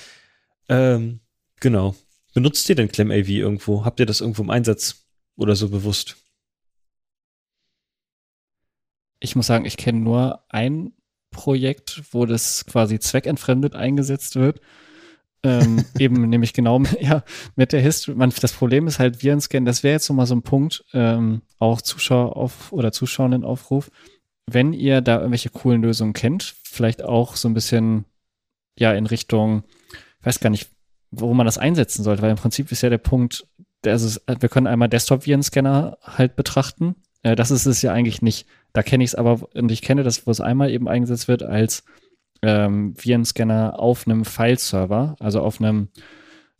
Ähm, 0.70 1.20
genau. 1.60 1.96
Benutzt 2.34 2.70
ihr 2.70 2.76
denn 2.76 2.92
ClamAV 2.92 3.28
irgendwo? 3.28 3.84
Habt 3.84 4.00
ihr 4.00 4.06
das 4.06 4.22
irgendwo 4.22 4.44
im 4.44 4.50
Einsatz 4.52 5.06
oder 5.36 5.56
so 5.56 5.70
bewusst? 5.70 6.16
Ich 9.20 9.36
muss 9.36 9.48
sagen, 9.48 9.66
ich 9.66 9.78
kenne 9.78 10.00
nur 10.00 10.44
ein 10.50 10.94
Projekt, 11.32 12.04
wo 12.12 12.26
das 12.26 12.66
quasi 12.66 13.00
zweckentfremdet 13.00 13.76
eingesetzt 13.76 14.36
wird. 14.36 14.62
ähm, 15.44 15.86
eben 16.00 16.28
nämlich 16.30 16.54
genau 16.54 16.82
ja, 17.00 17.24
mit 17.56 17.72
der 17.72 17.82
History. 17.82 18.16
Man, 18.16 18.34
das 18.42 18.54
Problem 18.54 18.88
ist 18.88 19.00
halt 19.00 19.24
Virenscan, 19.24 19.66
das 19.66 19.84
wäre 19.84 19.94
jetzt 19.94 20.10
nochmal 20.10 20.26
so 20.26 20.36
ein 20.36 20.42
Punkt, 20.42 20.84
ähm, 20.94 21.42
auch 21.60 21.82
Zuschauer 21.82 22.36
auf 22.36 22.72
oder 22.72 22.92
Zuschauerinnenaufruf. 22.92 23.92
Wenn 24.48 24.74
ihr 24.74 25.02
da 25.02 25.18
irgendwelche 25.18 25.50
coolen 25.50 25.84
Lösungen 25.84 26.14
kennt, 26.14 26.56
vielleicht 26.64 27.04
auch 27.04 27.36
so 27.36 27.48
ein 27.48 27.54
bisschen 27.54 28.06
ja 28.78 28.94
in 28.94 29.06
Richtung 29.06 29.64
ich 30.20 30.26
weiß 30.26 30.40
gar 30.40 30.50
nicht, 30.50 30.70
wo 31.12 31.34
man 31.34 31.46
das 31.46 31.58
einsetzen 31.58 32.04
sollte, 32.04 32.22
weil 32.22 32.32
im 32.32 32.38
Prinzip 32.38 32.72
ist 32.72 32.82
ja 32.82 32.90
der 32.90 32.98
Punkt, 32.98 33.48
also 33.86 34.20
wir 34.28 34.50
können 34.50 34.68
einmal 34.68 34.90
Desktop-Virenscanner 34.90 35.98
halt 36.04 36.36
betrachten. 36.36 36.96
Äh, 37.24 37.36
das 37.36 37.52
ist 37.52 37.66
es 37.66 37.82
ja 37.82 37.94
eigentlich 37.94 38.22
nicht. 38.22 38.48
Da 38.74 38.84
kenne 38.84 39.04
ich 39.04 39.12
es 39.12 39.16
aber, 39.16 39.48
und 39.54 39.72
ich 39.72 39.82
kenne 39.82 40.04
das, 40.04 40.28
wo 40.28 40.32
es 40.32 40.42
einmal 40.42 40.72
eben 40.72 40.88
eingesetzt 40.88 41.28
wird 41.28 41.44
als 41.44 41.84
ähm, 42.42 42.94
Virenscanner 42.98 43.80
auf 43.80 44.08
einem 44.08 44.26
File-Server, 44.26 45.16
also 45.20 45.42
auf 45.42 45.60
einem, 45.60 45.90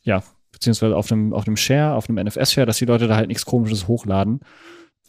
ja, 0.02 0.24
beziehungsweise 0.52 0.96
auf 0.96 1.12
einem, 1.12 1.34
auf 1.34 1.48
einem 1.48 1.58
Share, 1.58 1.96
auf 1.96 2.10
einem 2.10 2.26
NFS-Share, 2.26 2.66
dass 2.66 2.78
die 2.78 2.86
Leute 2.86 3.08
da 3.08 3.16
halt 3.16 3.28
nichts 3.28 3.46
komisches 3.46 3.88
hochladen. 3.88 4.42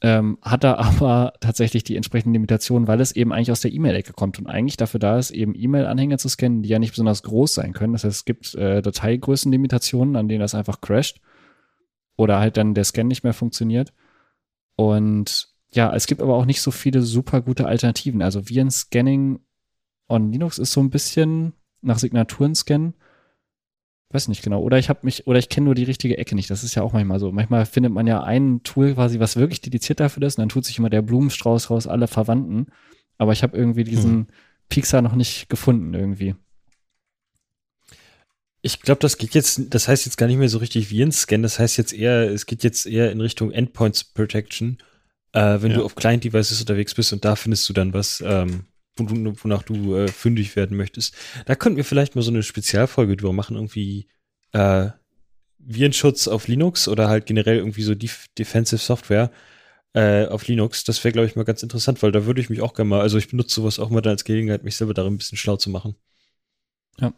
ähm, 0.03 0.39
hat 0.43 0.65
da 0.65 0.75
aber 0.79 1.35
tatsächlich 1.41 1.85
die 1.85 1.97
entsprechenden 1.97 2.35
Limitationen, 2.35 2.89
weil 2.89 3.01
es 3.01 3.13
eben 3.13 3.33
eigentlich 3.33 3.53
aus 3.53 3.61
der 3.61 3.73
E-Mail-Ecke 3.73 4.13
kommt 4.13 4.39
und 4.39 4.47
eigentlich 4.47 4.77
dafür 4.77 5.01
da 5.01 5.19
ist, 5.19 5.31
eben 5.31 5.55
E-Mail-Anhänger 5.55 6.19
zu 6.19 6.29
scannen, 6.29 6.63
die 6.63 6.69
ja 6.69 6.79
nicht 6.79 6.93
besonders 6.93 7.23
groß 7.23 7.55
sein 7.55 7.73
können. 7.73 7.93
Das 7.95 8.05
heißt, 8.05 8.17
es 8.17 8.25
gibt 8.25 8.55
äh, 8.55 8.83
Dateigrößenlimitationen, 8.83 10.17
an 10.17 10.29
denen 10.29 10.41
das 10.41 10.55
einfach 10.55 10.81
crasht 10.81 11.21
oder 12.17 12.39
halt 12.39 12.57
dann 12.57 12.75
der 12.75 12.85
Scan 12.85 13.05
nicht 13.05 13.25
mehr 13.25 13.35
funktioniert. 13.35 13.93
Und 14.77 15.50
ja, 15.73 15.95
es 15.95 16.07
gibt 16.07 16.21
aber 16.21 16.35
auch 16.35 16.47
nicht 16.47 16.61
so 16.61 16.71
viele 16.71 17.03
super 17.03 17.41
gute 17.41 17.67
Alternativen. 17.67 18.23
Also 18.23 18.49
Viren-Scanning 18.49 19.41
on 20.09 20.33
Linux 20.33 20.59
ist 20.59 20.73
so 20.73 20.81
ein 20.81 20.91
bisschen 20.91 21.53
nach 21.83 21.99
Signaturen 21.99 22.55
scannen 22.55 22.95
weiß 24.13 24.29
nicht 24.29 24.43
genau. 24.43 24.61
Oder 24.61 24.79
ich 24.79 24.89
habe 24.89 25.01
mich, 25.03 25.27
oder 25.27 25.39
ich 25.39 25.49
kenne 25.49 25.67
nur 25.67 25.75
die 25.75 25.85
richtige 25.85 26.19
Ecke 26.19 26.35
nicht. 26.35 26.51
Das 26.51 26.65
ist 26.65 26.75
ja 26.75 26.83
auch 26.83 26.93
manchmal 26.93 27.21
so. 27.21 27.31
Manchmal 27.33 27.65
findet 27.65 27.93
man 27.93 28.07
ja 28.07 28.23
ein 28.23 28.63
Tool 28.63 28.95
quasi, 28.95 29.21
was 29.21 29.37
wirklich 29.37 29.61
dediziert 29.61 30.01
dafür 30.01 30.23
ist, 30.25 30.37
und 30.37 30.43
dann 30.43 30.49
tut 30.49 30.65
sich 30.65 30.79
immer 30.79 30.91
der 30.91 31.03
Blumenstrauß 31.03 31.71
raus, 31.71 31.87
alle 31.87 32.09
Verwandten. 32.09 32.67
Aber 33.19 33.33
ich 33.33 33.43
habe 33.43 33.57
irgendwie 33.57 33.85
diesen 33.85 34.13
hm. 34.13 34.27
Pixar 34.69 35.03
noch 35.03 35.15
nicht 35.15 35.49
gefunden 35.49 35.95
irgendwie. 35.95 36.35
Ich 38.63 38.81
glaube, 38.81 39.01
das 39.01 39.17
geht 39.17 39.35
jetzt, 39.35 39.73
das 39.73 39.89
heißt 39.89 40.05
jetzt 40.05 40.17
gar 40.17 40.27
nicht 40.27 40.37
mehr 40.37 40.49
so 40.49 40.59
richtig 40.59 40.91
wie 40.91 41.03
ein 41.03 41.13
Scan, 41.13 41.43
das 41.43 41.59
heißt 41.59 41.79
jetzt 41.79 41.95
eher, 41.95 42.31
es 42.31 42.45
geht 42.45 42.63
jetzt 42.63 42.87
eher 42.87 43.11
in 43.11 43.21
Richtung 43.21 43.53
Endpoints 43.53 44.05
Protection, 44.05 44.79
äh, 45.33 45.63
wenn 45.63 45.71
ja. 45.71 45.79
du 45.79 45.85
auf 45.85 45.95
Client-Devices 45.95 46.61
unterwegs 46.61 46.95
bist 46.95 47.13
und 47.13 47.25
da 47.25 47.37
findest 47.37 47.69
du 47.69 47.73
dann 47.73 47.95
was, 47.95 48.23
ähm, 48.27 48.65
wonach 48.97 49.63
du 49.63 49.95
äh, 49.97 50.09
fündig 50.09 50.57
werden 50.57 50.77
möchtest. 50.77 51.15
Da 51.47 51.55
könnten 51.55 51.77
wir 51.77 51.85
vielleicht 51.85 52.17
mal 52.17 52.23
so 52.23 52.31
eine 52.31 52.43
Spezialfolge 52.43 53.17
drüber 53.17 53.33
machen, 53.33 53.57
irgendwie 53.57 54.09
äh, 54.53 54.89
Virenschutz 55.59 56.29
auf 56.29 56.49
Linux 56.49 56.89
oder 56.89 57.09
halt 57.09 57.27
generell 57.27 57.59
irgendwie 57.59 57.83
so 57.83 57.95
Def 57.95 58.27
Defensive 58.37 58.81
Software 58.81 59.31
äh, 59.93 60.27
auf 60.27 60.47
Linux. 60.49 60.85
Das 60.85 61.03
wäre, 61.05 61.13
glaube 61.13 61.27
ich, 61.27 61.37
mal 61.37 61.45
ganz 61.45 61.63
interessant, 61.63 62.03
weil 62.03 62.13
da 62.13 62.27
würde 62.27 62.41
ich 62.41 62.51
mich 62.51 62.61
auch 62.61 62.75
gerne 62.75 62.89
mal, 62.89 63.01
also 63.01 63.19
ich 63.19 63.29
benutze 63.29 63.55
sowas 63.55 63.79
auch 63.79 63.91
mal 63.91 64.01
dann 64.01 64.13
als 64.13 64.25
Gelegenheit, 64.25 64.65
mich 64.65 64.77
selber 64.77 64.95
darin 64.95 65.15
ein 65.15 65.19
bisschen 65.19 65.39
schlau 65.39 65.57
zu 65.57 65.71
machen. 65.71 65.95
Ja. 66.99 67.13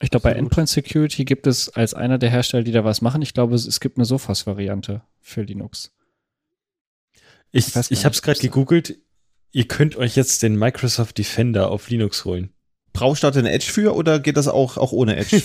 Ich 0.00 0.10
glaube, 0.10 0.24
bei 0.24 0.32
Endpoint 0.32 0.68
Security 0.68 1.24
gibt 1.24 1.46
es 1.46 1.68
als 1.68 1.94
einer 1.94 2.18
der 2.18 2.30
Hersteller, 2.30 2.64
die 2.64 2.72
da 2.72 2.84
was 2.84 3.00
machen, 3.00 3.22
ich 3.22 3.32
glaube, 3.32 3.54
es, 3.54 3.66
es 3.66 3.80
gibt 3.80 3.96
eine 3.96 4.04
Sophos-Variante 4.04 5.02
für 5.20 5.42
Linux. 5.42 5.94
Ich, 7.54 7.74
ich, 7.74 7.90
ich 7.90 8.04
habe 8.04 8.14
es 8.14 8.22
gerade 8.22 8.40
gegoogelt 8.40 8.96
ihr 9.54 9.68
könnt 9.68 9.96
euch 9.96 10.16
jetzt 10.16 10.42
den 10.42 10.56
Microsoft 10.56 11.16
Defender 11.16 11.70
auf 11.70 11.88
Linux 11.88 12.26
holen. 12.26 12.52
Brauchst 12.92 13.22
du 13.22 13.28
da 13.28 13.30
den 13.30 13.46
Edge 13.46 13.70
für 13.70 13.94
oder 13.94 14.20
geht 14.20 14.36
das 14.36 14.48
auch, 14.48 14.76
auch 14.76 14.92
ohne 14.92 15.16
Edge? 15.16 15.36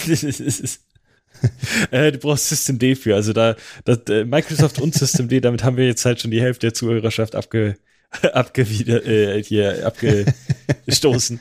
äh, 1.92 2.12
du 2.12 2.18
brauchst 2.18 2.50
System 2.50 2.80
D 2.80 2.96
für. 2.96 3.16
Also 3.16 3.34
da, 3.34 3.56
das, 3.86 4.00
äh, 4.10 4.26
Microsoft 4.26 4.82
und 4.82 4.94
System 4.96 5.30
D, 5.30 5.40
damit 5.40 5.64
haben 5.64 5.78
wir 5.78 5.86
jetzt 5.86 6.04
halt 6.06 6.20
schon 6.20 6.32
die 6.32 6.42
Hälfte 6.42 6.68
der 6.68 6.74
Zuhörerschaft 6.74 7.36
abge, 7.36 7.78
abgewider, 8.34 9.06
äh, 9.06 9.44
hier 9.44 9.86
abgestoßen. 9.86 11.40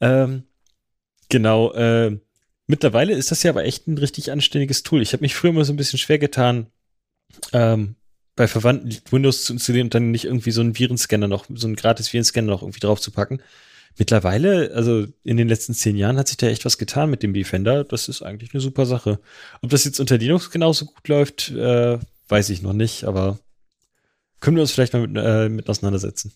ähm, 0.00 0.42
genau. 1.28 1.72
Äh, 1.72 2.18
mittlerweile 2.66 3.14
ist 3.14 3.30
das 3.30 3.44
ja 3.44 3.52
aber 3.52 3.64
echt 3.64 3.86
ein 3.86 3.98
richtig 3.98 4.32
anständiges 4.32 4.82
Tool. 4.82 5.00
Ich 5.00 5.12
habe 5.12 5.22
mich 5.22 5.36
früher 5.36 5.50
immer 5.50 5.64
so 5.64 5.72
ein 5.72 5.76
bisschen 5.76 6.00
schwer 6.00 6.18
getan, 6.18 6.66
ähm, 7.52 7.94
bei 8.36 8.46
verwandten 8.46 8.94
Windows 9.10 9.44
zu 9.44 9.54
installieren 9.54 9.86
und 9.86 9.94
dann 9.94 10.10
nicht 10.10 10.26
irgendwie 10.26 10.50
so 10.50 10.60
einen 10.60 10.78
Virenscanner 10.78 11.26
noch, 11.26 11.46
so 11.52 11.66
einen 11.66 11.76
gratis 11.76 12.12
Virenscanner 12.12 12.48
noch 12.48 12.62
irgendwie 12.62 12.80
drauf 12.80 13.00
zu 13.00 13.10
packen. 13.10 13.40
Mittlerweile, 13.98 14.72
also 14.74 15.06
in 15.24 15.38
den 15.38 15.48
letzten 15.48 15.72
zehn 15.72 15.96
Jahren 15.96 16.18
hat 16.18 16.28
sich 16.28 16.36
da 16.36 16.46
echt 16.46 16.66
was 16.66 16.76
getan 16.76 17.08
mit 17.08 17.22
dem 17.22 17.32
Defender. 17.32 17.82
Das 17.82 18.08
ist 18.08 18.20
eigentlich 18.20 18.52
eine 18.52 18.60
super 18.60 18.84
Sache. 18.84 19.20
Ob 19.62 19.70
das 19.70 19.86
jetzt 19.86 20.00
unter 20.00 20.18
Linux 20.18 20.50
genauso 20.50 20.84
gut 20.84 21.08
läuft, 21.08 21.50
äh, 21.50 21.98
weiß 22.28 22.50
ich 22.50 22.60
noch 22.60 22.74
nicht, 22.74 23.04
aber 23.04 23.38
können 24.40 24.56
wir 24.56 24.62
uns 24.62 24.72
vielleicht 24.72 24.92
mal 24.92 25.06
mit, 25.06 25.16
äh, 25.16 25.48
mit 25.48 25.68
auseinandersetzen. 25.70 26.32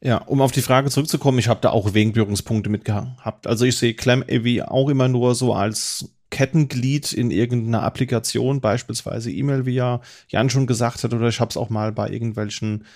Ja, 0.00 0.18
um 0.18 0.40
auf 0.40 0.52
die 0.52 0.62
Frage 0.62 0.90
zurückzukommen, 0.90 1.38
ich 1.38 1.48
habe 1.48 1.60
da 1.60 1.70
auch 1.70 1.92
wegen 1.92 2.12
Berührungspunkte 2.12 2.70
mit 2.70 2.84
gehabt. 2.84 3.48
Also 3.48 3.64
ich 3.64 3.76
sehe 3.76 3.94
ClamAV 3.94 4.68
auch 4.68 4.88
immer 4.88 5.08
nur 5.08 5.34
so 5.34 5.54
als 5.54 6.08
Kettenglied 6.32 7.12
in 7.12 7.30
irgendeiner 7.30 7.82
Applikation, 7.84 8.60
beispielsweise 8.60 9.30
E-Mail, 9.30 9.66
wie 9.66 9.74
ja 9.74 10.00
Jan 10.28 10.50
schon 10.50 10.66
gesagt 10.66 11.04
hat, 11.04 11.12
oder 11.12 11.28
ich 11.28 11.38
habe 11.38 11.50
es 11.50 11.56
auch 11.56 11.68
mal 11.68 11.92
bei 11.92 12.08
irgendwelchen 12.08 12.86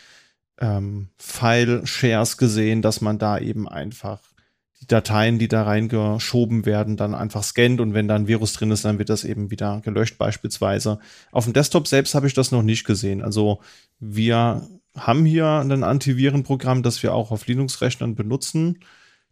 ähm, 0.59 1.09
File-Shares 1.19 2.39
gesehen, 2.39 2.81
dass 2.81 3.03
man 3.03 3.19
da 3.19 3.39
eben 3.39 3.69
einfach 3.69 4.21
die 4.81 4.87
Dateien, 4.87 5.39
die 5.39 5.49
da 5.49 5.65
reingeschoben 5.65 6.65
werden, 6.65 6.97
dann 6.97 7.15
einfach 7.15 7.43
scannt 7.43 7.81
und 7.81 7.93
wenn 7.93 8.09
da 8.09 8.15
ein 8.15 8.27
Virus 8.27 8.55
drin 8.55 8.71
ist, 8.71 8.87
dann 8.87 8.99
wird 8.99 9.11
das 9.11 9.25
eben 9.25 9.51
wieder 9.51 9.83
gelöscht 9.83 10.17
beispielsweise. 10.17 10.99
Auf 11.31 11.45
dem 11.45 11.53
Desktop 11.53 11.87
selbst 11.87 12.15
habe 12.15 12.27
ich 12.27 12.35
das 12.35 12.53
noch 12.53 12.63
nicht 12.63 12.85
gesehen. 12.85 13.23
Also 13.23 13.61
wir 14.01 14.67
haben 14.97 15.27
hier 15.27 15.47
ein 15.47 15.83
Antivirenprogramm, 15.83 16.83
das 16.83 17.03
wir 17.03 17.15
auch 17.15 17.31
auf 17.31 17.47
Linux-Rechnern 17.47 18.15
benutzen. 18.15 18.79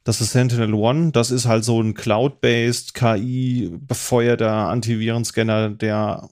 Das 0.04 0.20
ist 0.20 0.32
Sentinel 0.32 0.74
One. 0.74 1.12
Das 1.12 1.30
ist 1.30 1.46
halt 1.46 1.64
so 1.64 1.80
ein 1.80 1.94
Cloud-based, 1.94 2.94
KI-befeuerter 2.94 4.68
Antivirenscanner, 4.68 5.70
der 5.70 6.28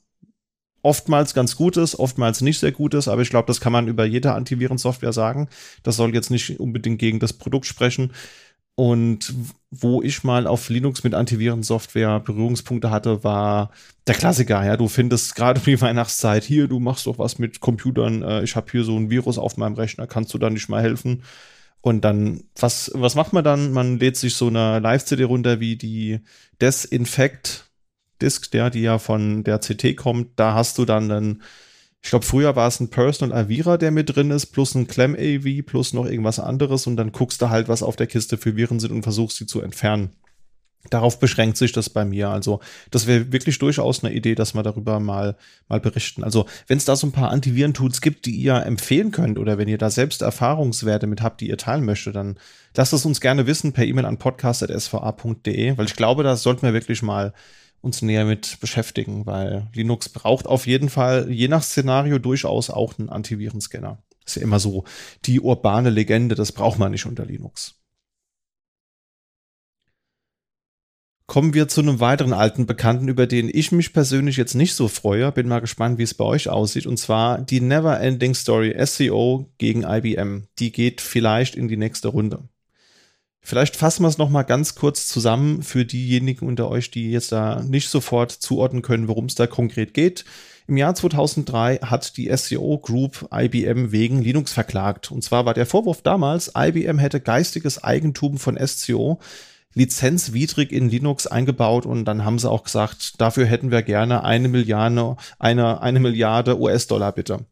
oftmals 0.83 1.33
ganz 1.35 1.57
gut 1.57 1.77
ist, 1.77 1.95
oftmals 1.99 2.41
nicht 2.41 2.59
sehr 2.59 2.73
gut 2.73 2.95
ist, 2.95 3.09
aber 3.09 3.23
ich 3.23 3.31
glaube, 3.31 3.47
das 3.47 3.61
kann 3.61 3.73
man 3.73 3.89
über 3.89 4.05
jede 4.05 4.33
Antivirensoftware 4.33 5.13
sagen. 5.13 5.49
Das 5.83 5.97
soll 5.97 6.15
jetzt 6.15 6.31
nicht 6.31 6.61
unbedingt 6.61 6.99
gegen 6.99 7.21
das 7.21 7.33
Produkt 7.33 7.67
sprechen. 7.67 8.13
Und 8.75 9.35
wo 9.71 10.03
ich 10.03 10.25
mal 10.25 10.47
auf 10.47 10.69
Linux 10.71 11.05
mit 11.05 11.15
Antivirensoftware 11.15 12.21
Berührungspunkte 12.21 12.91
hatte, 12.91 13.23
war 13.23 13.71
der 14.07 14.15
Klassiker. 14.15 14.65
Ja, 14.65 14.77
du 14.77 14.89
findest 14.89 15.35
gerade 15.37 15.61
um 15.61 15.67
die 15.67 15.81
Weihnachtszeit 15.81 16.43
hier, 16.45 16.69
du 16.69 16.81
machst 16.81 17.07
doch 17.07 17.19
was 17.19 17.39
mit 17.39 17.61
Computern. 17.61 18.23
Äh, 18.23 18.43
ich 18.45 18.57
habe 18.57 18.71
hier 18.71 18.85
so 18.85 18.97
ein 18.97 19.11
Virus 19.11 19.39
auf 19.39 19.57
meinem 19.57 19.75
Rechner, 19.75 20.07
kannst 20.07 20.33
du 20.35 20.39
da 20.39 20.51
nicht 20.51 20.69
mal 20.69 20.83
helfen? 20.83 21.23
Und 21.83 22.03
dann, 22.03 22.45
was, 22.59 22.93
was 22.95 23.17
macht 23.17 23.33
man 23.33 23.45
dann? 23.45 23.73
Man 23.73 23.99
lädt 23.99 24.17
sich 24.17 24.37
so 24.37 24.47
eine 24.47 24.79
Live-CD 24.79 25.25
runter 25.25 25.61
wie 25.61 25.77
die 25.77 26.21
Desinfect 26.61 27.69
Disk, 28.23 28.53
der, 28.53 28.71
die 28.71 28.83
ja 28.83 28.99
von 28.99 29.43
der 29.43 29.59
CT 29.59 29.97
kommt. 29.97 30.39
Da 30.39 30.55
hast 30.55 30.79
du 30.79 30.85
dann 30.85 31.11
einen, 31.11 31.43
ich 32.01 32.09
glaube, 32.09 32.25
früher 32.25 32.55
war 32.55 32.69
es 32.69 32.79
ein 32.79 32.89
Personal 32.89 33.37
Avira, 33.37 33.77
der 33.79 33.91
mit 33.91 34.15
drin 34.15 34.31
ist, 34.31 34.47
plus 34.47 34.77
ein 34.77 34.87
Clem 34.87 35.17
AV, 35.17 35.67
plus 35.67 35.93
noch 35.93 36.07
irgendwas 36.07 36.39
anderes. 36.39 36.87
Und 36.87 36.97
dann 36.97 37.11
guckst 37.11 37.43
du 37.43 37.51
halt, 37.51 37.69
was 37.69 37.83
auf 37.83 37.97
der 37.97 38.07
Kiste 38.07 38.39
für 38.39 38.57
Viren 38.57 38.79
sind 38.79 38.93
und 38.93 39.03
versuchst 39.03 39.39
sie 39.39 39.47
zu 39.47 39.61
entfernen. 39.61 40.11
Darauf 40.91 41.21
beschränkt 41.21 41.57
sich 41.57 41.71
das 41.71 41.91
bei 41.91 42.05
mir. 42.05 42.31
Also, 42.31 42.61
das 42.91 43.07
wäre 43.07 43.33
wirklich 43.33 43.59
durchaus 43.59 44.03
eine 44.03 44.13
Idee, 44.13 44.35
dass 44.35 44.55
wir 44.55 44.65
darüber 44.65 44.99
mal, 44.99 45.37
mal 45.69 45.81
berichten. 45.81 46.25
Also, 46.25 46.47
wenn 46.67 46.79
es 46.79 46.85
da 46.85 46.97
so 46.97 47.07
ein 47.07 47.13
paar 47.13 47.31
Antiviren-Tools 47.31 48.01
gibt, 48.01 48.27
die 48.27 48.35
ihr 48.35 48.57
empfehlen 48.67 49.13
könnt 49.13 49.39
oder 49.39 49.59
wenn 49.59 49.69
ihr 49.69 49.79
da 49.79 49.91
selbst 49.91 50.23
Erfahrungswerte 50.23 51.07
mit 51.07 51.23
habt, 51.23 51.41
die 51.41 51.49
ihr 51.49 51.57
teilen 51.57 51.85
möchtet, 51.85 52.17
dann 52.17 52.37
lasst 52.75 52.93
es 52.93 53.07
uns 53.07 53.21
gerne 53.21 53.47
wissen 53.47 53.73
per 53.73 53.85
E-Mail 53.85 54.07
an 54.07 54.19
podcast.sva.de, 54.19 55.79
weil 55.79 55.87
ich 55.87 55.97
glaube, 55.97 56.25
da 56.25 56.35
sollten 56.35 56.63
wir 56.63 56.73
wirklich 56.73 57.03
mal 57.03 57.33
uns 57.81 58.03
näher 58.03 58.25
mit 58.25 58.59
beschäftigen, 58.61 59.25
weil 59.27 59.69
Linux 59.75 60.09
braucht 60.09 60.47
auf 60.47 60.67
jeden 60.67 60.89
Fall 60.89 61.31
je 61.31 61.49
nach 61.49 61.63
Szenario 61.63 62.19
durchaus 62.19 62.71
auch 62.71 62.99
einen 62.99 63.09
Antivirenscanner. 63.09 64.03
Ist 64.25 64.37
ja 64.37 64.43
immer 64.43 64.61
so 64.61 64.85
die 65.25 65.41
urbane 65.41 65.91
Legende, 65.91 66.35
das 66.35 66.53
braucht 66.53 66.79
man 66.79 66.93
nicht 66.93 67.07
unter 67.07 67.25
Linux. 67.25 67.82
Kommen 71.27 71.55
wir 71.55 71.69
zu 71.69 71.81
einem 71.81 72.01
weiteren 72.01 72.33
alten 72.33 72.67
Bekannten, 72.67 73.09
über 73.09 73.27
den 73.27 73.49
ich 73.53 73.73
mich 73.73 73.93
persönlich 73.93 74.37
jetzt 74.37 74.55
nicht 74.55 74.75
so 74.75 74.89
freue. 74.89 75.33
Bin 75.33 75.49
mal 75.49 75.61
gespannt, 75.61 75.99
wie 75.99 76.03
es 76.03 76.15
bei 76.15 76.25
euch 76.25 76.49
aussieht. 76.49 76.87
Und 76.87 76.99
zwar 76.99 77.39
die 77.41 77.61
Never 77.61 77.99
Ending 78.01 78.35
Story 78.35 78.75
SEO 78.85 79.51
gegen 79.59 79.85
IBM. 79.85 80.49
Die 80.59 80.73
geht 80.73 81.01
vielleicht 81.01 81.55
in 81.55 81.69
die 81.69 81.77
nächste 81.77 82.09
Runde. 82.09 82.49
Vielleicht 83.45 83.77
fassen 83.77 84.05
wir 84.05 84.09
es 84.09 84.19
nochmal 84.19 84.45
ganz 84.45 84.77
kurz 84.77 85.09
zusammen 85.09 85.63
für 85.63 85.85
diejenigen 85.85 86.47
unter 86.47 86.69
euch, 86.69 86.93
die 86.93 87.11
jetzt 87.11 87.33
da 87.33 87.63
nicht 87.63 87.89
sofort 87.89 88.31
zuordnen 88.31 88.83
können, 88.83 89.09
worum 89.09 89.25
es 89.27 89.35
da 89.35 89.49
konkret 89.49 89.95
geht. 89.95 90.25
Im 90.69 90.77
Jahr 90.77 90.95
2003 90.95 91.79
hat 91.79 92.17
die 92.17 92.31
SEO 92.37 92.79
Group 92.79 93.29
IBM 93.35 93.91
wegen 93.91 94.23
Linux 94.23 94.53
verklagt. 94.53 95.11
Und 95.11 95.25
zwar 95.25 95.45
war 95.45 95.55
der 95.55 95.67
Vorwurf 95.67 96.03
damals, 96.03 96.53
IBM 96.57 96.99
hätte 96.99 97.21
geistiges 97.21 97.83
Eigentum 97.83 98.39
von 98.39 98.57
SCO 98.65 99.19
lizenzwidrig 99.75 100.73
in 100.73 100.89
Linux 100.89 101.27
eingebaut 101.27 101.87
und 101.87 102.05
dann 102.05 102.25
haben 102.25 102.39
sie 102.39 102.51
auch 102.51 102.65
gesagt, 102.65 103.21
dafür 103.21 103.47
hätten 103.47 103.71
wir 103.71 103.83
gerne 103.83 104.25
eine 104.25 104.49
Milliarde, 104.49 105.17
eine, 105.39 105.81
eine 105.81 106.01
Milliarde 106.01 106.61
US-Dollar 106.61 107.13
bitte. 107.13 107.47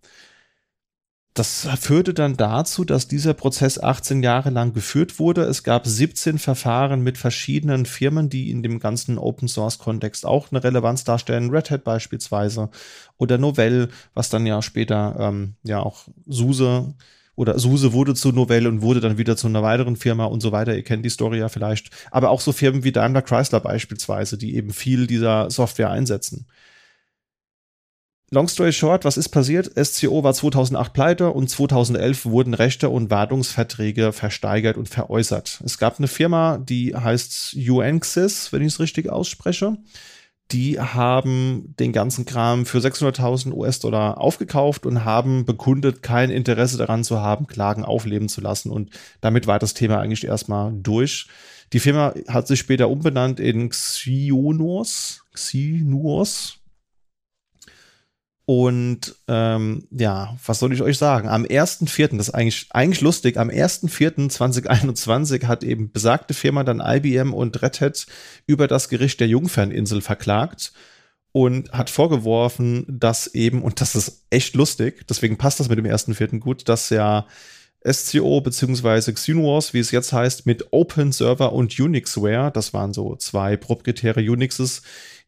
Das 1.33 1.69
führte 1.79 2.13
dann 2.13 2.37
dazu, 2.37 2.85
dass 2.85 3.07
dieser 3.07 3.35
Prozess 3.35 3.81
18 3.81 4.23
Jahre 4.23 4.51
lang 4.51 4.73
geführt 4.73 5.21
wurde. 5.21 5.43
Es 5.43 5.63
gab 5.63 5.87
17 5.87 6.39
Verfahren 6.39 7.03
mit 7.03 7.19
verschiedenen 7.19 7.87
Firmen, 7.87 8.29
die 8.29 8.51
in 8.51 8.65
dem 8.65 8.81
ganzen 8.81 9.17
Open 9.17 9.47
Source 9.47 9.79
Kontext 9.79 10.27
auch 10.27 10.51
eine 10.51 10.63
Relevanz 10.63 11.05
darstellen. 11.05 11.51
Red 11.51 11.71
Hat 11.71 11.85
beispielsweise 11.85 12.69
oder 13.17 13.39
Novell, 13.39 13.91
was 14.13 14.29
dann 14.29 14.45
ja 14.45 14.61
später 14.61 15.17
ähm, 15.21 15.55
ja 15.63 15.81
auch 15.81 16.09
SUSE 16.27 16.95
oder 17.41 17.59
SUSE 17.59 17.95
wurde 17.95 18.15
zu 18.15 18.33
Novell 18.33 18.67
und 18.67 18.83
wurde 18.83 19.01
dann 19.01 19.17
wieder 19.17 19.35
zu 19.35 19.47
einer 19.47 19.63
weiteren 19.63 19.97
Firma 19.97 20.27
und 20.27 20.43
so 20.43 20.53
weiter. 20.53 20.77
Ihr 20.77 20.83
kennt 20.83 21.07
die 21.07 21.09
Story 21.09 21.39
ja 21.39 21.49
vielleicht. 21.49 21.89
Aber 22.11 22.29
auch 22.29 22.43
so 22.43 22.53
Firmen 22.53 22.85
wie 22.85 22.93
Daimler 22.93 23.23
Chrysler 23.23 23.61
beispielsweise, 23.61 24.37
die 24.37 24.57
eben 24.57 24.75
viel 24.75 25.07
dieser 25.07 25.51
Software 25.51 25.91
einsetzen. 25.91 26.47
long 28.31 28.47
story 28.47 28.75
short, 28.75 29.07
was 29.07 29.17
ist 29.17 29.31
passiert? 29.31 29.73
SCO 29.83 30.23
war 30.23 30.35
2008 30.35 30.93
pleite 30.93 31.31
und 31.31 31.49
2011 31.49 32.27
wurden 32.27 32.53
Rechte 32.53 32.91
und 32.91 33.09
Wartungsverträge 33.09 34.13
versteigert 34.13 34.77
und 34.77 34.91
veräußert. 34.91 35.63
Es 35.65 35.79
gab 35.79 35.99
eine 35.99 36.09
Firma, 36.09 36.59
die 36.59 36.95
heißt 36.95 37.57
UNXIS, 37.57 38.53
wenn 38.53 38.61
ich 38.61 38.75
es 38.75 38.81
richtig 38.81 39.09
ausspreche. 39.09 39.79
Die 40.53 40.81
haben 40.81 41.75
den 41.79 41.93
ganzen 41.93 42.25
Kram 42.25 42.67
für 42.67 42.79
600.000 42.79 43.53
US-Dollar 43.53 44.19
aufgekauft 44.19 44.85
und 44.85 45.05
haben 45.05 45.45
bekundet, 45.45 46.03
kein 46.03 46.31
Interesse 46.31 46.77
daran 46.77 47.05
zu 47.05 47.21
haben, 47.21 47.47
Klagen 47.47 47.85
aufleben 47.85 48.29
zu 48.29 48.41
lassen. 48.41 48.71
Und 48.71 48.91
damit 49.21 49.47
war 49.47 49.59
das 49.59 49.75
Thema 49.75 50.01
eigentlich 50.01 50.27
erstmal 50.27 50.73
durch. 50.73 51.29
Die 51.73 51.79
Firma 51.79 52.15
hat 52.27 52.49
sich 52.49 52.59
später 52.59 52.89
umbenannt 52.89 53.39
in 53.39 53.69
Xionos. 53.69 55.23
Xionos. 55.35 56.60
Und 58.51 59.15
ähm, 59.29 59.87
ja, 59.93 60.37
was 60.45 60.59
soll 60.59 60.73
ich 60.73 60.83
euch 60.83 60.99
sagen? 60.99 61.29
Am 61.29 61.45
1.4., 61.45 62.17
das 62.17 62.27
ist 62.27 62.35
eigentlich, 62.35 62.67
eigentlich 62.71 63.01
lustig, 63.01 63.37
am 63.37 63.49
1.4.2021 63.49 65.47
hat 65.47 65.63
eben 65.63 65.93
besagte 65.93 66.35
Firma 66.35 66.65
dann 66.65 66.83
IBM 66.85 67.33
und 67.33 67.63
Red 67.63 67.81
Hat 67.81 68.09
über 68.49 68.67
das 68.67 68.89
Gericht 68.89 69.21
der 69.21 69.29
Jungferninsel 69.29 70.01
verklagt 70.01 70.73
und 71.31 71.71
hat 71.71 71.91
vorgeworfen, 71.91 72.87
dass 72.89 73.29
eben, 73.29 73.63
und 73.63 73.81
das 73.81 73.95
ist 73.95 74.25
echt 74.31 74.57
lustig, 74.57 75.07
deswegen 75.07 75.39
passt 75.39 75.61
das 75.61 75.69
mit 75.69 75.79
dem 75.79 75.87
1.4. 75.87 76.41
gut, 76.41 76.69
dass 76.69 76.91
ja 76.91 77.29
SCO 77.89 78.41
bzw. 78.41 79.13
Xenuos, 79.13 79.75
wie 79.75 79.79
es 79.79 79.93
jetzt 79.93 80.13
heißt, 80.13 80.47
mit 80.47 80.73
Open 80.73 81.13
Server 81.13 81.53
und 81.53 81.79
Unixware, 81.79 82.51
das 82.51 82.75
waren 82.75 82.93
so 82.93 83.15
zwei 83.15 83.57
proprietäre 83.57 84.29
Unixes, 84.29 84.83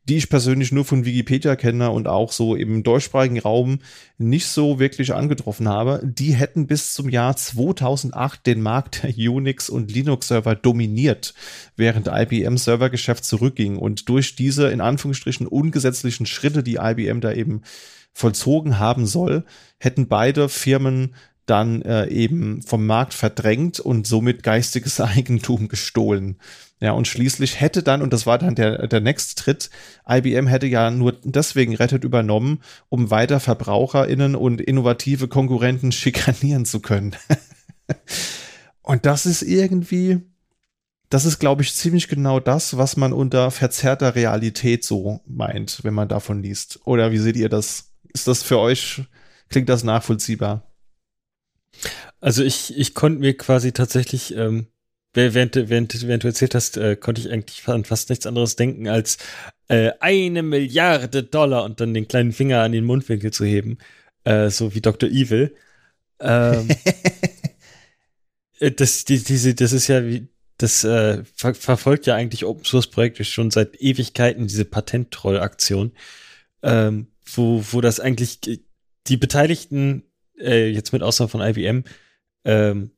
die 0.08 0.16
ich 0.16 0.28
persönlich 0.28 0.72
nur 0.72 0.84
von 0.84 1.04
Wikipedia 1.04 1.54
kenne 1.54 1.90
und 1.90 2.08
auch 2.08 2.32
so 2.32 2.56
im 2.56 2.82
deutschsprachigen 2.82 3.38
Raum 3.38 3.78
nicht 4.18 4.46
so 4.46 4.78
wirklich 4.80 5.14
angetroffen 5.14 5.68
habe, 5.68 6.00
die 6.02 6.32
hätten 6.34 6.66
bis 6.66 6.92
zum 6.92 7.08
Jahr 7.08 7.36
2008 7.36 8.46
den 8.46 8.62
Markt 8.62 9.04
der 9.04 9.10
Unix- 9.10 9.70
und 9.70 9.92
Linux-Server 9.92 10.56
dominiert, 10.56 11.34
während 11.76 12.08
IBM 12.08 12.56
Servergeschäft 12.56 13.24
zurückging. 13.24 13.76
Und 13.76 14.08
durch 14.08 14.34
diese 14.34 14.70
in 14.70 14.80
Anführungsstrichen 14.80 15.46
ungesetzlichen 15.46 16.26
Schritte, 16.26 16.62
die 16.62 16.78
IBM 16.80 17.20
da 17.20 17.32
eben 17.32 17.62
vollzogen 18.12 18.78
haben 18.78 19.06
soll, 19.06 19.44
hätten 19.78 20.08
beide 20.08 20.48
Firmen 20.48 21.14
dann 21.46 21.82
äh, 21.82 22.06
eben 22.08 22.62
vom 22.62 22.86
Markt 22.86 23.14
verdrängt 23.14 23.80
und 23.80 24.06
somit 24.06 24.42
geistiges 24.42 25.00
Eigentum 25.00 25.68
gestohlen. 25.68 26.36
Ja, 26.80 26.92
und 26.92 27.06
schließlich 27.06 27.60
hätte 27.60 27.84
dann, 27.84 28.02
und 28.02 28.12
das 28.12 28.26
war 28.26 28.38
dann 28.38 28.56
der, 28.56 28.88
der 28.88 29.00
nächste 29.00 29.36
Tritt, 29.36 29.70
IBM 30.08 30.48
hätte 30.48 30.66
ja 30.66 30.90
nur 30.90 31.16
deswegen 31.22 31.76
Rettet 31.76 32.02
übernommen, 32.02 32.60
um 32.88 33.10
weiter 33.10 33.38
VerbraucherInnen 33.38 34.34
und 34.34 34.60
innovative 34.60 35.28
Konkurrenten 35.28 35.92
schikanieren 35.92 36.64
zu 36.64 36.80
können. 36.80 37.14
und 38.82 39.06
das 39.06 39.26
ist 39.26 39.42
irgendwie, 39.42 40.22
das 41.08 41.24
ist, 41.24 41.38
glaube 41.38 41.62
ich, 41.62 41.72
ziemlich 41.74 42.08
genau 42.08 42.40
das, 42.40 42.76
was 42.76 42.96
man 42.96 43.12
unter 43.12 43.52
verzerrter 43.52 44.16
Realität 44.16 44.84
so 44.84 45.20
meint, 45.24 45.84
wenn 45.84 45.94
man 45.94 46.08
davon 46.08 46.42
liest. 46.42 46.80
Oder 46.84 47.12
wie 47.12 47.18
seht 47.18 47.36
ihr 47.36 47.48
das? 47.48 47.92
Ist 48.12 48.26
das 48.26 48.42
für 48.42 48.58
euch, 48.58 49.04
klingt 49.48 49.68
das 49.68 49.84
nachvollziehbar? 49.84 50.71
Also 52.20 52.44
ich, 52.44 52.76
ich 52.76 52.94
konnte 52.94 53.20
mir 53.20 53.36
quasi 53.36 53.72
tatsächlich, 53.72 54.34
ähm, 54.36 54.68
während, 55.12 55.56
während, 55.56 56.06
während 56.06 56.22
du 56.22 56.28
erzählt 56.28 56.54
hast, 56.54 56.76
äh, 56.76 56.96
konnte 56.96 57.20
ich 57.20 57.30
eigentlich 57.30 57.66
an 57.66 57.84
fast 57.84 58.10
nichts 58.10 58.26
anderes 58.26 58.56
denken, 58.56 58.88
als 58.88 59.18
äh, 59.68 59.92
eine 60.00 60.42
Milliarde 60.42 61.22
Dollar 61.22 61.64
und 61.64 61.80
dann 61.80 61.94
den 61.94 62.08
kleinen 62.08 62.32
Finger 62.32 62.62
an 62.62 62.72
den 62.72 62.84
Mundwinkel 62.84 63.32
zu 63.32 63.44
heben, 63.44 63.78
äh, 64.24 64.50
so 64.50 64.74
wie 64.74 64.80
Dr. 64.80 65.08
Evil. 65.08 65.54
Ähm, 66.20 66.68
äh, 68.60 68.70
das, 68.70 69.04
die, 69.04 69.22
diese, 69.22 69.54
das 69.54 69.72
ist 69.72 69.88
ja 69.88 70.06
wie, 70.06 70.28
das 70.58 70.84
äh, 70.84 71.24
ver 71.34 71.54
verfolgt 71.54 72.06
ja 72.06 72.14
eigentlich 72.14 72.44
Open 72.44 72.64
Source 72.64 72.86
Projekte 72.86 73.24
schon 73.24 73.50
seit 73.50 73.80
Ewigkeiten, 73.80 74.46
diese 74.46 74.64
Patentroll-Aktion, 74.64 75.92
ähm, 76.62 77.08
wo, 77.34 77.64
wo 77.72 77.80
das 77.80 77.98
eigentlich 77.98 78.40
die 78.40 79.16
Beteiligten 79.16 80.04
äh, 80.42 80.68
jetzt 80.68 80.92
mit 80.92 81.02
Ausnahme 81.02 81.28
von 81.28 81.40
IBM. 81.40 81.84
Ähm, 82.44 82.90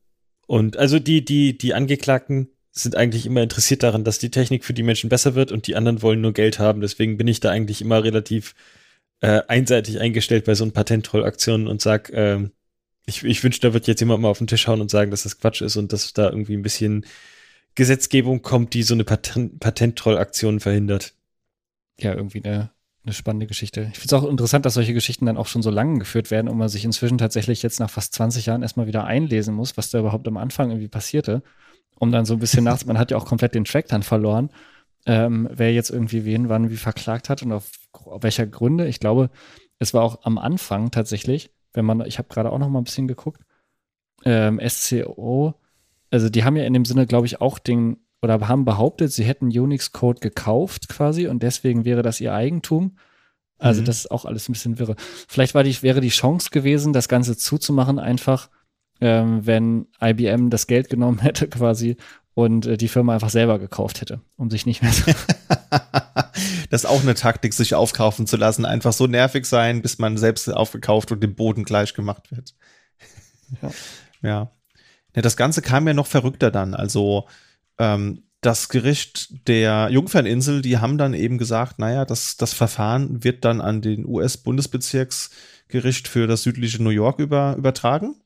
und 0.46 0.76
also 0.76 0.98
die, 0.98 1.24
die, 1.24 1.56
die 1.56 1.74
Angeklagten 1.74 2.50
sind 2.70 2.96
eigentlich 2.96 3.26
immer 3.26 3.42
interessiert 3.42 3.82
daran, 3.82 4.04
dass 4.04 4.18
die 4.18 4.30
Technik 4.30 4.64
für 4.64 4.74
die 4.74 4.82
Menschen 4.82 5.08
besser 5.08 5.34
wird 5.34 5.52
und 5.52 5.66
die 5.66 5.76
anderen 5.76 6.02
wollen 6.02 6.20
nur 6.20 6.32
Geld 6.32 6.58
haben. 6.58 6.80
Deswegen 6.80 7.16
bin 7.16 7.28
ich 7.28 7.40
da 7.40 7.50
eigentlich 7.50 7.80
immer 7.80 8.02
relativ 8.02 8.54
äh, 9.20 9.42
einseitig 9.48 10.00
eingestellt 10.00 10.44
bei 10.44 10.54
so 10.54 10.64
einen 10.64 10.72
Patentrollaktionen 10.72 11.68
und 11.68 11.80
sag, 11.80 12.10
ähm, 12.12 12.50
ich, 13.06 13.22
ich 13.22 13.44
wünsche, 13.44 13.60
da 13.60 13.72
wird 13.74 13.86
jetzt 13.86 14.00
jemand 14.00 14.22
mal 14.22 14.28
auf 14.28 14.38
den 14.38 14.46
Tisch 14.48 14.66
hauen 14.66 14.80
und 14.80 14.90
sagen, 14.90 15.10
dass 15.10 15.22
das 15.22 15.38
Quatsch 15.38 15.62
ist 15.62 15.76
und 15.76 15.92
dass 15.92 16.12
da 16.14 16.30
irgendwie 16.30 16.56
ein 16.56 16.62
bisschen 16.62 17.06
Gesetzgebung 17.74 18.42
kommt, 18.42 18.74
die 18.74 18.82
so 18.82 18.94
eine 18.94 19.04
Patent 19.04 19.60
Patentrollaktion 19.60 20.60
verhindert. 20.60 21.14
Ja, 21.98 22.14
irgendwie 22.14 22.44
eine 22.44 22.73
eine 23.04 23.12
spannende 23.12 23.46
Geschichte. 23.46 23.88
Ich 23.92 23.98
finde 23.98 24.16
es 24.16 24.22
auch 24.22 24.28
interessant, 24.28 24.64
dass 24.64 24.74
solche 24.74 24.94
Geschichten 24.94 25.26
dann 25.26 25.36
auch 25.36 25.46
schon 25.46 25.62
so 25.62 25.70
lange 25.70 25.98
geführt 25.98 26.30
werden 26.30 26.48
und 26.48 26.56
man 26.56 26.68
sich 26.68 26.84
inzwischen 26.84 27.18
tatsächlich 27.18 27.62
jetzt 27.62 27.80
nach 27.80 27.90
fast 27.90 28.14
20 28.14 28.46
Jahren 28.46 28.62
erstmal 28.62 28.86
wieder 28.86 29.04
einlesen 29.04 29.54
muss, 29.54 29.76
was 29.76 29.90
da 29.90 29.98
überhaupt 29.98 30.26
am 30.26 30.36
Anfang 30.36 30.70
irgendwie 30.70 30.88
passierte, 30.88 31.42
um 31.96 32.12
dann 32.12 32.24
so 32.24 32.34
ein 32.34 32.40
bisschen 32.40 32.64
nach, 32.64 32.84
man 32.86 32.98
hat 32.98 33.10
ja 33.10 33.16
auch 33.16 33.26
komplett 33.26 33.54
den 33.54 33.64
Track 33.64 33.88
dann 33.88 34.02
verloren, 34.02 34.50
ähm, 35.06 35.48
wer 35.52 35.72
jetzt 35.72 35.90
irgendwie 35.90 36.24
wen 36.24 36.48
wann 36.48 36.70
wie 36.70 36.76
verklagt 36.76 37.28
hat 37.28 37.42
und 37.42 37.52
auf, 37.52 37.70
auf 37.92 38.22
welcher 38.22 38.46
Gründe. 38.46 38.86
Ich 38.86 39.00
glaube, 39.00 39.30
es 39.78 39.92
war 39.92 40.02
auch 40.02 40.24
am 40.24 40.38
Anfang 40.38 40.90
tatsächlich, 40.90 41.50
wenn 41.74 41.84
man, 41.84 42.00
ich 42.06 42.18
habe 42.18 42.28
gerade 42.28 42.50
auch 42.50 42.58
noch 42.58 42.70
mal 42.70 42.80
ein 42.80 42.84
bisschen 42.84 43.08
geguckt, 43.08 43.42
ähm, 44.24 44.60
SCO, 44.66 45.54
also 46.10 46.30
die 46.30 46.44
haben 46.44 46.56
ja 46.56 46.64
in 46.64 46.72
dem 46.72 46.84
Sinne, 46.84 47.06
glaube 47.06 47.26
ich, 47.26 47.40
auch 47.40 47.58
den 47.58 47.98
oder 48.24 48.48
haben 48.48 48.64
behauptet, 48.64 49.12
sie 49.12 49.24
hätten 49.24 49.46
Unix-Code 49.46 50.20
gekauft 50.20 50.88
quasi 50.88 51.28
und 51.28 51.42
deswegen 51.42 51.84
wäre 51.84 52.02
das 52.02 52.20
ihr 52.20 52.32
Eigentum. 52.32 52.96
Also 53.58 53.82
mhm. 53.82 53.84
das 53.84 53.98
ist 53.98 54.10
auch 54.10 54.24
alles 54.24 54.48
ein 54.48 54.52
bisschen 54.52 54.78
wirre. 54.78 54.96
Vielleicht 55.28 55.54
die, 55.54 55.82
wäre 55.82 56.00
die 56.00 56.08
Chance 56.08 56.48
gewesen, 56.50 56.92
das 56.92 57.08
Ganze 57.08 57.36
zuzumachen, 57.36 57.98
einfach, 57.98 58.48
ähm, 59.00 59.46
wenn 59.46 59.86
IBM 60.02 60.48
das 60.48 60.66
Geld 60.66 60.88
genommen 60.88 61.18
hätte 61.20 61.48
quasi 61.48 61.96
und 62.32 62.66
äh, 62.66 62.76
die 62.78 62.88
Firma 62.88 63.12
einfach 63.12 63.28
selber 63.28 63.58
gekauft 63.58 64.00
hätte, 64.00 64.22
um 64.36 64.50
sich 64.50 64.64
nicht 64.64 64.82
mehr 64.82 64.92
zu. 64.92 65.04
das 66.70 66.84
ist 66.84 66.86
auch 66.86 67.02
eine 67.02 67.14
Taktik, 67.14 67.52
sich 67.52 67.74
aufkaufen 67.74 68.26
zu 68.26 68.38
lassen, 68.38 68.64
einfach 68.64 68.94
so 68.94 69.06
nervig 69.06 69.44
sein, 69.44 69.82
bis 69.82 69.98
man 69.98 70.16
selbst 70.16 70.50
aufgekauft 70.50 71.12
und 71.12 71.22
dem 71.22 71.34
Boden 71.34 71.64
gleich 71.64 71.92
gemacht 71.92 72.30
wird. 72.30 72.54
ja. 73.62 73.70
ja. 74.22 74.50
Ja, 75.14 75.22
das 75.22 75.36
Ganze 75.36 75.62
kam 75.62 75.86
ja 75.86 75.94
noch 75.94 76.08
verrückter 76.08 76.50
dann. 76.50 76.74
Also 76.74 77.28
ähm, 77.78 78.24
das 78.40 78.68
Gericht 78.68 79.48
der 79.48 79.88
Jungferninsel, 79.90 80.60
die 80.60 80.78
haben 80.78 80.98
dann 80.98 81.14
eben 81.14 81.38
gesagt, 81.38 81.78
naja, 81.78 82.04
das, 82.04 82.36
das 82.36 82.52
Verfahren 82.52 83.24
wird 83.24 83.44
dann 83.44 83.60
an 83.62 83.80
den 83.80 84.06
US-Bundesbezirksgericht 84.06 86.08
für 86.08 86.26
das 86.26 86.42
südliche 86.42 86.82
New 86.82 86.90
York 86.90 87.20
über, 87.20 87.54
übertragen. 87.56 88.16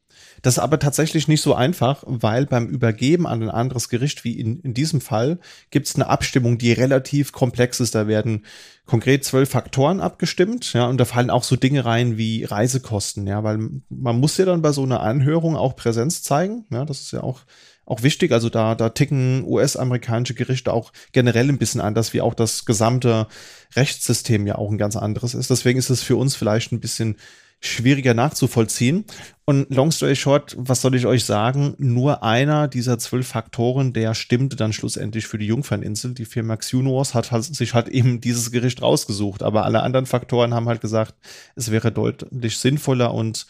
Das 0.42 0.54
ist 0.54 0.58
aber 0.60 0.78
tatsächlich 0.78 1.28
nicht 1.28 1.42
so 1.42 1.54
einfach, 1.54 2.04
weil 2.06 2.46
beim 2.46 2.66
Übergeben 2.66 3.26
an 3.26 3.42
ein 3.42 3.50
anderes 3.50 3.88
Gericht, 3.88 4.24
wie 4.24 4.38
in, 4.38 4.60
in 4.60 4.74
diesem 4.74 5.00
Fall, 5.00 5.38
gibt 5.70 5.86
es 5.86 5.96
eine 5.96 6.08
Abstimmung, 6.08 6.58
die 6.58 6.72
relativ 6.72 7.32
komplex 7.32 7.80
ist. 7.80 7.94
Da 7.94 8.06
werden 8.06 8.44
konkret 8.86 9.24
zwölf 9.24 9.50
Faktoren 9.50 10.00
abgestimmt, 10.00 10.72
ja, 10.72 10.86
und 10.86 10.98
da 10.98 11.04
fallen 11.04 11.30
auch 11.30 11.44
so 11.44 11.56
Dinge 11.56 11.84
rein 11.84 12.16
wie 12.16 12.44
Reisekosten, 12.44 13.26
ja, 13.26 13.42
weil 13.44 13.58
man 13.88 14.18
muss 14.18 14.36
ja 14.36 14.44
dann 14.44 14.62
bei 14.62 14.72
so 14.72 14.82
einer 14.82 15.00
Anhörung 15.00 15.56
auch 15.56 15.76
Präsenz 15.76 16.22
zeigen, 16.22 16.64
ja, 16.70 16.84
das 16.84 17.00
ist 17.00 17.12
ja 17.12 17.22
auch 17.22 17.40
auch 17.88 18.02
wichtig. 18.02 18.32
Also 18.32 18.50
da, 18.50 18.74
da 18.74 18.90
ticken 18.90 19.44
US-amerikanische 19.46 20.34
Gerichte 20.34 20.72
auch 20.72 20.92
generell 21.12 21.48
ein 21.48 21.58
bisschen 21.58 21.80
anders, 21.80 22.12
wie 22.12 22.20
auch 22.20 22.34
das 22.34 22.64
gesamte 22.64 23.26
Rechtssystem 23.74 24.46
ja 24.46 24.56
auch 24.56 24.70
ein 24.70 24.78
ganz 24.78 24.96
anderes 24.96 25.34
ist. 25.34 25.50
Deswegen 25.50 25.78
ist 25.78 25.90
es 25.90 26.02
für 26.02 26.16
uns 26.16 26.36
vielleicht 26.36 26.70
ein 26.72 26.80
bisschen 26.80 27.16
schwieriger 27.60 28.14
nachzuvollziehen. 28.14 29.04
Und 29.44 29.74
long 29.74 29.90
story 29.90 30.14
short, 30.14 30.54
was 30.58 30.80
soll 30.82 30.94
ich 30.94 31.06
euch 31.06 31.24
sagen? 31.24 31.74
Nur 31.78 32.22
einer 32.22 32.68
dieser 32.68 32.98
zwölf 32.98 33.26
Faktoren, 33.26 33.92
der 33.92 34.14
stimmte 34.14 34.54
dann 34.54 34.72
schlussendlich 34.72 35.26
für 35.26 35.38
die 35.38 35.46
Jungferninsel. 35.46 36.12
Die 36.12 36.26
Firma 36.26 36.56
Xunors 36.56 37.14
hat 37.14 37.32
halt, 37.32 37.44
sich 37.44 37.74
halt 37.74 37.88
eben 37.88 38.20
dieses 38.20 38.52
Gericht 38.52 38.82
rausgesucht. 38.82 39.42
Aber 39.42 39.64
alle 39.64 39.82
anderen 39.82 40.06
Faktoren 40.06 40.54
haben 40.54 40.68
halt 40.68 40.82
gesagt, 40.82 41.14
es 41.56 41.70
wäre 41.70 41.90
deutlich 41.90 42.58
sinnvoller 42.58 43.12
und 43.14 43.46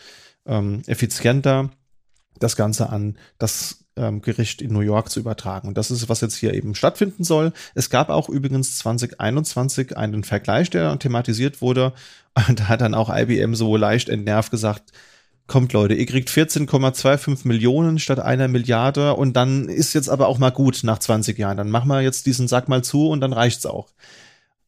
ähm, 0.47 0.83
effizienter, 0.87 1.71
das 2.39 2.55
Ganze 2.55 2.89
an 2.89 3.19
das 3.39 3.88
ähm, 3.99 4.23
Gericht 4.23 4.63
in 4.63 4.73
New 4.73 4.81
York 4.81 5.11
zu 5.11 5.21
übertragen. 5.21 5.69
Und 5.69 5.77
das 5.77 5.91
ist, 5.91 6.09
was 6.09 6.21
jetzt 6.21 6.37
hier 6.37 6.55
eben 6.55 6.75
stattfinden 6.75 7.25
soll. 7.25 7.53
Es 7.75 7.91
gab 7.91 8.09
auch 8.09 8.29
übrigens 8.29 8.79
2021 8.79 9.97
einen 9.97 10.25
Vergleich, 10.25 10.71
der 10.71 10.99
thematisiert 10.99 11.61
wurde. 11.61 11.93
Und 12.49 12.61
da 12.61 12.69
hat 12.69 12.81
dann 12.81 12.95
auch 12.95 13.15
IBM 13.15 13.55
so 13.55 13.77
leicht 13.77 14.09
entnervt 14.09 14.51
gesagt, 14.51 14.93
kommt 15.47 15.73
Leute, 15.73 15.95
ihr 15.95 16.07
kriegt 16.07 16.29
14,25 16.29 17.49
Millionen 17.49 17.99
statt 17.99 18.21
einer 18.21 18.49
Milliarde 18.49 19.15
und 19.15 19.35
dann 19.35 19.69
ist 19.69 19.95
jetzt 19.95 20.11
aber 20.11 20.29
auch 20.29 20.39
mal 20.39 20.51
gut 20.51 20.81
nach 20.83 20.99
20 20.99 21.39
Jahren. 21.39 21.57
Dann 21.57 21.71
machen 21.71 21.89
wir 21.89 22.03
jetzt 22.03 22.27
diesen 22.27 22.49
Sack 22.49 22.69
mal 22.69 22.85
zu 22.85 23.09
und 23.09 23.21
dann 23.21 23.33
reicht's 23.33 23.67
auch. 23.67 23.89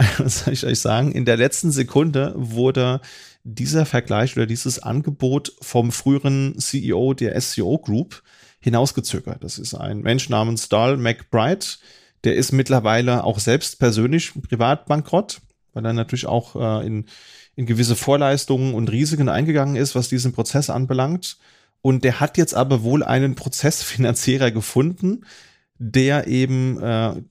was 0.19 0.41
soll 0.41 0.55
ich 0.55 0.65
euch 0.65 0.81
sagen, 0.81 1.13
in 1.13 1.25
der 1.25 1.37
letzten 1.37 1.71
Sekunde 1.71 2.33
wurde 2.37 3.01
dieser 3.45 3.87
Vergleich 3.87 4.37
oder 4.37 4.47
dieses 4.47 4.79
Angebot 4.79 5.53
vom 5.61 5.93
früheren 5.93 6.59
CEO 6.59 7.15
der 7.15 7.39
SCO 7.41 7.79
Group 7.79 8.23
hinausgezögert. 8.61 9.43
Das 9.43 9.59
ist 9.59 9.75
ein 9.75 10.01
Mensch 10.01 10.29
namens 10.29 10.69
Dahl 10.69 10.97
McBride. 10.97 11.67
Der 12.25 12.37
ist 12.37 12.53
mittlerweile 12.53 13.25
auch 13.25 13.39
selbst 13.39 13.79
persönlich 13.79 14.33
privat 14.49 14.87
bankrott, 14.87 15.41
weil 15.73 15.85
er 15.85 15.93
natürlich 15.93 16.27
auch 16.27 16.55
äh, 16.57 16.87
in, 16.87 17.07
in 17.57 17.67
gewisse 17.67 17.97
Vorleistungen 17.97 18.75
und 18.75 18.91
Risiken 18.91 19.29
eingegangen 19.29 19.77
ist, 19.77 19.95
was 19.95 20.09
diesen 20.09 20.33
Prozess 20.33 20.71
anbelangt. 20.71 21.39
Und 21.83 22.05
der 22.05 22.21
hat 22.21 22.37
jetzt 22.37 22.55
aber 22.55 22.83
wohl 22.83 23.03
einen 23.03 23.35
Prozessfinanzierer 23.37 24.51
gefunden, 24.51 25.25
der 25.79 26.27
eben 26.27 26.81
äh, 26.83 27.23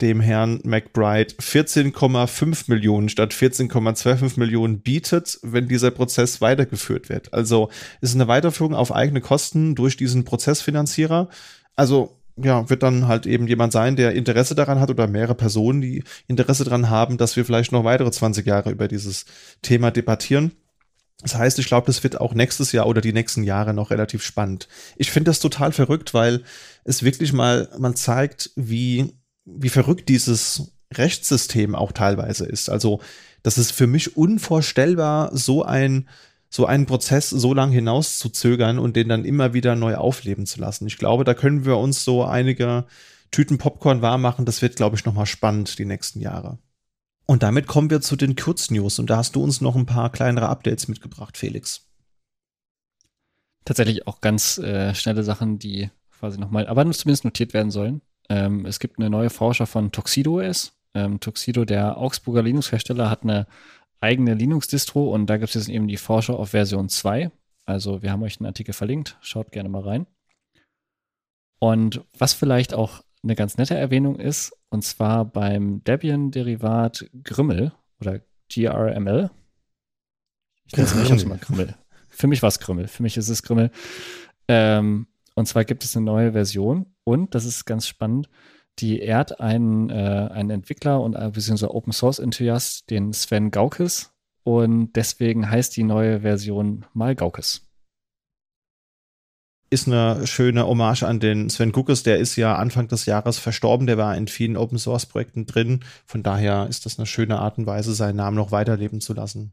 dem 0.00 0.20
Herrn 0.20 0.60
McBride 0.64 1.34
14,5 1.34 2.64
Millionen 2.66 3.08
statt 3.08 3.32
14,25 3.32 4.38
Millionen 4.38 4.80
bietet, 4.80 5.38
wenn 5.42 5.68
dieser 5.68 5.90
Prozess 5.90 6.40
weitergeführt 6.40 7.08
wird. 7.08 7.32
Also 7.32 7.70
ist 8.00 8.14
eine 8.14 8.28
Weiterführung 8.28 8.74
auf 8.74 8.94
eigene 8.94 9.20
Kosten 9.20 9.74
durch 9.74 9.96
diesen 9.96 10.24
Prozessfinanzierer. 10.24 11.28
Also 11.76 12.16
ja, 12.36 12.68
wird 12.70 12.82
dann 12.82 13.06
halt 13.06 13.26
eben 13.26 13.46
jemand 13.46 13.72
sein, 13.72 13.96
der 13.96 14.12
Interesse 14.12 14.54
daran 14.54 14.80
hat 14.80 14.90
oder 14.90 15.06
mehrere 15.06 15.34
Personen, 15.34 15.80
die 15.80 16.04
Interesse 16.26 16.64
daran 16.64 16.88
haben, 16.88 17.18
dass 17.18 17.36
wir 17.36 17.44
vielleicht 17.44 17.72
noch 17.72 17.84
weitere 17.84 18.10
20 18.10 18.46
Jahre 18.46 18.70
über 18.70 18.88
dieses 18.88 19.26
Thema 19.62 19.90
debattieren. 19.90 20.52
Das 21.22 21.34
heißt, 21.34 21.58
ich 21.58 21.66
glaube, 21.66 21.86
das 21.86 22.02
wird 22.02 22.18
auch 22.18 22.32
nächstes 22.32 22.72
Jahr 22.72 22.86
oder 22.86 23.02
die 23.02 23.12
nächsten 23.12 23.44
Jahre 23.44 23.74
noch 23.74 23.90
relativ 23.90 24.22
spannend. 24.22 24.68
Ich 24.96 25.10
finde 25.10 25.30
das 25.30 25.40
total 25.40 25.72
verrückt, 25.72 26.14
weil 26.14 26.44
es 26.84 27.02
wirklich 27.02 27.32
mal, 27.32 27.68
man 27.78 27.94
zeigt, 27.94 28.50
wie 28.56 29.12
wie 29.56 29.68
verrückt 29.68 30.08
dieses 30.08 30.72
Rechtssystem 30.92 31.74
auch 31.74 31.92
teilweise 31.92 32.46
ist. 32.46 32.68
Also, 32.68 33.00
das 33.42 33.58
ist 33.58 33.72
für 33.72 33.86
mich 33.86 34.16
unvorstellbar, 34.16 35.36
so 35.36 35.64
ein 35.64 36.08
so 36.52 36.66
einen 36.66 36.86
Prozess 36.86 37.30
so 37.30 37.54
lang 37.54 37.70
hinaus 37.70 38.18
zu 38.18 38.28
zögern 38.28 38.80
und 38.80 38.96
den 38.96 39.08
dann 39.08 39.24
immer 39.24 39.54
wieder 39.54 39.76
neu 39.76 39.94
aufleben 39.94 40.46
zu 40.46 40.60
lassen. 40.60 40.88
Ich 40.88 40.98
glaube, 40.98 41.22
da 41.22 41.32
können 41.32 41.64
wir 41.64 41.78
uns 41.78 42.04
so 42.04 42.24
einige 42.24 42.86
Tüten 43.30 43.58
Popcorn 43.58 44.02
warm 44.02 44.22
machen. 44.22 44.44
Das 44.44 44.60
wird, 44.60 44.74
glaube 44.74 44.96
ich, 44.96 45.04
nochmal 45.04 45.26
spannend 45.26 45.78
die 45.78 45.84
nächsten 45.84 46.20
Jahre. 46.20 46.58
Und 47.26 47.44
damit 47.44 47.68
kommen 47.68 47.90
wir 47.90 48.00
zu 48.00 48.16
den 48.16 48.34
Kurznews. 48.34 48.98
Und 48.98 49.08
da 49.08 49.18
hast 49.18 49.36
du 49.36 49.44
uns 49.44 49.60
noch 49.60 49.76
ein 49.76 49.86
paar 49.86 50.10
kleinere 50.10 50.48
Updates 50.48 50.88
mitgebracht, 50.88 51.38
Felix. 51.38 51.86
Tatsächlich 53.64 54.08
auch 54.08 54.20
ganz 54.20 54.58
äh, 54.58 54.92
schnelle 54.96 55.22
Sachen, 55.22 55.60
die 55.60 55.90
quasi 56.10 56.40
nochmal, 56.40 56.66
aber 56.66 56.90
zumindest 56.90 57.24
notiert 57.24 57.54
werden 57.54 57.70
sollen. 57.70 58.00
Ähm, 58.30 58.64
es 58.64 58.78
gibt 58.78 58.98
eine 58.98 59.10
neue 59.10 59.28
Forscher 59.28 59.66
von 59.66 59.90
Tuxedo 59.90 60.40
OS. 60.40 60.72
Ähm, 60.94 61.20
Tuxedo, 61.20 61.64
der 61.64 61.98
Augsburger 61.98 62.42
Linux-Hersteller, 62.42 63.10
hat 63.10 63.24
eine 63.24 63.46
eigene 64.00 64.34
Linux-Distro 64.34 65.12
und 65.12 65.26
da 65.26 65.36
gibt 65.36 65.50
es 65.50 65.66
jetzt 65.66 65.68
eben 65.68 65.88
die 65.88 65.96
Forscher 65.96 66.38
auf 66.38 66.50
Version 66.50 66.88
2. 66.88 67.30
Also 67.66 68.02
wir 68.02 68.12
haben 68.12 68.22
euch 68.22 68.40
einen 68.40 68.46
Artikel 68.46 68.72
verlinkt, 68.72 69.18
schaut 69.20 69.52
gerne 69.52 69.68
mal 69.68 69.82
rein. 69.82 70.06
Und 71.58 72.02
was 72.16 72.32
vielleicht 72.32 72.72
auch 72.72 73.02
eine 73.22 73.34
ganz 73.34 73.58
nette 73.58 73.76
Erwähnung 73.76 74.18
ist, 74.18 74.56
und 74.70 74.82
zwar 74.82 75.24
beim 75.24 75.84
Debian-Derivat 75.84 77.10
Grimmel 77.22 77.72
oder 78.00 78.20
GRML. 78.48 79.30
Ich 80.66 80.72
nenne 80.72 80.88
es 80.88 80.94
nicht 80.94 81.26
mal 81.26 81.38
Grimmel. 81.38 81.74
Für 82.08 82.28
mich 82.28 82.42
war 82.42 82.48
es 82.48 82.60
Grimmel. 82.60 82.88
Für 82.88 83.02
mich 83.02 83.16
ist 83.16 83.28
es 83.28 83.42
Grimmel. 83.42 83.70
Ähm, 84.48 85.08
und 85.34 85.46
zwar 85.46 85.64
gibt 85.64 85.84
es 85.84 85.96
eine 85.96 86.06
neue 86.06 86.32
Version 86.32 86.86
und, 87.04 87.34
das 87.34 87.44
ist 87.44 87.64
ganz 87.64 87.86
spannend, 87.86 88.28
die 88.78 89.00
ehrt 89.00 89.40
einen, 89.40 89.90
äh, 89.90 90.28
einen 90.32 90.50
Entwickler 90.50 91.00
und 91.00 91.14
äh, 91.14 91.30
beziehungsweise 91.32 91.74
Open 91.74 91.92
Source 91.92 92.18
Enthusiast, 92.18 92.90
den 92.90 93.12
Sven 93.12 93.50
Gaukes. 93.50 94.12
Und 94.42 94.94
deswegen 94.94 95.50
heißt 95.50 95.76
die 95.76 95.84
neue 95.84 96.20
Version 96.20 96.86
mal 96.94 97.14
Gaukes. 97.14 97.62
Ist 99.68 99.86
eine 99.86 100.26
schöne 100.26 100.66
Hommage 100.66 101.04
an 101.04 101.20
den 101.20 101.48
Sven 101.48 101.72
Gaukes, 101.72 102.02
der 102.02 102.18
ist 102.18 102.36
ja 102.36 102.56
Anfang 102.56 102.88
des 102.88 103.06
Jahres 103.06 103.38
verstorben, 103.38 103.86
der 103.86 103.98
war 103.98 104.16
in 104.16 104.26
vielen 104.26 104.56
Open 104.56 104.78
Source 104.78 105.06
Projekten 105.06 105.46
drin. 105.46 105.84
Von 106.06 106.22
daher 106.22 106.66
ist 106.68 106.86
das 106.86 106.98
eine 106.98 107.06
schöne 107.06 107.38
Art 107.38 107.58
und 107.58 107.66
Weise, 107.66 107.94
seinen 107.94 108.16
Namen 108.16 108.36
noch 108.36 108.50
weiterleben 108.50 109.00
zu 109.00 109.12
lassen. 109.14 109.52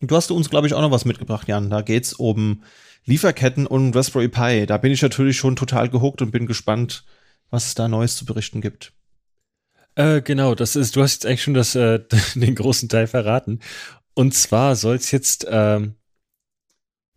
Du 0.00 0.14
hast 0.14 0.30
uns, 0.30 0.50
glaube 0.50 0.66
ich, 0.66 0.74
auch 0.74 0.80
noch 0.80 0.90
was 0.90 1.04
mitgebracht, 1.04 1.48
Jan. 1.48 1.70
Da 1.70 1.80
geht's 1.80 2.12
um 2.12 2.62
Lieferketten 3.04 3.66
und 3.66 3.94
Raspberry 3.96 4.28
Pi. 4.28 4.66
Da 4.66 4.76
bin 4.76 4.92
ich 4.92 5.02
natürlich 5.02 5.36
schon 5.36 5.56
total 5.56 5.88
gehuckt 5.88 6.22
und 6.22 6.30
bin 6.30 6.46
gespannt, 6.46 7.04
was 7.50 7.66
es 7.66 7.74
da 7.74 7.88
Neues 7.88 8.16
zu 8.16 8.24
berichten 8.24 8.60
gibt. 8.60 8.92
Äh, 9.94 10.22
genau, 10.22 10.54
das 10.54 10.76
ist, 10.76 10.96
du 10.96 11.02
hast 11.02 11.12
jetzt 11.14 11.26
eigentlich 11.26 11.42
schon 11.42 11.54
das, 11.54 11.74
äh, 11.74 12.00
den 12.34 12.54
großen 12.54 12.88
Teil 12.88 13.06
verraten. 13.06 13.60
Und 14.14 14.34
zwar 14.34 14.76
soll 14.76 14.96
es 14.96 15.10
jetzt, 15.10 15.46
ähm, 15.48 15.96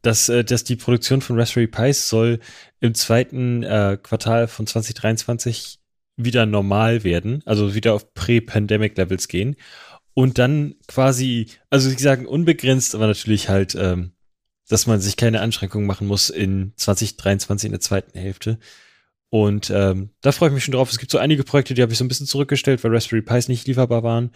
dass, 0.02 0.30
äh, 0.30 0.44
dass 0.44 0.64
die 0.64 0.76
Produktion 0.76 1.22
von 1.22 1.40
Raspberry 1.40 1.68
Pis 1.68 2.10
soll 2.10 2.40
im 2.80 2.94
zweiten 2.94 3.64
äh, 3.64 3.98
Quartal 4.02 4.48
von 4.48 4.68
2023 4.68 5.80
wieder 6.18 6.46
normal 6.46 7.04
werden, 7.04 7.42
also 7.46 7.76
wieder 7.76 7.94
auf 7.94 8.14
Pre-Pandemic-Levels 8.14 9.28
gehen. 9.28 9.56
Und 10.14 10.38
dann 10.38 10.76
quasi, 10.88 11.50
also 11.70 11.90
sie 11.90 12.02
sagen 12.02 12.26
unbegrenzt, 12.26 12.96
aber 12.96 13.08
natürlich 13.08 13.50
halt 13.50 13.76
ähm, 13.76 14.15
dass 14.68 14.88
man 14.88 15.00
sich 15.00 15.18
keine 15.18 15.42
Anschränkungen 15.42 15.88
machen 15.88 16.08
muss 16.08 16.30
in 16.30 16.74
2023 16.76 17.68
in 17.68 17.72
der 17.72 17.82
zweiten 17.82 18.18
Hälfte. 18.18 18.60
Und 19.30 19.70
ähm, 19.70 20.12
da 20.22 20.32
freue 20.32 20.50
ich 20.50 20.56
mich 20.56 20.64
schon 20.64 20.74
drauf. 20.74 20.92
Es 20.92 20.98
gibt 20.98 21.12
so 21.12 21.18
einige 21.18 21.44
Projekte, 21.44 21.74
die 21.74 21.82
habe 21.82 21.92
ich 21.92 21.98
so 21.98 22.06
ein 22.06 22.08
bisschen 22.08 22.28
zurückgestellt, 22.28 22.84
weil 22.84 22.94
Raspberry 22.94 23.22
Pis 23.22 23.48
nicht 23.48 23.68
lieferbar 23.68 24.04
waren. 24.04 24.32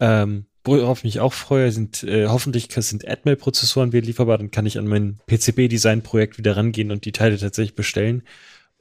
Ähm, 0.00 0.46
worauf 0.64 0.98
ich 0.98 1.04
mich 1.04 1.20
auch 1.20 1.32
freue, 1.32 1.72
sind 1.72 2.02
äh, 2.02 2.26
hoffentlich 2.26 2.68
sind 2.70 3.06
Atmel-Prozessoren 3.06 3.92
wieder 3.92 4.06
lieferbar. 4.06 4.38
Dann 4.38 4.50
kann 4.50 4.66
ich 4.66 4.78
an 4.78 4.86
mein 4.86 5.18
PCB-Design-Projekt 5.26 6.38
wieder 6.38 6.56
rangehen 6.56 6.90
und 6.90 7.04
die 7.04 7.12
Teile 7.12 7.38
tatsächlich 7.38 7.76
bestellen. 7.76 8.22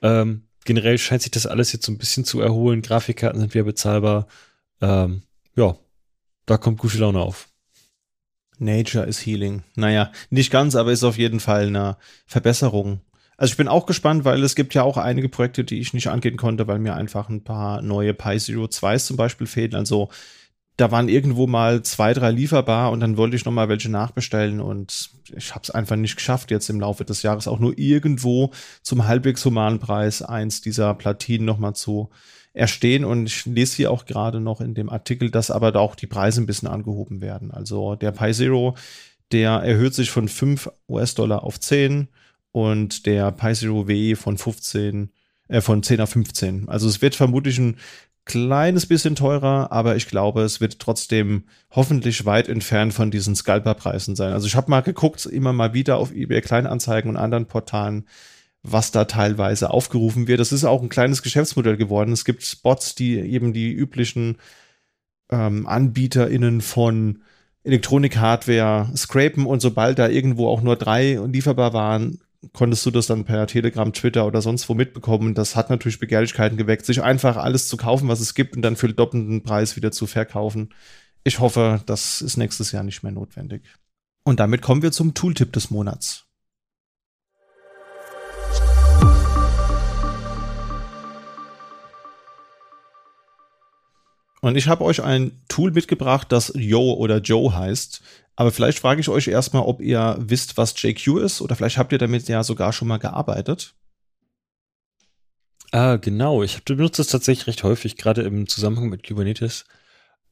Ähm, 0.02 0.44
generell 0.66 0.98
scheint 0.98 1.22
sich 1.22 1.32
das 1.32 1.46
alles 1.46 1.72
jetzt 1.74 1.86
so 1.86 1.92
ein 1.92 1.98
bisschen 1.98 2.26
zu 2.26 2.42
erholen. 2.42 2.82
Grafikkarten 2.82 3.40
sind 3.40 3.54
wieder 3.54 3.66
bezahlbar. 3.66 4.28
Ähm, 4.82 5.24
ja, 5.56 5.78
da 6.46 6.58
kommt 6.58 6.80
gute 6.80 6.98
Laune 6.98 7.20
auf. 7.20 7.49
Nature 8.60 9.06
is 9.06 9.26
Healing. 9.26 9.64
Naja, 9.76 10.12
nicht 10.30 10.52
ganz, 10.52 10.76
aber 10.76 10.92
ist 10.92 11.04
auf 11.04 11.18
jeden 11.18 11.40
Fall 11.40 11.68
eine 11.68 11.98
Verbesserung. 12.26 13.02
Also 13.38 13.54
ich 13.54 13.58
bin 13.58 13.70
auch 13.70 13.86
gespannt, 13.86 14.26
weil 14.26 14.44
es 14.44 14.56
gibt 14.56 14.74
ja 14.74 14.84
auch 14.84 14.98
einige 14.98 15.30
Projekte, 15.30 15.64
die 15.64 15.80
ich 15.80 15.94
nicht 15.94 16.08
angehen 16.08 16.36
konnte, 16.36 16.68
weil 16.68 16.80
mir 16.80 16.96
einfach 16.96 17.30
ein 17.30 17.44
paar 17.44 17.82
neue 17.82 18.14
Pi 18.14 18.38
Zero 18.38 18.66
2s 18.66 19.06
zum 19.06 19.16
Beispiel 19.16 19.48
fehlen. 19.48 19.76
Also 19.76 20.10
da 20.80 20.92
waren 20.92 21.10
irgendwo 21.10 21.46
mal 21.48 21.82
zwei, 21.84 22.14
drei 22.14 22.32
lieferbar 22.32 22.92
und 22.92 23.02
dann 23.02 23.18
wollte 23.18 23.36
ich 23.36 23.46
noch 23.46 23.52
mal 23.52 23.68
welche 23.68 23.90
nachbestellen 23.90 24.62
und 24.62 25.10
ich 25.36 25.52
habe 25.52 25.64
es 25.64 25.72
einfach 25.72 25.98
nicht 25.98 26.16
geschafft, 26.16 26.52
jetzt 26.52 26.70
im 26.70 26.80
Laufe 26.80 27.04
des 27.04 27.22
Jahres 27.22 27.48
auch 27.50 27.60
nur 27.60 27.78
irgendwo 27.78 28.52
zum 28.82 29.06
halbwegs 29.06 29.44
humanen 29.44 29.80
Preis 29.80 30.22
eins 30.22 30.62
dieser 30.62 30.94
Platinen 30.94 31.46
noch 31.46 31.60
mal 31.60 31.74
zu 31.74 32.10
erstehen. 32.60 33.06
Und 33.06 33.26
ich 33.28 33.46
lese 33.46 33.78
hier 33.78 33.92
auch 33.92 34.06
gerade 34.06 34.40
noch 34.40 34.62
in 34.62 34.74
dem 34.74 34.90
Artikel, 34.90 35.32
dass 35.32 35.52
aber 35.52 35.72
da 35.72 35.80
auch 35.80 35.96
die 35.96 36.08
Preise 36.08 36.42
ein 36.42 36.46
bisschen 36.46 36.68
angehoben 36.68 37.22
werden. 37.22 37.52
Also 37.52 37.96
der 37.96 38.12
Pi 38.12 38.34
Zero, 38.34 38.76
der 39.32 39.52
erhöht 39.52 39.94
sich 39.94 40.12
von 40.12 40.28
5 40.28 40.70
US-Dollar 40.88 41.44
auf 41.44 41.60
10 41.60 42.08
und 42.52 43.06
der 43.06 43.32
Pi 43.32 43.54
Zero 43.54 43.88
W 43.88 44.16
von 44.16 44.38
15, 44.38 45.12
äh, 45.48 45.62
von 45.62 45.84
10 45.84 46.02
auf 46.02 46.10
15. 46.10 46.70
Also 46.70 46.88
es 46.88 47.02
wird 47.02 47.16
vermutlich 47.16 47.58
ein 47.58 47.78
kleines 48.26 48.86
bisschen 48.86 49.16
teurer, 49.16 49.72
aber 49.72 49.96
ich 49.96 50.08
glaube, 50.08 50.44
es 50.44 50.62
wird 50.62 50.80
trotzdem 50.80 51.46
hoffentlich 51.72 52.26
weit 52.26 52.48
entfernt 52.48 52.94
von 52.94 53.10
diesen 53.10 53.36
Scalper-Preisen 53.36 54.16
sein. 54.16 54.34
Also 54.34 54.46
ich 54.46 54.56
habe 54.56 54.70
mal 54.70 54.82
geguckt, 54.82 55.26
immer 55.26 55.52
mal 55.52 55.74
wieder 55.74 55.98
auf 55.98 56.12
eBay 56.14 56.42
Kleinanzeigen 56.42 57.10
und 57.10 57.18
anderen 57.18 57.48
Portalen, 57.48 58.06
was 58.64 58.92
da 58.92 59.06
teilweise 59.06 59.72
aufgerufen 59.72 60.28
wird. 60.28 60.40
Das 60.40 60.52
ist 60.52 60.66
auch 60.66 60.82
ein 60.82 60.90
kleines 60.90 61.24
Geschäftsmodell 61.24 61.78
geworden. 61.78 62.12
Es 62.12 62.26
gibt 62.26 62.62
Bots, 62.64 62.96
die 62.96 63.20
eben 63.20 63.54
die 63.54 63.72
üblichen 63.72 64.38
ähm, 65.32 65.68
AnbieterInnen 65.68 66.62
von 66.62 67.24
Elektronik-Hardware 67.64 68.92
scrapen 68.96 69.46
und 69.46 69.62
sobald 69.62 70.00
da 70.00 70.08
irgendwo 70.08 70.48
auch 70.48 70.62
nur 70.62 70.76
drei 70.76 71.20
lieferbar 71.28 71.74
waren, 71.74 72.20
konntest 72.54 72.86
du 72.86 72.92
das 72.92 73.08
dann 73.08 73.26
per 73.26 73.48
Telegram, 73.48 73.92
Twitter 73.92 74.26
oder 74.26 74.42
sonst 74.42 74.70
wo 74.70 74.74
mitbekommen. 74.74 75.34
Das 75.34 75.56
hat 75.56 75.70
natürlich 75.70 76.00
Begehrlichkeiten 76.00 76.58
geweckt, 76.58 76.86
sich 76.86 77.04
einfach 77.04 77.38
alles 77.38 77.68
zu 77.68 77.78
kaufen, 77.78 78.08
was 78.08 78.22
es 78.22 78.34
gibt 78.34 78.56
und 78.56 78.62
dann 78.62 78.76
für 78.76 78.92
doppelten 78.92 79.44
Preis 79.44 79.76
wieder 79.76 79.92
zu 79.92 80.08
verkaufen. 80.08 80.74
Ich 81.24 81.40
hoffe, 81.40 81.82
das 81.86 82.22
ist 82.22 82.38
nächstes 82.38 82.72
Jahr 82.72 82.84
nicht 82.84 83.04
mehr 83.04 83.12
notwendig. 83.12 83.64
Und 84.24 84.40
damit 84.40 84.62
kommen 84.62 84.82
wir 84.82 84.92
zum 84.92 85.14
Tooltip 85.14 85.52
des 85.54 85.70
Monats. 85.70 86.29
Und 94.42 94.56
ich 94.56 94.68
habe 94.68 94.84
euch 94.84 95.04
ein 95.04 95.42
Tool 95.48 95.72
mitgebracht, 95.72 96.32
das 96.32 96.54
Yo 96.56 96.94
oder 96.94 97.20
Joe 97.20 97.54
heißt. 97.54 98.02
Aber 98.36 98.52
vielleicht 98.52 98.80
frage 98.80 99.02
ich 99.02 99.10
euch 99.10 99.28
erstmal, 99.28 99.64
ob 99.64 99.82
ihr 99.82 100.16
wisst, 100.20 100.56
was 100.56 100.82
JQ 100.82 101.18
ist 101.20 101.42
oder 101.42 101.56
vielleicht 101.56 101.78
habt 101.78 101.92
ihr 101.92 101.98
damit 101.98 102.28
ja 102.30 102.42
sogar 102.44 102.72
schon 102.72 102.88
mal 102.88 102.98
gearbeitet. 102.98 103.76
Ah, 105.72 105.98
genau. 105.98 106.42
Ich 106.42 106.56
habe 106.56 106.76
benutzt 106.76 107.00
das 107.00 107.08
tatsächlich 107.08 107.48
recht 107.48 107.64
häufig, 107.64 107.98
gerade 107.98 108.22
im 108.22 108.48
Zusammenhang 108.48 108.90
mit 108.90 109.06
Kubernetes. 109.06 109.66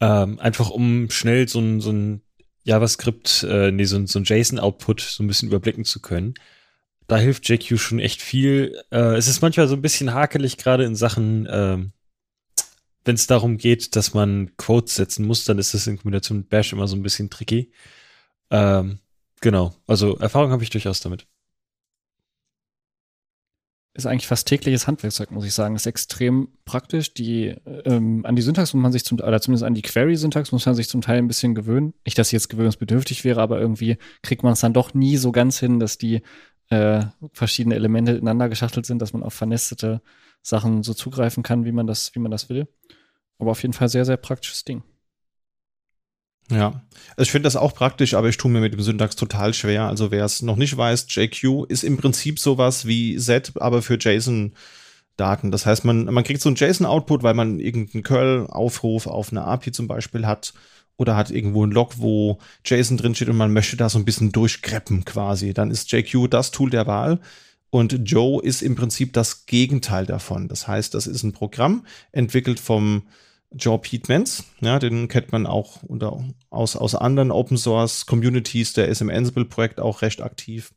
Ähm, 0.00 0.38
einfach 0.38 0.70
um 0.70 1.10
schnell 1.10 1.48
so 1.48 1.60
ein, 1.60 1.80
so 1.80 1.90
ein 1.90 2.22
JavaScript, 2.64 3.44
äh, 3.48 3.70
nee, 3.70 3.84
so, 3.84 4.04
so 4.06 4.18
ein 4.18 4.24
JSON-Output 4.24 5.00
so 5.00 5.22
ein 5.22 5.26
bisschen 5.26 5.48
überblicken 5.48 5.84
zu 5.84 6.00
können. 6.00 6.34
Da 7.08 7.16
hilft 7.16 7.48
JQ 7.48 7.78
schon 7.78 7.98
echt 7.98 8.20
viel. 8.20 8.80
Äh, 8.90 9.16
es 9.16 9.28
ist 9.28 9.42
manchmal 9.42 9.68
so 9.68 9.74
ein 9.74 9.82
bisschen 9.82 10.12
hakelig, 10.12 10.56
gerade 10.56 10.84
in 10.84 10.96
Sachen, 10.96 11.46
äh, 11.46 11.78
wenn 13.08 13.16
es 13.16 13.26
darum 13.26 13.56
geht, 13.56 13.96
dass 13.96 14.14
man 14.14 14.56
Quotes 14.56 14.94
setzen 14.94 15.26
muss, 15.26 15.44
dann 15.44 15.58
ist 15.58 15.74
das 15.74 15.88
in 15.88 15.96
Kombination 15.96 16.38
mit 16.38 16.48
Bash 16.48 16.72
immer 16.72 16.86
so 16.86 16.94
ein 16.94 17.02
bisschen 17.02 17.30
tricky. 17.30 17.72
Ähm, 18.50 19.00
genau, 19.40 19.74
also 19.88 20.16
Erfahrung 20.18 20.52
habe 20.52 20.62
ich 20.62 20.70
durchaus 20.70 21.00
damit 21.00 21.26
ist 23.98 24.06
eigentlich 24.06 24.28
fast 24.28 24.46
tägliches 24.46 24.86
Handwerkszeug, 24.86 25.32
muss 25.32 25.44
ich 25.44 25.52
sagen. 25.52 25.74
Ist 25.74 25.86
extrem 25.86 26.48
praktisch. 26.64 27.14
Die, 27.14 27.56
ähm, 27.84 28.24
an 28.24 28.36
die 28.36 28.42
Syntax 28.42 28.72
muss 28.72 28.82
man 28.82 28.92
sich 28.92 29.04
zum, 29.04 29.18
oder 29.18 29.40
zumindest 29.40 29.64
an 29.64 29.74
die 29.74 29.82
Query-Syntax 29.82 30.52
muss 30.52 30.64
man 30.66 30.76
sich 30.76 30.88
zum 30.88 31.00
Teil 31.00 31.18
ein 31.18 31.26
bisschen 31.26 31.56
gewöhnen. 31.56 31.94
Nicht, 32.04 32.16
dass 32.16 32.28
sie 32.28 32.36
jetzt 32.36 32.48
gewöhnungsbedürftig 32.48 33.24
wäre, 33.24 33.42
aber 33.42 33.60
irgendwie 33.60 33.98
kriegt 34.22 34.44
man 34.44 34.52
es 34.52 34.60
dann 34.60 34.72
doch 34.72 34.94
nie 34.94 35.16
so 35.16 35.32
ganz 35.32 35.58
hin, 35.58 35.80
dass 35.80 35.98
die 35.98 36.22
äh, 36.70 37.06
verschiedene 37.32 37.74
Elemente 37.74 38.12
ineinander 38.12 38.48
geschachtelt 38.48 38.86
sind, 38.86 39.02
dass 39.02 39.12
man 39.12 39.24
auf 39.24 39.34
vernestete 39.34 40.00
Sachen 40.42 40.84
so 40.84 40.94
zugreifen 40.94 41.42
kann, 41.42 41.64
wie 41.64 41.72
man 41.72 41.88
das, 41.88 42.14
wie 42.14 42.20
man 42.20 42.30
das 42.30 42.48
will. 42.48 42.68
Aber 43.38 43.52
auf 43.52 43.62
jeden 43.62 43.74
Fall 43.74 43.88
sehr, 43.88 44.04
sehr 44.04 44.16
praktisches 44.16 44.64
Ding. 44.64 44.82
Ja, 46.50 46.82
also 47.10 47.22
ich 47.22 47.30
finde 47.30 47.46
das 47.46 47.56
auch 47.56 47.74
praktisch, 47.74 48.14
aber 48.14 48.28
ich 48.28 48.38
tue 48.38 48.50
mir 48.50 48.60
mit 48.60 48.72
dem 48.72 48.80
Syntax 48.80 49.16
total 49.16 49.52
schwer. 49.52 49.84
Also 49.84 50.10
wer 50.10 50.24
es 50.24 50.40
noch 50.40 50.56
nicht 50.56 50.76
weiß, 50.76 51.06
JQ 51.10 51.66
ist 51.68 51.84
im 51.84 51.98
Prinzip 51.98 52.38
sowas 52.38 52.86
wie 52.86 53.18
Z, 53.18 53.52
aber 53.56 53.82
für 53.82 53.98
JSON-Daten. 53.98 55.50
Das 55.50 55.66
heißt, 55.66 55.84
man, 55.84 56.06
man 56.06 56.24
kriegt 56.24 56.40
so 56.40 56.48
einen 56.48 56.56
JSON-Output, 56.56 57.22
weil 57.22 57.34
man 57.34 57.60
irgendeinen 57.60 58.02
Curl-Aufruf 58.02 59.06
auf 59.06 59.30
eine 59.30 59.44
API 59.44 59.72
zum 59.72 59.88
Beispiel 59.88 60.26
hat 60.26 60.54
oder 60.96 61.16
hat 61.16 61.30
irgendwo 61.30 61.66
ein 61.66 61.70
Log, 61.70 61.98
wo 61.98 62.38
JSON 62.64 62.96
drinsteht 62.96 63.28
und 63.28 63.36
man 63.36 63.52
möchte 63.52 63.76
da 63.76 63.90
so 63.90 63.98
ein 63.98 64.06
bisschen 64.06 64.32
durchgreppen 64.32 65.04
quasi. 65.04 65.52
Dann 65.52 65.70
ist 65.70 65.92
JQ 65.92 66.28
das 66.30 66.50
Tool 66.50 66.70
der 66.70 66.86
Wahl. 66.86 67.20
Und 67.70 68.08
Joe 68.10 68.42
ist 68.42 68.62
im 68.62 68.74
Prinzip 68.74 69.12
das 69.12 69.44
Gegenteil 69.44 70.06
davon. 70.06 70.48
Das 70.48 70.66
heißt, 70.66 70.94
das 70.94 71.06
ist 71.06 71.22
ein 71.22 71.34
Programm 71.34 71.84
entwickelt 72.12 72.58
vom 72.58 73.02
Joe 73.50 73.78
Piedmans, 73.78 74.44
ja, 74.60 74.78
den 74.78 75.08
kennt 75.08 75.32
man 75.32 75.46
auch 75.46 75.82
unter, 75.82 76.22
aus, 76.50 76.76
aus 76.76 76.94
anderen 76.94 77.30
Open 77.30 77.56
Source 77.56 78.06
Communities, 78.06 78.74
der 78.74 78.88
ist 78.88 79.00
im 79.00 79.10
Ansible-Projekt 79.10 79.80
auch 79.80 80.02
recht 80.02 80.20
aktiv. 80.20 80.74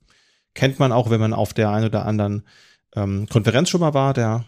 Kennt 0.54 0.80
man 0.80 0.92
auch, 0.92 1.10
wenn 1.10 1.20
man 1.20 1.34
auf 1.34 1.54
der 1.54 1.70
einen 1.70 1.86
oder 1.86 2.06
anderen 2.06 2.44
ähm, 2.96 3.28
Konferenz 3.30 3.70
schon 3.70 3.82
mal 3.82 3.94
war, 3.94 4.14
der 4.14 4.46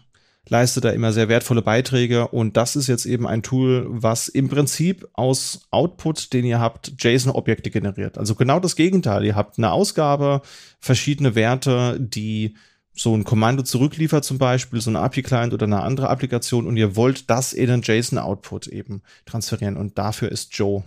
leistet 0.48 0.84
da 0.84 0.90
immer 0.90 1.12
sehr 1.12 1.28
wertvolle 1.28 1.62
Beiträge 1.62 2.28
und 2.28 2.56
das 2.56 2.76
ist 2.76 2.86
jetzt 2.86 3.06
eben 3.06 3.26
ein 3.26 3.42
Tool, 3.42 3.86
was 3.88 4.28
im 4.28 4.48
Prinzip 4.48 5.08
aus 5.14 5.66
Output, 5.70 6.32
den 6.32 6.44
ihr 6.44 6.60
habt, 6.60 6.92
JSON-Objekte 7.02 7.70
generiert. 7.70 8.18
Also 8.18 8.34
genau 8.34 8.60
das 8.60 8.76
Gegenteil. 8.76 9.24
Ihr 9.24 9.36
habt 9.36 9.58
eine 9.58 9.72
Ausgabe, 9.72 10.42
verschiedene 10.80 11.34
Werte, 11.34 11.98
die 11.98 12.56
so 12.94 13.14
ein 13.14 13.24
Kommando 13.24 13.64
zurückliefert 13.64 14.24
zum 14.24 14.38
Beispiel, 14.38 14.80
so 14.80 14.90
ein 14.90 14.96
API-Client 14.96 15.52
oder 15.52 15.66
eine 15.66 15.82
andere 15.82 16.08
Applikation 16.08 16.66
und 16.66 16.76
ihr 16.76 16.94
wollt 16.94 17.28
das 17.28 17.52
in 17.52 17.70
einen 17.70 17.82
JSON-Output 17.82 18.68
eben 18.68 19.02
transferieren 19.26 19.76
und 19.76 19.98
dafür 19.98 20.30
ist 20.30 20.56
Joe 20.56 20.84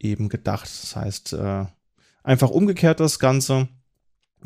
eben 0.00 0.28
gedacht. 0.28 0.68
Das 0.82 0.96
heißt, 0.96 1.32
äh, 1.34 1.66
einfach 2.24 2.50
umgekehrt 2.50 2.98
das 2.98 3.20
Ganze. 3.20 3.68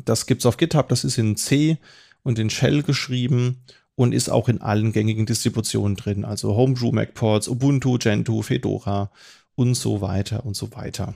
Das 0.03 0.27
gibt's 0.27 0.45
auf 0.45 0.57
GitHub, 0.57 0.87
das 0.89 1.03
ist 1.03 1.17
in 1.17 1.37
C 1.37 1.77
und 2.21 2.37
in 2.37 2.49
Shell 2.49 2.83
geschrieben 2.83 3.63
und 3.95 4.13
ist 4.13 4.29
auch 4.29 4.47
in 4.47 4.61
allen 4.61 4.91
gängigen 4.91 5.25
Distributionen 5.25 5.95
drin, 5.95 6.25
also 6.25 6.55
Homebrew, 6.55 6.91
MacPorts, 6.91 7.47
Ubuntu, 7.47 7.97
Gentoo, 7.97 8.41
Fedora 8.41 9.09
und 9.55 9.73
so 9.73 10.01
weiter 10.01 10.45
und 10.45 10.55
so 10.55 10.73
weiter. 10.73 11.15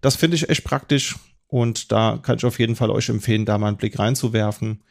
Das 0.00 0.16
finde 0.16 0.36
ich 0.36 0.48
echt 0.48 0.64
praktisch 0.64 1.16
und 1.48 1.92
da 1.92 2.18
kann 2.22 2.36
ich 2.36 2.44
auf 2.44 2.58
jeden 2.58 2.76
Fall 2.76 2.90
euch 2.90 3.08
empfehlen, 3.08 3.44
da 3.44 3.58
mal 3.58 3.68
einen 3.68 3.76
Blick 3.76 3.98
reinzuwerfen. 3.98 4.82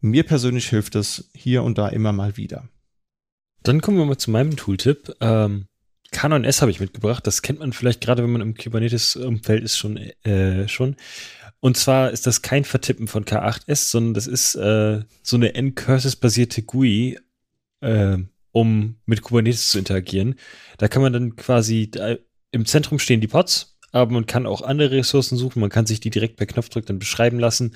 Mir 0.00 0.22
persönlich 0.22 0.68
hilft 0.68 0.94
es 0.94 1.30
hier 1.34 1.62
und 1.62 1.78
da 1.78 1.88
immer 1.88 2.12
mal 2.12 2.36
wieder. 2.36 2.68
Dann 3.62 3.80
kommen 3.80 3.98
wir 3.98 4.04
mal 4.04 4.18
zu 4.18 4.30
meinem 4.30 4.56
Tooltip. 4.56 5.14
Ähm, 5.20 5.66
K9S 6.12 6.60
habe 6.60 6.70
ich 6.70 6.80
mitgebracht. 6.80 7.26
Das 7.26 7.42
kennt 7.42 7.58
man 7.58 7.72
vielleicht 7.72 8.00
gerade, 8.00 8.22
wenn 8.22 8.30
man 8.30 8.40
im 8.40 8.54
Kubernetes-Umfeld 8.54 9.64
ist, 9.64 9.76
schon, 9.76 9.96
äh, 9.96 10.68
schon. 10.68 10.96
Und 11.60 11.76
zwar 11.76 12.12
ist 12.12 12.26
das 12.26 12.42
kein 12.42 12.64
Vertippen 12.64 13.08
von 13.08 13.24
K8S, 13.24 13.90
sondern 13.90 14.14
das 14.14 14.28
ist 14.28 14.54
äh, 14.54 15.02
so 15.22 15.36
eine 15.36 15.54
N-Curses-basierte 15.54 16.62
GUI, 16.62 17.18
äh, 17.80 18.18
um 18.52 18.96
mit 19.06 19.22
Kubernetes 19.22 19.68
zu 19.68 19.78
interagieren. 19.78 20.36
Da 20.78 20.86
kann 20.86 21.02
man 21.02 21.12
dann 21.12 21.34
quasi, 21.36 21.90
im 22.52 22.64
Zentrum 22.64 23.00
stehen 23.00 23.20
die 23.20 23.26
Pods, 23.26 23.76
aber 23.90 24.12
man 24.12 24.26
kann 24.26 24.46
auch 24.46 24.62
andere 24.62 24.92
Ressourcen 24.92 25.36
suchen. 25.36 25.60
Man 25.60 25.70
kann 25.70 25.86
sich 25.86 25.98
die 25.98 26.10
direkt 26.10 26.36
per 26.36 26.46
Knopfdruck 26.46 26.86
dann 26.86 27.00
beschreiben 27.00 27.40
lassen 27.40 27.74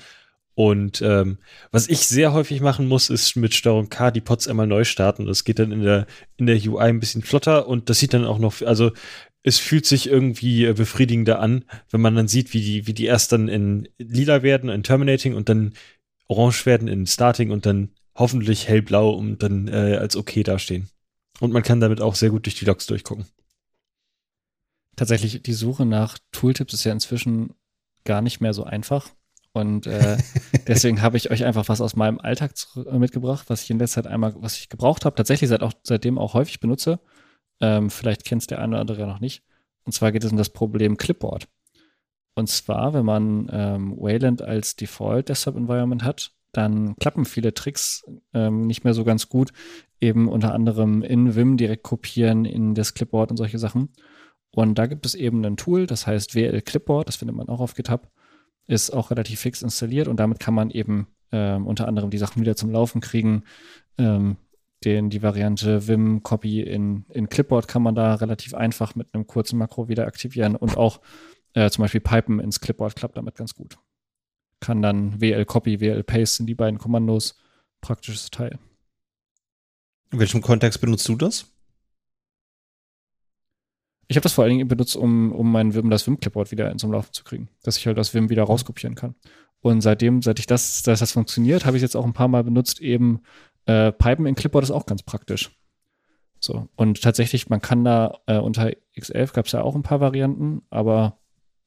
und 0.55 1.01
ähm, 1.01 1.39
was 1.71 1.87
ich 1.87 2.07
sehr 2.07 2.33
häufig 2.33 2.61
machen 2.61 2.87
muss, 2.87 3.09
ist 3.09 3.35
mit 3.35 3.55
Steuerung 3.55 3.89
K 3.89 4.11
die 4.11 4.21
Pods 4.21 4.47
einmal 4.47 4.67
neu 4.67 4.83
starten. 4.83 5.25
Das 5.25 5.43
geht 5.43 5.59
dann 5.59 5.71
in 5.71 5.81
der, 5.81 6.05
in 6.37 6.45
der 6.45 6.57
UI 6.57 6.83
ein 6.83 6.99
bisschen 6.99 7.23
flotter 7.23 7.67
und 7.67 7.89
das 7.89 7.99
sieht 7.99 8.13
dann 8.13 8.25
auch 8.25 8.37
noch, 8.37 8.61
also 8.61 8.91
es 9.41 9.59
fühlt 9.59 9.85
sich 9.85 10.07
irgendwie 10.07 10.65
äh, 10.65 10.73
befriedigender 10.73 11.39
an, 11.39 11.65
wenn 11.89 12.01
man 12.01 12.15
dann 12.15 12.27
sieht, 12.27 12.53
wie 12.53 12.61
die, 12.61 12.87
wie 12.87 12.93
die 12.93 13.05
erst 13.05 13.31
dann 13.31 13.47
in 13.47 13.89
lila 13.97 14.43
werden, 14.43 14.69
in 14.69 14.83
Terminating 14.83 15.33
und 15.33 15.49
dann 15.49 15.73
orange 16.27 16.65
werden 16.65 16.87
in 16.87 17.07
Starting 17.07 17.51
und 17.51 17.65
dann 17.65 17.89
hoffentlich 18.15 18.67
hellblau 18.67 19.09
und 19.09 19.41
dann 19.41 19.67
äh, 19.67 19.97
als 19.97 20.15
okay 20.15 20.43
dastehen. 20.43 20.89
Und 21.39 21.51
man 21.51 21.63
kann 21.63 21.79
damit 21.79 21.99
auch 21.99 22.15
sehr 22.15 22.29
gut 22.29 22.45
durch 22.45 22.55
die 22.55 22.65
Logs 22.65 22.85
durchgucken. 22.85 23.25
Tatsächlich, 24.95 25.41
die 25.41 25.53
Suche 25.53 25.85
nach 25.85 26.19
Tooltips 26.31 26.73
ist 26.73 26.83
ja 26.83 26.91
inzwischen 26.91 27.55
gar 28.03 28.21
nicht 28.21 28.39
mehr 28.39 28.53
so 28.53 28.63
einfach. 28.63 29.09
Und 29.53 29.85
äh, 29.87 30.17
deswegen 30.67 31.01
habe 31.01 31.17
ich 31.17 31.31
euch 31.31 31.45
einfach 31.45 31.69
was 31.69 31.79
aus 31.79 31.95
meinem 31.95 32.19
Alltag 32.19 32.53
äh, 32.75 32.97
mitgebracht, 32.97 33.49
was 33.49 33.63
ich 33.63 33.69
in 33.69 33.79
letzter 33.79 34.03
Zeit 34.03 34.11
einmal, 34.11 34.33
was 34.37 34.57
ich 34.57 34.69
gebraucht 34.69 35.05
habe, 35.05 35.15
tatsächlich 35.15 35.49
seit 35.49 35.61
auch, 35.61 35.73
seitdem 35.83 36.17
auch 36.17 36.33
häufig 36.33 36.59
benutze. 36.59 36.99
Ähm, 37.61 37.89
vielleicht 37.89 38.25
kennt 38.25 38.41
es 38.41 38.47
der 38.47 38.59
eine 38.59 38.71
oder 38.71 38.81
andere 38.81 39.07
noch 39.07 39.19
nicht. 39.19 39.43
Und 39.85 39.91
zwar 39.91 40.11
geht 40.11 40.23
es 40.23 40.31
um 40.31 40.37
das 40.37 40.49
Problem 40.49 40.97
Clipboard. 40.97 41.47
Und 42.35 42.49
zwar, 42.49 42.93
wenn 42.93 43.05
man 43.05 43.47
ähm, 43.51 43.95
Wayland 43.97 44.41
als 44.41 44.75
Default 44.75 45.29
Desktop 45.29 45.55
Environment 45.55 46.03
hat, 46.03 46.31
dann 46.51 46.95
klappen 46.95 47.25
viele 47.25 47.53
Tricks 47.53 48.03
ähm, 48.33 48.65
nicht 48.65 48.83
mehr 48.83 48.93
so 48.93 49.03
ganz 49.03 49.29
gut. 49.29 49.51
Eben 49.99 50.27
unter 50.29 50.53
anderem 50.53 51.03
in 51.03 51.35
Vim 51.35 51.57
direkt 51.57 51.83
kopieren 51.83 52.45
in 52.45 52.73
das 52.73 52.95
Clipboard 52.95 53.31
und 53.31 53.37
solche 53.37 53.59
Sachen. 53.59 53.89
Und 54.51 54.75
da 54.75 54.87
gibt 54.87 55.05
es 55.05 55.15
eben 55.15 55.43
ein 55.45 55.57
Tool, 55.57 55.87
das 55.87 56.05
heißt 56.05 56.35
WL 56.35 56.61
Clipboard, 56.61 57.07
das 57.07 57.15
findet 57.15 57.35
man 57.35 57.49
auch 57.49 57.59
auf 57.59 57.75
GitHub 57.75 58.11
ist 58.67 58.91
auch 58.91 59.11
relativ 59.11 59.39
fix 59.39 59.61
installiert 59.61 60.07
und 60.07 60.17
damit 60.17 60.39
kann 60.39 60.53
man 60.53 60.69
eben 60.69 61.07
ähm, 61.31 61.67
unter 61.67 61.87
anderem 61.87 62.09
die 62.09 62.17
Sachen 62.17 62.41
wieder 62.41 62.55
zum 62.55 62.71
Laufen 62.71 63.01
kriegen. 63.01 63.43
Ähm, 63.97 64.37
den, 64.85 65.09
die 65.09 65.21
Variante 65.21 65.87
Vim 65.87 66.23
Copy 66.23 66.61
in, 66.61 67.05
in 67.09 67.29
Clipboard 67.29 67.67
kann 67.67 67.81
man 67.81 67.95
da 67.95 68.15
relativ 68.15 68.53
einfach 68.53 68.95
mit 68.95 69.07
einem 69.13 69.27
kurzen 69.27 69.57
Makro 69.57 69.87
wieder 69.87 70.07
aktivieren 70.07 70.55
und 70.55 70.77
auch 70.77 70.99
äh, 71.53 71.69
zum 71.69 71.83
Beispiel 71.83 72.01
Pipen 72.01 72.39
ins 72.39 72.59
Clipboard 72.59 72.95
klappt 72.95 73.17
damit 73.17 73.35
ganz 73.35 73.55
gut. 73.55 73.77
Kann 74.59 74.81
dann 74.81 75.19
WL 75.21 75.45
Copy, 75.45 75.79
WL 75.79 76.03
Paste 76.03 76.37
sind 76.37 76.47
die 76.47 76.55
beiden 76.55 76.79
Kommandos. 76.79 77.37
Praktisches 77.81 78.29
Teil. 78.29 78.59
In 80.11 80.19
welchem 80.19 80.41
Kontext 80.41 80.79
benutzt 80.79 81.07
du 81.09 81.15
das? 81.15 81.52
Ich 84.07 84.17
habe 84.17 84.23
das 84.23 84.33
vor 84.33 84.43
allen 84.43 84.57
Dingen 84.57 84.67
benutzt, 84.67 84.95
um, 84.95 85.31
um 85.31 85.51
mein 85.51 85.73
Vim, 85.73 85.89
das 85.89 86.05
Vim-Clipboard 86.05 86.51
wieder 86.51 86.69
in 86.71 86.77
zum 86.77 86.91
Laufen 86.91 87.13
zu 87.13 87.23
kriegen, 87.23 87.49
dass 87.63 87.77
ich 87.77 87.87
halt 87.87 87.97
das 87.97 88.13
Vim 88.13 88.29
wieder 88.29 88.43
rauskopieren 88.43 88.95
kann. 88.95 89.15
Und 89.61 89.81
seitdem, 89.81 90.21
seit 90.21 90.39
ich 90.39 90.45
das, 90.45 90.83
dass 90.83 90.99
das 90.99 91.13
funktioniert, 91.13 91.65
habe 91.65 91.77
ich 91.77 91.83
jetzt 91.83 91.95
auch 91.95 92.05
ein 92.05 92.13
paar 92.13 92.27
Mal 92.27 92.43
benutzt, 92.43 92.81
eben 92.81 93.21
äh, 93.65 93.91
Pipen 93.93 94.25
in 94.25 94.35
Clipboard 94.35 94.63
ist 94.63 94.71
auch 94.71 94.85
ganz 94.85 95.03
praktisch. 95.03 95.51
So. 96.39 96.67
Und 96.75 97.01
tatsächlich, 97.01 97.49
man 97.49 97.61
kann 97.61 97.85
da 97.85 98.19
äh, 98.25 98.37
unter 98.37 98.71
X11 98.97 99.33
gab 99.33 99.45
es 99.45 99.53
ja 99.53 99.61
auch 99.61 99.75
ein 99.75 99.83
paar 99.83 100.01
Varianten, 100.01 100.61
aber 100.69 101.19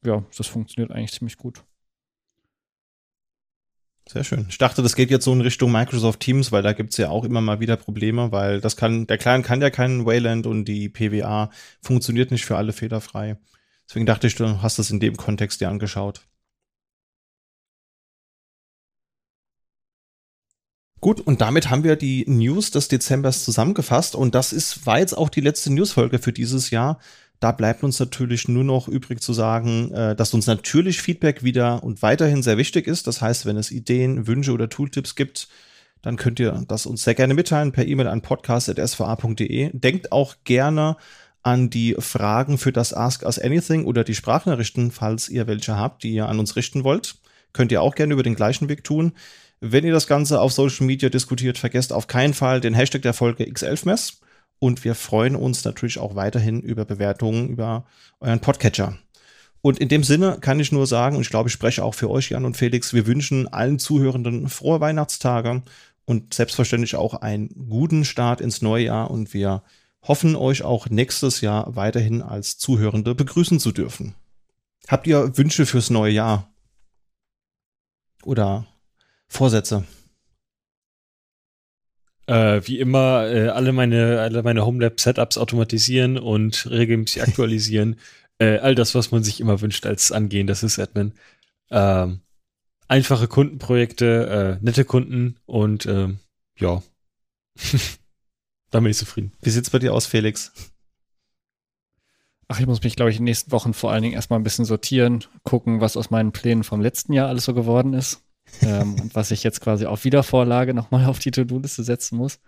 ja, 0.05 0.23
das 0.37 0.45
funktioniert 0.45 0.91
eigentlich 0.91 1.13
ziemlich 1.13 1.37
gut. 1.37 1.63
Sehr 4.09 4.23
schön. 4.23 4.45
Ich 4.49 4.57
dachte, 4.57 4.81
das 4.81 4.95
geht 4.95 5.11
jetzt 5.11 5.25
so 5.25 5.33
in 5.33 5.41
Richtung 5.41 5.71
Microsoft 5.71 6.21
Teams, 6.21 6.51
weil 6.51 6.63
da 6.63 6.71
gibt's 6.73 6.97
ja 6.97 7.09
auch 7.09 7.25
immer 7.25 7.41
mal 7.41 7.59
wieder 7.59 7.75
Probleme, 7.75 8.31
weil 8.31 8.61
das 8.61 8.77
kann, 8.77 9.05
der 9.05 9.17
Client 9.17 9.45
kann 9.45 9.61
ja 9.61 9.69
keinen 9.69 10.05
Wayland 10.05 10.47
und 10.47 10.65
die 10.65 10.87
PWA 10.87 11.49
funktioniert 11.81 12.31
nicht 12.31 12.45
für 12.45 12.55
alle 12.55 12.71
fehlerfrei. 12.71 13.37
Deswegen 13.87 14.05
dachte 14.05 14.27
ich, 14.27 14.35
du 14.35 14.61
hast 14.61 14.79
das 14.79 14.91
in 14.91 14.99
dem 15.01 15.17
Kontext 15.17 15.59
dir 15.59 15.69
angeschaut. 15.69 16.21
Gut, 20.99 21.21
und 21.21 21.41
damit 21.41 21.69
haben 21.69 21.83
wir 21.83 21.95
die 21.95 22.25
News 22.27 22.71
des 22.71 22.87
Dezembers 22.87 23.43
zusammengefasst 23.43 24.15
und 24.15 24.33
das 24.33 24.51
ist, 24.51 24.85
war 24.87 24.97
jetzt 24.99 25.15
auch 25.15 25.29
die 25.29 25.41
letzte 25.41 25.71
Newsfolge 25.71 26.17
für 26.17 26.33
dieses 26.33 26.71
Jahr. 26.71 26.99
Da 27.39 27.51
bleibt 27.51 27.83
uns 27.83 27.99
natürlich 27.99 28.47
nur 28.47 28.63
noch 28.63 28.87
übrig 28.87 29.21
zu 29.21 29.33
sagen, 29.33 29.91
äh, 29.91 30.15
dass 30.15 30.33
uns 30.33 30.47
natürlich 30.47 31.01
Feedback 31.01 31.43
wieder 31.43 31.83
und 31.83 32.01
weiterhin 32.01 32.41
sehr 32.41 32.57
wichtig 32.57 32.87
ist. 32.87 33.05
Das 33.05 33.21
heißt, 33.21 33.45
wenn 33.45 33.57
es 33.57 33.71
Ideen, 33.71 34.25
Wünsche 34.27 34.53
oder 34.53 34.69
Tooltips 34.69 35.15
gibt, 35.15 35.47
dann 36.01 36.15
könnt 36.15 36.39
ihr 36.39 36.63
das 36.67 36.85
uns 36.85 37.03
sehr 37.03 37.15
gerne 37.15 37.33
mitteilen 37.33 37.71
per 37.71 37.85
E-Mail 37.85 38.07
an 38.07 38.21
podcast.sva.de. 38.21 39.71
Denkt 39.73 40.11
auch 40.11 40.35
gerne 40.43 40.97
an 41.43 41.69
die 41.69 41.95
Fragen 41.99 42.57
für 42.57 42.71
das 42.71 42.93
Ask 42.93 43.23
Us 43.23 43.39
Anything 43.39 43.85
oder 43.85 44.03
die 44.03 44.15
Sprachnachrichten, 44.15 44.91
falls 44.91 45.29
ihr 45.29 45.47
welche 45.47 45.77
habt, 45.77 46.03
die 46.03 46.13
ihr 46.13 46.27
an 46.27 46.39
uns 46.39 46.55
richten 46.55 46.83
wollt. 46.83 47.15
Könnt 47.53 47.71
ihr 47.71 47.81
auch 47.81 47.95
gerne 47.95 48.13
über 48.13 48.23
den 48.23 48.35
gleichen 48.35 48.67
Weg 48.69 48.83
tun. 48.83 49.13
Wenn 49.59 49.85
ihr 49.85 49.93
das 49.93 50.07
Ganze 50.07 50.41
auf 50.41 50.51
Social 50.51 50.85
Media 50.85 51.09
diskutiert, 51.09 51.57
vergesst 51.57 51.93
auf 51.93 52.07
keinen 52.07 52.33
Fall 52.33 52.61
den 52.61 52.73
Hashtag 52.73 53.01
der 53.01 53.13
Folge 53.13 53.45
X11mess. 53.45 54.17
Und 54.59 54.83
wir 54.83 54.95
freuen 54.95 55.35
uns 55.35 55.63
natürlich 55.65 55.99
auch 55.99 56.15
weiterhin 56.15 56.61
über 56.61 56.85
Bewertungen 56.85 57.49
über 57.49 57.85
euren 58.19 58.39
Podcatcher. 58.39 58.97
Und 59.61 59.79
in 59.79 59.89
dem 59.89 60.03
Sinne 60.03 60.37
kann 60.39 60.59
ich 60.59 60.71
nur 60.71 60.87
sagen, 60.87 61.15
und 61.15 61.21
ich 61.21 61.29
glaube, 61.29 61.49
ich 61.49 61.53
spreche 61.53 61.83
auch 61.83 61.93
für 61.93 62.09
euch, 62.09 62.29
Jan 62.29 62.45
und 62.45 62.57
Felix, 62.57 62.93
wir 62.93 63.05
wünschen 63.05 63.47
allen 63.47 63.79
Zuhörenden 63.79 64.49
frohe 64.49 64.79
Weihnachtstage 64.79 65.63
und 66.05 66.33
selbstverständlich 66.33 66.95
auch 66.95 67.15
einen 67.15 67.49
guten 67.69 68.05
Start 68.05 68.39
ins 68.39 68.61
neue 68.61 68.85
Jahr. 68.85 69.11
Und 69.11 69.33
wir 69.33 69.63
hoffen, 70.03 70.35
euch 70.35 70.63
auch 70.63 70.89
nächstes 70.89 71.41
Jahr 71.41 71.75
weiterhin 71.75 72.21
als 72.21 72.57
Zuhörende 72.57 73.13
begrüßen 73.13 73.59
zu 73.59 73.71
dürfen. 73.71 74.15
Habt 74.87 75.05
ihr 75.05 75.37
Wünsche 75.37 75.65
fürs 75.65 75.89
neue 75.89 76.13
Jahr? 76.13 76.49
Oder 78.23 78.65
Vorsätze? 79.27 79.83
Äh, 82.27 82.61
wie 82.67 82.79
immer, 82.79 83.25
äh, 83.27 83.47
alle 83.47 83.71
meine, 83.71 84.19
alle 84.19 84.43
meine 84.43 84.65
Homelab-Setups 84.65 85.37
automatisieren 85.37 86.17
und 86.17 86.69
regelmäßig 86.69 87.21
aktualisieren. 87.27 87.97
äh, 88.39 88.57
all 88.59 88.75
das, 88.75 88.93
was 88.93 89.11
man 89.11 89.23
sich 89.23 89.39
immer 89.39 89.61
wünscht 89.61 89.85
als 89.85 90.11
angehender 90.11 90.53
Sys-Admin. 90.53 91.13
Ähm, 91.71 92.19
einfache 92.87 93.27
Kundenprojekte, 93.27 94.59
äh, 94.59 94.63
nette 94.63 94.85
Kunden 94.85 95.37
und 95.45 95.85
ähm, 95.85 96.19
ja. 96.57 96.83
da 98.71 98.79
bin 98.79 98.91
ich 98.91 98.97
zufrieden. 98.97 99.31
Wie 99.41 99.49
sieht's 99.49 99.69
bei 99.69 99.79
dir 99.79 99.93
aus, 99.93 100.05
Felix? 100.05 100.51
Ach, 102.49 102.59
ich 102.59 102.67
muss 102.67 102.83
mich, 102.83 102.95
glaube 102.95 103.09
ich, 103.09 103.17
in 103.17 103.21
den 103.21 103.31
nächsten 103.31 103.51
Wochen 103.51 103.73
vor 103.73 103.91
allen 103.91 104.03
Dingen 104.03 104.13
erstmal 104.13 104.39
ein 104.39 104.43
bisschen 104.43 104.65
sortieren, 104.65 105.23
gucken, 105.43 105.81
was 105.81 105.97
aus 105.97 106.11
meinen 106.11 106.31
Plänen 106.31 106.63
vom 106.63 106.81
letzten 106.81 107.13
Jahr 107.13 107.29
alles 107.29 107.45
so 107.45 107.53
geworden 107.53 107.93
ist 107.93 108.21
ähm, 108.61 108.95
und 108.99 109.15
was 109.15 109.31
ich 109.31 109.43
jetzt 109.43 109.61
quasi 109.61 109.85
auf 109.85 110.03
Wiedervorlage 110.03 110.73
nochmal 110.73 111.05
auf 111.05 111.19
die 111.19 111.31
To-Do-Liste 111.31 111.83
setzen 111.83 112.17
muss. 112.17 112.39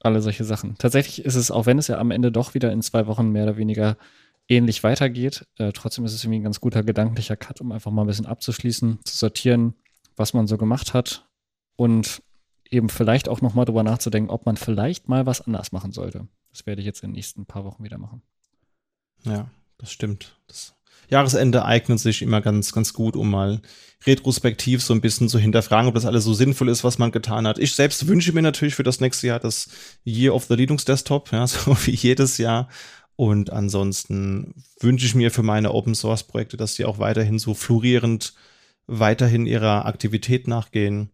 Alle 0.00 0.20
solche 0.20 0.44
Sachen. 0.44 0.76
Tatsächlich 0.78 1.24
ist 1.24 1.34
es, 1.34 1.50
auch 1.50 1.66
wenn 1.66 1.78
es 1.78 1.88
ja 1.88 1.98
am 1.98 2.10
Ende 2.10 2.30
doch 2.30 2.54
wieder 2.54 2.70
in 2.72 2.82
zwei 2.82 3.06
Wochen 3.06 3.30
mehr 3.30 3.44
oder 3.44 3.56
weniger 3.56 3.96
ähnlich 4.48 4.84
weitergeht, 4.84 5.46
äh, 5.56 5.72
trotzdem 5.72 6.04
ist 6.04 6.12
es 6.12 6.22
irgendwie 6.22 6.40
ein 6.40 6.44
ganz 6.44 6.60
guter 6.60 6.82
gedanklicher 6.82 7.36
Cut, 7.36 7.60
um 7.60 7.72
einfach 7.72 7.90
mal 7.90 8.02
ein 8.02 8.06
bisschen 8.06 8.26
abzuschließen, 8.26 8.98
zu 9.02 9.16
sortieren, 9.16 9.74
was 10.16 10.34
man 10.34 10.46
so 10.46 10.58
gemacht 10.58 10.92
hat 10.92 11.26
und 11.76 12.22
eben 12.70 12.88
vielleicht 12.88 13.28
auch 13.28 13.40
nochmal 13.40 13.64
drüber 13.64 13.82
nachzudenken, 13.82 14.30
ob 14.30 14.46
man 14.46 14.56
vielleicht 14.56 15.08
mal 15.08 15.26
was 15.26 15.40
anders 15.40 15.72
machen 15.72 15.92
sollte. 15.92 16.28
Das 16.50 16.66
werde 16.66 16.80
ich 16.80 16.86
jetzt 16.86 17.02
in 17.02 17.10
den 17.10 17.16
nächsten 17.16 17.46
paar 17.46 17.64
Wochen 17.64 17.84
wieder 17.84 17.98
machen. 17.98 18.22
Ja, 19.24 19.50
das 19.78 19.90
stimmt. 19.90 20.38
Das 20.46 20.74
Jahresende 21.08 21.64
eignet 21.64 22.00
sich 22.00 22.22
immer 22.22 22.40
ganz, 22.40 22.72
ganz 22.72 22.92
gut, 22.92 23.16
um 23.16 23.30
mal 23.30 23.60
retrospektiv 24.06 24.82
so 24.82 24.92
ein 24.94 25.00
bisschen 25.00 25.28
zu 25.28 25.38
hinterfragen, 25.38 25.88
ob 25.88 25.94
das 25.94 26.06
alles 26.06 26.24
so 26.24 26.34
sinnvoll 26.34 26.68
ist, 26.68 26.84
was 26.84 26.98
man 26.98 27.12
getan 27.12 27.46
hat. 27.46 27.58
Ich 27.58 27.74
selbst 27.74 28.06
wünsche 28.06 28.32
mir 28.32 28.42
natürlich 28.42 28.74
für 28.74 28.82
das 28.82 29.00
nächste 29.00 29.28
Jahr 29.28 29.40
das 29.40 29.68
Year 30.04 30.34
of 30.34 30.44
the 30.44 30.54
Linux 30.54 30.84
Desktop, 30.84 31.32
ja, 31.32 31.46
so 31.46 31.76
wie 31.84 31.92
jedes 31.94 32.38
Jahr. 32.38 32.68
Und 33.16 33.50
ansonsten 33.50 34.64
wünsche 34.80 35.06
ich 35.06 35.14
mir 35.14 35.30
für 35.30 35.44
meine 35.44 35.72
Open 35.72 35.94
Source 35.94 36.24
Projekte, 36.24 36.56
dass 36.56 36.74
die 36.74 36.84
auch 36.84 36.98
weiterhin 36.98 37.38
so 37.38 37.54
florierend 37.54 38.34
weiterhin 38.86 39.46
ihrer 39.46 39.86
Aktivität 39.86 40.46
nachgehen 40.46 41.10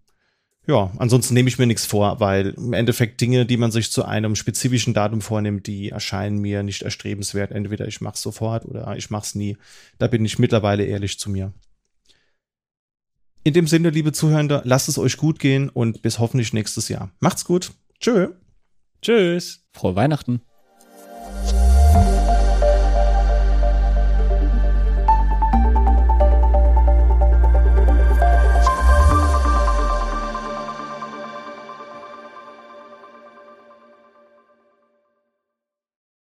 ja, 0.66 0.92
ansonsten 0.98 1.34
nehme 1.34 1.48
ich 1.48 1.58
mir 1.58 1.66
nichts 1.66 1.86
vor, 1.86 2.20
weil 2.20 2.50
im 2.50 2.72
Endeffekt 2.72 3.20
Dinge, 3.20 3.46
die 3.46 3.56
man 3.56 3.70
sich 3.70 3.90
zu 3.90 4.04
einem 4.04 4.36
spezifischen 4.36 4.94
Datum 4.94 5.20
vornimmt, 5.20 5.66
die 5.66 5.88
erscheinen 5.88 6.38
mir 6.38 6.62
nicht 6.62 6.82
erstrebenswert. 6.82 7.50
Entweder 7.50 7.88
ich 7.88 8.00
mache 8.00 8.14
es 8.14 8.22
sofort 8.22 8.66
oder 8.66 8.96
ich 8.96 9.10
mache 9.10 9.24
es 9.24 9.34
nie. 9.34 9.56
Da 9.98 10.06
bin 10.06 10.24
ich 10.24 10.38
mittlerweile 10.38 10.84
ehrlich 10.84 11.18
zu 11.18 11.30
mir. 11.30 11.52
In 13.42 13.54
dem 13.54 13.66
Sinne, 13.66 13.88
liebe 13.88 14.12
Zuhörende, 14.12 14.60
lasst 14.64 14.88
es 14.88 14.98
euch 14.98 15.16
gut 15.16 15.38
gehen 15.38 15.70
und 15.70 16.02
bis 16.02 16.18
hoffentlich 16.18 16.52
nächstes 16.52 16.88
Jahr. 16.88 17.10
Macht's 17.20 17.44
gut. 17.44 17.72
Tschö. 17.98 18.28
Tschüss. 19.00 19.66
Frohe 19.72 19.96
Weihnachten. 19.96 20.42